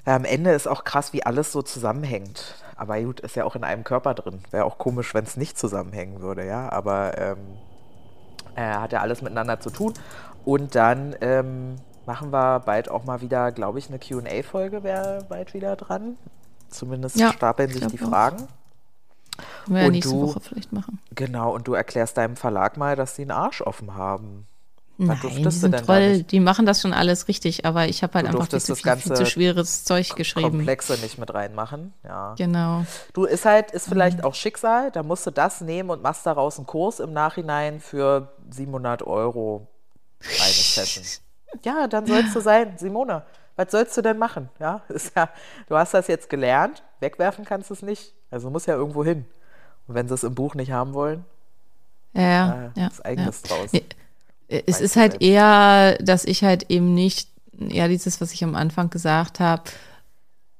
Weil 0.03 0.15
am 0.15 0.25
Ende 0.25 0.51
ist 0.51 0.67
auch 0.67 0.83
krass, 0.83 1.13
wie 1.13 1.25
alles 1.25 1.51
so 1.51 1.61
zusammenhängt. 1.61 2.55
Aber 2.75 3.01
gut, 3.01 3.21
ist 3.21 3.35
ja 3.35 3.43
auch 3.45 3.55
in 3.55 3.63
einem 3.63 3.83
Körper 3.83 4.13
drin. 4.13 4.39
Wäre 4.51 4.65
auch 4.65 4.77
komisch, 4.77 5.13
wenn 5.13 5.23
es 5.23 5.37
nicht 5.37 5.57
zusammenhängen 5.57 6.21
würde, 6.21 6.45
ja. 6.45 6.71
Aber 6.71 7.17
ähm, 7.17 7.37
äh, 8.55 8.61
hat 8.61 8.91
ja 8.91 9.01
alles 9.01 9.21
miteinander 9.21 9.59
zu 9.59 9.69
tun. 9.69 9.93
Und 10.43 10.75
dann 10.75 11.15
ähm, 11.21 11.77
machen 12.05 12.31
wir 12.31 12.59
bald 12.59 12.89
auch 12.89 13.03
mal 13.05 13.21
wieder, 13.21 13.51
glaube 13.51 13.79
ich, 13.79 13.89
eine 13.89 13.99
QA-Folge 13.99 14.83
wäre 14.83 15.25
bald 15.27 15.53
wieder 15.53 15.75
dran. 15.75 16.17
Zumindest 16.69 17.17
Ja, 17.17 17.31
stapeln 17.31 17.69
sich 17.71 17.87
die 17.87 17.97
auch. 18.03 18.47
Können 19.65 19.75
wir 19.77 19.83
ja 19.83 19.89
nächste 19.89 20.13
du- 20.13 20.21
Woche 20.21 20.39
vielleicht 20.39 20.71
machen. 20.73 20.99
Genau, 21.13 21.53
und 21.53 21.67
du 21.67 21.73
erklärst 21.73 22.17
deinem 22.17 22.35
Verlag 22.35 22.77
mal, 22.77 22.95
dass 22.95 23.15
sie 23.15 23.23
einen 23.23 23.31
Arsch 23.31 23.61
offen 23.61 23.95
haben. 23.95 24.47
Nein, 24.97 25.19
die 25.21 25.51
sind 25.51 25.85
toll, 25.85 26.23
die 26.23 26.39
machen 26.39 26.65
das 26.65 26.79
schon 26.81 26.93
alles 26.93 27.27
richtig, 27.27 27.65
aber 27.65 27.87
ich 27.89 28.01
habe 28.01 28.13
halt 28.13 28.27
Du 28.27 28.37
einfach 28.37 28.49
viel 28.49 28.61
zu, 28.61 28.71
das 28.71 28.81
viel, 28.81 28.95
viel 28.95 29.13
zu 29.13 29.25
schweres 29.25 29.83
Zeug 29.83 30.15
geschrieben. 30.15 30.51
Komplexe 30.51 30.93
nicht 31.01 31.17
mit 31.17 31.33
reinmachen. 31.33 31.93
Ja. 32.05 32.33
Genau. 32.37 32.85
Du 33.11 33.25
ist 33.25 33.43
halt, 33.43 33.71
ist 33.71 33.89
vielleicht 33.89 34.19
Mhm. 34.19 34.23
auch 34.23 34.33
Schicksal, 34.35 34.91
da 34.91 35.03
musst 35.03 35.27
du 35.27 35.31
das 35.31 35.59
nehmen 35.59 35.89
und 35.89 36.01
machst 36.01 36.25
daraus 36.25 36.57
einen 36.57 36.65
Kurs 36.65 37.01
im 37.01 37.11
Nachhinein 37.11 37.81
für 37.81 38.31
700 38.49 39.03
Euro 39.05 39.67
eine 40.21 40.29
Session. 40.53 41.03
Ja, 41.65 41.87
dann 41.87 42.05
sollst 42.05 42.33
du 42.33 42.39
sein, 42.39 42.77
Simone. 42.77 43.23
Was 43.55 43.71
sollst 43.71 43.95
du 43.97 44.01
denn 44.01 44.17
machen? 44.17 44.49
Ja, 44.59 44.81
ist 44.89 45.15
ja, 45.15 45.29
du 45.67 45.75
hast 45.77 45.93
das 45.93 46.07
jetzt 46.07 46.29
gelernt, 46.29 46.83
wegwerfen 46.99 47.45
kannst 47.45 47.69
du 47.69 47.73
es 47.73 47.81
nicht. 47.81 48.13
Also 48.31 48.49
muss 48.49 48.65
ja 48.65 48.75
irgendwo 48.75 49.03
hin. 49.03 49.25
Und 49.87 49.95
wenn 49.95 50.07
sie 50.07 50.13
es 50.15 50.23
im 50.23 50.35
Buch 50.35 50.55
nicht 50.55 50.71
haben 50.71 50.93
wollen, 50.93 51.25
Ja, 52.13 52.21
ja. 52.75 52.85
äh, 52.85 52.89
das 52.89 53.01
Eigenes 53.01 53.41
ja. 53.43 53.55
draus. 53.55 53.73
Nee, 53.73 53.83
Es 54.47 54.79
Weißt 54.79 54.81
ist 54.81 54.95
halt 54.95 55.11
selbst. 55.13 55.27
eher, 55.27 55.97
dass 56.01 56.25
ich 56.25 56.43
halt 56.43 56.69
eben 56.69 56.93
nicht, 56.93 57.29
ja, 57.57 57.87
dieses, 57.87 58.19
was 58.21 58.31
ich 58.33 58.43
am 58.43 58.55
Anfang 58.55 58.89
gesagt 58.89 59.39
habe, 59.39 59.63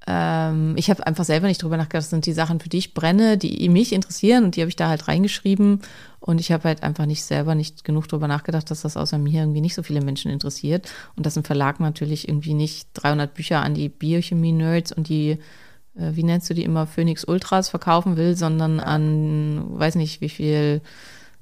ähm, 0.08 0.76
ich 0.78 0.90
habe 0.92 1.06
einfach 1.08 1.26
selber 1.26 1.48
nicht 1.48 1.64
drüber 1.64 1.78
nachgedacht, 1.78 2.04
das 2.04 2.10
sind 2.12 2.28
die 2.28 2.34
Sachen, 2.34 2.60
für 2.60 2.70
die 2.70 2.78
ich 2.78 2.94
brenne, 2.94 3.38
die 3.38 3.68
mich 3.70 3.92
interessieren 3.92 4.44
und 4.46 4.56
die 4.56 4.62
habe 4.62 4.70
ich 4.70 4.76
da 4.76 4.88
halt 4.90 5.08
reingeschrieben 5.08 5.82
und 6.26 6.40
ich 6.40 6.52
habe 6.52 6.64
halt 6.64 6.82
einfach 6.82 7.06
nicht 7.06 7.24
selber 7.24 7.54
nicht 7.54 7.84
genug 7.84 8.08
drüber 8.08 8.28
nachgedacht, 8.28 8.72
dass 8.72 8.82
das 8.82 8.98
außer 8.98 9.20
mir 9.20 9.42
irgendwie 9.42 9.62
nicht 9.62 9.76
so 9.76 9.84
viele 9.84 10.02
Menschen 10.02 10.32
interessiert. 10.32 10.92
Und 11.16 11.28
dass 11.28 11.38
ein 11.38 11.44
Verlag 11.44 11.80
natürlich 11.80 12.28
irgendwie 12.28 12.56
nicht 12.56 12.90
300 12.94 13.32
Bücher 13.32 13.62
an 13.62 13.76
die 13.76 13.90
Biochemie-Nerds 13.90 14.92
und 14.92 15.08
die 15.08 15.38
äh, 15.96 16.16
wie 16.16 16.24
nennst 16.24 16.50
du 16.50 16.56
die 16.56 16.64
immer, 16.64 16.88
Phoenix 16.88 17.26
Ultras 17.26 17.70
verkaufen 17.70 18.18
will, 18.18 18.36
sondern 18.36 18.80
an, 18.80 19.66
weiß 19.80 19.96
nicht, 19.96 20.20
wie 20.20 20.30
viel 20.30 20.82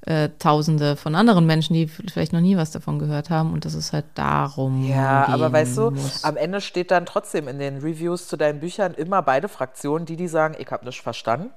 äh, 0.02 0.28
Tausende 0.38 0.96
von 0.96 1.14
anderen 1.14 1.46
Menschen, 1.46 1.72
die 1.72 1.88
vielleicht 1.88 2.34
noch 2.34 2.42
nie 2.42 2.58
was 2.58 2.70
davon 2.70 2.98
gehört 2.98 3.30
haben. 3.30 3.54
Und 3.54 3.64
dass 3.64 3.72
es 3.72 3.94
halt 3.94 4.04
darum 4.14 4.86
Ja, 4.86 5.28
aber 5.28 5.50
weißt 5.50 5.78
du, 5.78 5.90
muss. 5.92 6.24
am 6.24 6.36
Ende 6.36 6.60
steht 6.60 6.90
dann 6.90 7.06
trotzdem 7.06 7.48
in 7.48 7.58
den 7.58 7.78
Reviews 7.78 8.28
zu 8.28 8.36
deinen 8.36 8.60
Büchern 8.60 8.92
immer 8.92 9.22
beide 9.22 9.48
Fraktionen, 9.48 10.04
die, 10.04 10.16
die 10.16 10.28
sagen, 10.28 10.56
ich 10.58 10.70
habe 10.70 10.84
nicht 10.84 11.00
verstanden, 11.00 11.48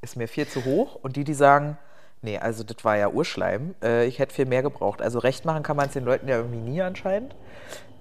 ist 0.00 0.16
mir 0.16 0.28
viel 0.28 0.48
zu 0.48 0.64
hoch, 0.64 0.94
und 1.02 1.16
die, 1.16 1.24
die 1.24 1.34
sagen, 1.34 1.76
nee, 2.24 2.38
also 2.38 2.64
das 2.64 2.84
war 2.84 2.96
ja 2.96 3.08
Urschleim, 3.08 3.74
äh, 3.82 4.06
ich 4.06 4.18
hätte 4.18 4.34
viel 4.34 4.46
mehr 4.46 4.62
gebraucht. 4.62 5.00
Also 5.00 5.18
recht 5.18 5.44
machen 5.44 5.62
kann 5.62 5.76
man 5.76 5.86
es 5.86 5.92
den 5.92 6.04
Leuten 6.04 6.26
ja 6.28 6.38
irgendwie 6.38 6.58
nie 6.58 6.82
anscheinend. 6.82 7.34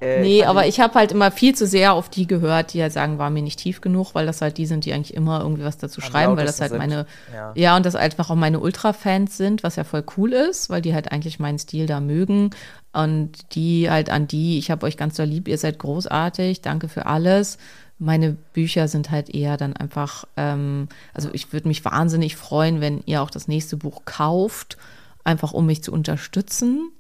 Äh, 0.02 0.22
Nee, 0.22 0.44
aber 0.44 0.66
ich 0.66 0.80
habe 0.80 0.96
halt 0.96 1.12
immer 1.12 1.32
viel 1.32 1.56
zu 1.56 1.68
sehr 1.68 1.94
auf 1.94 2.10
die 2.10 2.28
gehört, 2.28 2.74
die 2.74 2.82
halt 2.82 2.92
sagen, 2.94 3.20
war 3.20 3.30
mir 3.30 3.42
nicht 3.42 3.60
tief 3.60 3.82
genug, 3.82 4.16
weil 4.16 4.26
das 4.26 4.42
halt 4.42 4.58
die 4.58 4.66
sind, 4.66 4.86
die 4.86 4.94
eigentlich 4.94 5.14
immer 5.14 5.42
irgendwie 5.42 5.64
was 5.64 5.78
dazu 5.78 6.02
schreiben, 6.02 6.36
weil 6.36 6.46
das 6.46 6.60
halt 6.60 6.72
lautesten 6.72 6.90
meine, 6.90 7.08
sind, 7.28 7.36
ja. 7.36 7.52
ja. 7.56 7.78
und 7.78 7.86
das 7.86 7.96
einfach 7.96 8.30
auch 8.30 8.36
meine 8.36 8.60
Ultra-Fans 8.60 9.38
sind, 9.38 9.64
was 9.64 9.76
ja 9.76 9.84
voll 9.84 10.04
cool 10.18 10.34
ist, 10.34 10.70
weil 10.70 10.82
die 10.82 10.94
halt 10.94 11.12
eigentlich 11.12 11.40
meinen 11.40 11.60
Stil 11.60 11.86
da 11.86 12.00
mögen 12.00 12.50
und 12.92 13.56
die 13.56 13.90
halt 13.90 14.10
an 14.10 14.28
die, 14.28 14.58
ich 14.58 14.72
habe 14.72 14.86
euch 14.86 14.98
ganz 14.98 15.16
doll 15.16 15.26
lieb, 15.26 15.48
ihr 15.48 15.58
seid 15.58 15.80
großartig, 15.80 16.62
danke 16.62 16.88
für 16.88 17.06
alles. 17.06 17.58
Meine 18.00 18.34
Bücher 18.54 18.88
sind 18.88 19.12
halt 19.12 19.30
eher 19.30 19.56
dann 19.58 19.74
einfach, 19.76 20.26
ähm, 20.36 20.90
also 21.14 21.30
ich 21.34 21.54
würde 21.54 21.68
mich 21.68 21.86
wahnsinnig 21.86 22.36
freuen, 22.36 22.82
wenn 22.82 23.02
ihr 23.06 23.22
auch 23.22 23.30
das 23.30 23.48
nächste 23.48 23.78
Buch 23.78 24.04
kauft, 24.06 24.78
einfach 25.24 25.54
um 25.54 25.66
mich 25.66 25.84
zu 25.84 25.92
unterstützen. 25.94 26.92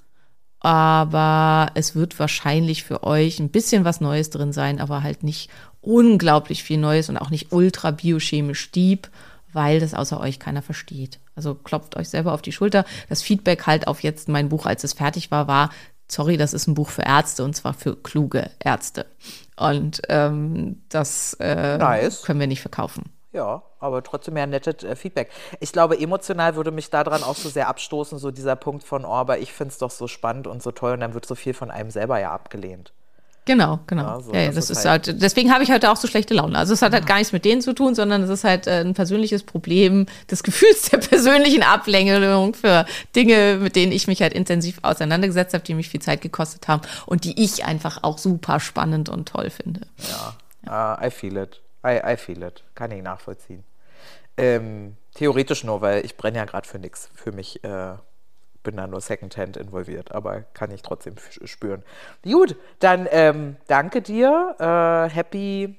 aber 0.64 1.72
es 1.76 1.94
wird 1.94 2.18
wahrscheinlich 2.20 2.84
für 2.84 3.04
euch 3.04 3.40
ein 3.40 3.50
bisschen 3.50 3.84
was 3.84 4.00
Neues 4.00 4.30
drin 4.30 4.54
sein, 4.54 4.80
aber 4.80 5.04
halt 5.04 5.22
nicht 5.24 5.50
unglaublich 5.82 6.64
viel 6.64 6.78
Neues 6.78 7.10
und 7.10 7.18
auch 7.18 7.30
nicht 7.30 7.52
ultra 7.52 7.92
biochemisch 7.92 8.72
deep, 8.72 9.10
weil 9.52 9.82
das 9.82 9.94
außer 9.94 10.20
euch 10.20 10.40
keiner 10.40 10.62
versteht. 10.62 11.20
Also 11.36 11.54
klopft 11.54 11.98
euch 11.98 12.10
selber 12.10 12.34
auf 12.34 12.42
die 12.42 12.54
Schulter. 12.54 12.86
Das 13.10 13.22
Feedback 13.22 13.68
halt 13.68 13.88
auf 13.88 14.04
jetzt 14.04 14.30
mein 14.30 14.50
Buch, 14.50 14.66
als 14.66 14.84
es 14.86 14.94
fertig 14.94 15.32
war, 15.32 15.48
war, 15.48 15.70
sorry, 16.14 16.38
das 16.38 16.54
ist 16.54 16.68
ein 16.68 16.74
Buch 16.74 16.90
für 16.90 17.04
Ärzte 17.04 17.44
und 17.44 17.56
zwar 17.56 17.74
für 17.74 17.96
kluge 17.96 18.50
Ärzte. 18.60 19.06
Und 19.58 20.02
ähm, 20.10 20.82
das 20.90 21.36
äh, 21.40 21.78
Nice. 21.78 22.24
können 22.24 22.40
wir 22.40 22.48
nicht 22.48 22.62
verkaufen. 22.62 23.12
Ja, 23.34 23.64
aber 23.80 24.04
trotzdem 24.04 24.38
ja 24.38 24.46
nettes 24.46 24.84
äh, 24.84 24.96
Feedback. 24.96 25.32
Ich 25.60 25.72
glaube, 25.72 26.00
emotional 26.00 26.56
würde 26.56 26.72
mich 26.72 26.92
daran 26.92 27.24
auch 27.24 27.36
so 27.36 27.50
sehr 27.50 27.68
abstoßen, 27.68 28.20
so 28.20 28.30
dieser 28.30 28.56
Punkt 28.56 28.84
von, 28.84 29.06
oh, 29.06 29.14
aber 29.14 29.40
ich 29.40 29.52
finde 29.52 29.72
es 29.72 29.80
doch 29.80 29.92
so 29.92 30.08
spannend 30.08 30.46
und 30.46 30.62
so 30.62 30.72
toll 30.72 30.94
und 30.94 31.00
dann 31.00 31.16
wird 31.16 31.26
so 31.26 31.34
viel 31.34 31.56
von 31.56 31.72
einem 31.72 31.90
selber 31.90 32.20
ja 32.20 32.32
abgelehnt. 32.32 32.94
Genau, 33.46 33.80
genau. 33.88 34.04
Ja, 34.04 34.20
so, 34.22 34.34
ja, 34.34 34.40
ja, 34.40 34.46
das 34.48 34.56
das, 34.56 34.70
ist 34.70 34.78
ist 34.80 34.86
halt, 34.86 35.22
deswegen 35.22 35.52
habe 35.52 35.64
ich 35.64 35.72
heute 35.72 35.92
auch 35.92 35.98
so 35.98 36.08
schlechte 36.08 36.34
Laune. 36.34 36.58
Also 36.58 36.74
es 36.74 36.82
hat 36.82 36.94
halt 36.94 37.06
gar 37.06 37.18
nichts 37.18 37.34
mit 37.34 37.44
denen 37.44 37.62
zu 37.62 37.74
tun, 37.74 37.94
sondern 37.94 38.24
es 38.24 38.30
ist 38.30 38.46
halt 38.46 38.68
äh, 38.68 38.80
ein 38.82 38.94
persönliches 38.94 39.44
Problem 39.44 40.06
des 40.32 40.44
Gefühls 40.44 40.90
der 40.90 41.00
persönlichen 41.00 41.64
Ablenkung 41.64 42.54
für 42.54 42.86
Dinge, 43.16 43.58
mit 43.62 43.76
denen 43.76 43.92
ich 43.92 44.08
mich 44.08 44.22
halt 44.22 44.34
intensiv 44.34 44.80
auseinandergesetzt 44.82 45.54
habe, 45.54 45.64
die 45.64 45.74
mich 45.74 45.90
viel 45.90 46.02
Zeit 46.02 46.22
gekostet 46.22 46.68
haben 46.68 46.84
und 47.06 47.26
die 47.26 47.44
ich 47.44 47.66
einfach 47.66 48.04
auch 48.04 48.18
super 48.18 48.60
spannend 48.60 49.10
und 49.10 49.28
toll 49.28 49.50
finde. 49.50 49.82
Ah, 50.66 50.98
I 51.06 51.10
feel 51.10 51.36
it. 51.38 51.62
I, 51.86 52.00
I 52.14 52.16
feel 52.16 52.42
it. 52.44 52.64
Kann 52.76 52.92
ich 52.92 53.04
nachvollziehen. 53.04 53.66
Ähm, 54.38 54.96
theoretisch 55.16 55.64
nur, 55.64 55.82
weil 55.82 56.06
ich 56.06 56.16
brenne 56.16 56.38
ja 56.38 56.46
gerade 56.46 56.68
für 56.68 56.80
nichts. 56.80 57.10
Für 57.14 57.32
mich 57.32 57.64
äh, 57.64 57.96
bin 58.64 58.78
da 58.78 58.88
nur 58.88 59.02
Secondhand 59.02 59.58
involviert, 59.58 60.14
aber 60.14 60.42
kann 60.54 60.72
ich 60.72 60.82
trotzdem 60.82 61.16
spüren. 61.44 61.84
Gut, 62.24 62.56
dann 62.80 63.08
ähm, 63.12 63.58
danke 63.68 64.02
dir. 64.02 64.56
Äh, 64.60 65.14
happy 65.14 65.76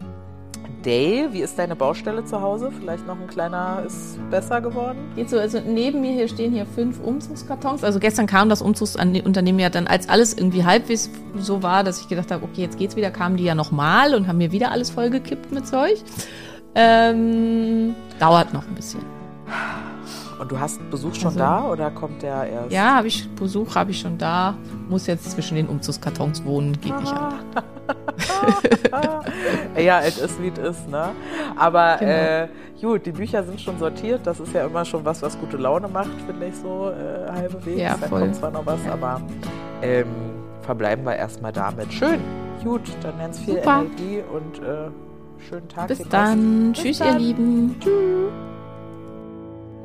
Day. 0.85 1.28
Wie 1.32 1.41
ist 1.41 1.59
deine 1.59 1.76
Baustelle 1.76 2.24
zu 2.24 2.41
Hause? 2.41 2.70
Vielleicht 2.78 3.07
noch 3.07 3.18
ein 3.18 3.26
kleiner, 3.26 3.82
ist 3.87 4.18
besser 4.30 4.61
geworden? 4.61 4.99
Geht 5.16 5.30
so, 5.30 5.39
also 5.39 5.61
neben 5.61 6.01
mir 6.01 6.12
hier 6.12 6.28
stehen 6.28 6.53
hier 6.53 6.66
fünf 6.66 7.01
Umzugskartons. 7.01 7.85
Also 7.85 7.99
gestern 7.99 8.26
kam 8.26 8.49
das 8.49 8.62
Umzugsunternehmen 8.62 9.59
ja 9.59 9.70
dann, 9.70 9.87
als 9.87 10.09
alles 10.09 10.35
irgendwie 10.35 10.64
halbwegs 10.64 11.11
so 11.37 11.62
war, 11.62 11.85
dass 11.85 12.01
ich 12.01 12.09
gedacht 12.09 12.30
habe, 12.30 12.45
okay, 12.45 12.62
jetzt 12.62 12.78
geht's 12.78 12.97
wieder, 12.97 13.11
kamen 13.11 13.37
die 13.37 13.45
ja 13.45 13.55
nochmal 13.55 14.14
und 14.14 14.28
haben 14.28 14.39
mir 14.39 14.53
wieder 14.53 14.70
alles 14.70 14.91
vollgekippt 14.91 15.53
mit 15.53 15.66
Zeug. 15.66 16.03
Ähm, 16.74 17.95
dauert 18.18 18.53
noch 18.53 18.66
ein 18.66 18.74
bisschen. 18.74 19.01
Und 20.41 20.51
du 20.51 20.59
hast 20.59 20.78
Besuch 20.91 21.14
schon 21.14 21.26
Also- 21.28 21.39
da 21.39 21.64
oder 21.70 21.91
kommt 21.91 22.22
der 22.22 22.45
erst? 22.45 22.72
Ja, 22.72 22.97
habe 22.97 23.07
ich 23.07 23.28
Besuch, 23.37 23.74
habe 23.76 23.93
ich 23.93 24.01
schon 24.01 24.18
da. 24.18 24.55
Muss 24.89 25.07
jetzt 25.07 25.30
zwischen 25.30 25.55
den 25.57 25.68
Umzugskartons 25.68 26.45
wohnen, 26.45 26.72
geht 26.80 26.99
nicht 26.99 27.12
anders. 27.12 27.35
Ja, 29.76 30.01
es 30.01 30.18
ist 30.18 30.41
wie 30.41 30.49
es 30.49 30.59
ist, 30.59 30.89
ne? 30.89 31.11
Aber 31.57 31.97
Genau. 31.99 32.11
äh, 32.12 32.49
gut, 32.80 33.05
die 33.07 33.12
Bücher 33.12 33.43
sind 33.43 33.61
schon 33.61 33.78
sortiert. 33.78 34.20
Das 34.24 34.39
ist 34.41 34.53
ja 34.55 34.64
immer 34.66 34.85
schon 34.85 35.05
was, 35.05 35.20
was 35.22 35.39
gute 35.39 35.57
Laune 35.57 35.89
macht, 35.89 36.11
finde 36.26 36.47
ich 36.47 36.57
so 36.57 36.91
äh, 36.91 37.30
halbwegs. 37.30 37.80
Ja, 37.80 37.97
da 38.01 38.07
voll. 38.07 38.20
kommt 38.20 38.37
zwar 38.37 38.51
noch 38.53 38.64
was, 38.64 38.78
aber 38.91 39.20
ähm, 39.82 40.07
verbleiben 40.62 41.05
wir 41.05 41.16
erstmal 41.16 41.53
damit. 41.53 41.93
Schön, 41.93 42.20
gut, 42.62 42.82
dann 43.03 43.18
ganz 43.18 43.39
viel 43.41 43.57
Super. 43.57 43.80
Energie 43.85 44.22
und 44.32 44.59
äh, 44.66 44.91
schönen 45.49 45.68
Tag. 45.68 45.89
Bis 45.89 46.09
dann. 46.09 46.72
Bis 46.72 46.82
Tschüss, 46.82 46.99
dann. 46.99 47.14
ihr 47.14 47.18
Lieben. 47.18 47.74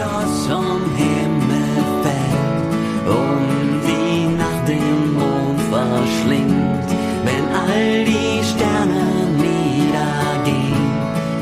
Helios 0.00 0.46
vom 0.46 0.80
Himmel 0.96 1.84
fällt. 2.02 3.06
Und 3.06 3.80
die 3.86 4.36
Nacht 4.36 4.66
den 4.66 5.14
Mond 5.14 5.60
verschlingt, 5.70 6.88
wenn 7.24 7.44
all 7.54 8.04
die 8.04 8.42
Sterne 8.42 9.04
niedergehen. 9.36 10.90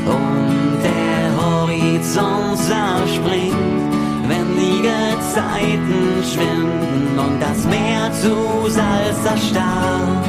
Und 0.06 0.78
der 0.82 1.24
Horizont 1.40 2.58
zerspringt, 2.58 3.92
wenn 4.26 4.48
die 4.56 4.82
Gezeiten 4.82 6.24
schwinden 6.30 7.18
und 7.18 7.40
das 7.40 7.64
Meer 7.64 8.10
zu 8.12 8.68
Salz 8.68 9.24
erstarrt. 9.24 10.26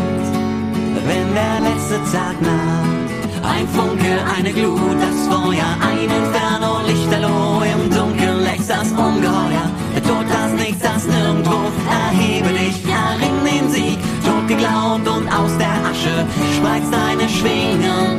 Wenn 1.08 1.34
der 1.34 1.72
letzte 1.72 1.98
Tag 2.16 2.40
naht, 2.42 3.10
ein 3.52 3.68
Funke, 3.70 4.14
eine 4.38 4.52
Glut, 4.52 4.98
das 5.02 5.28
Feuer, 5.28 5.70
ein 5.82 6.04
Inferno, 6.04 6.59
geglaubt 14.50 15.08
und 15.08 15.32
aus 15.32 15.56
der 15.60 15.70
Asche, 15.86 16.26
spreiz 16.58 16.90
deine 16.90 17.30
Schwingen 17.30 18.19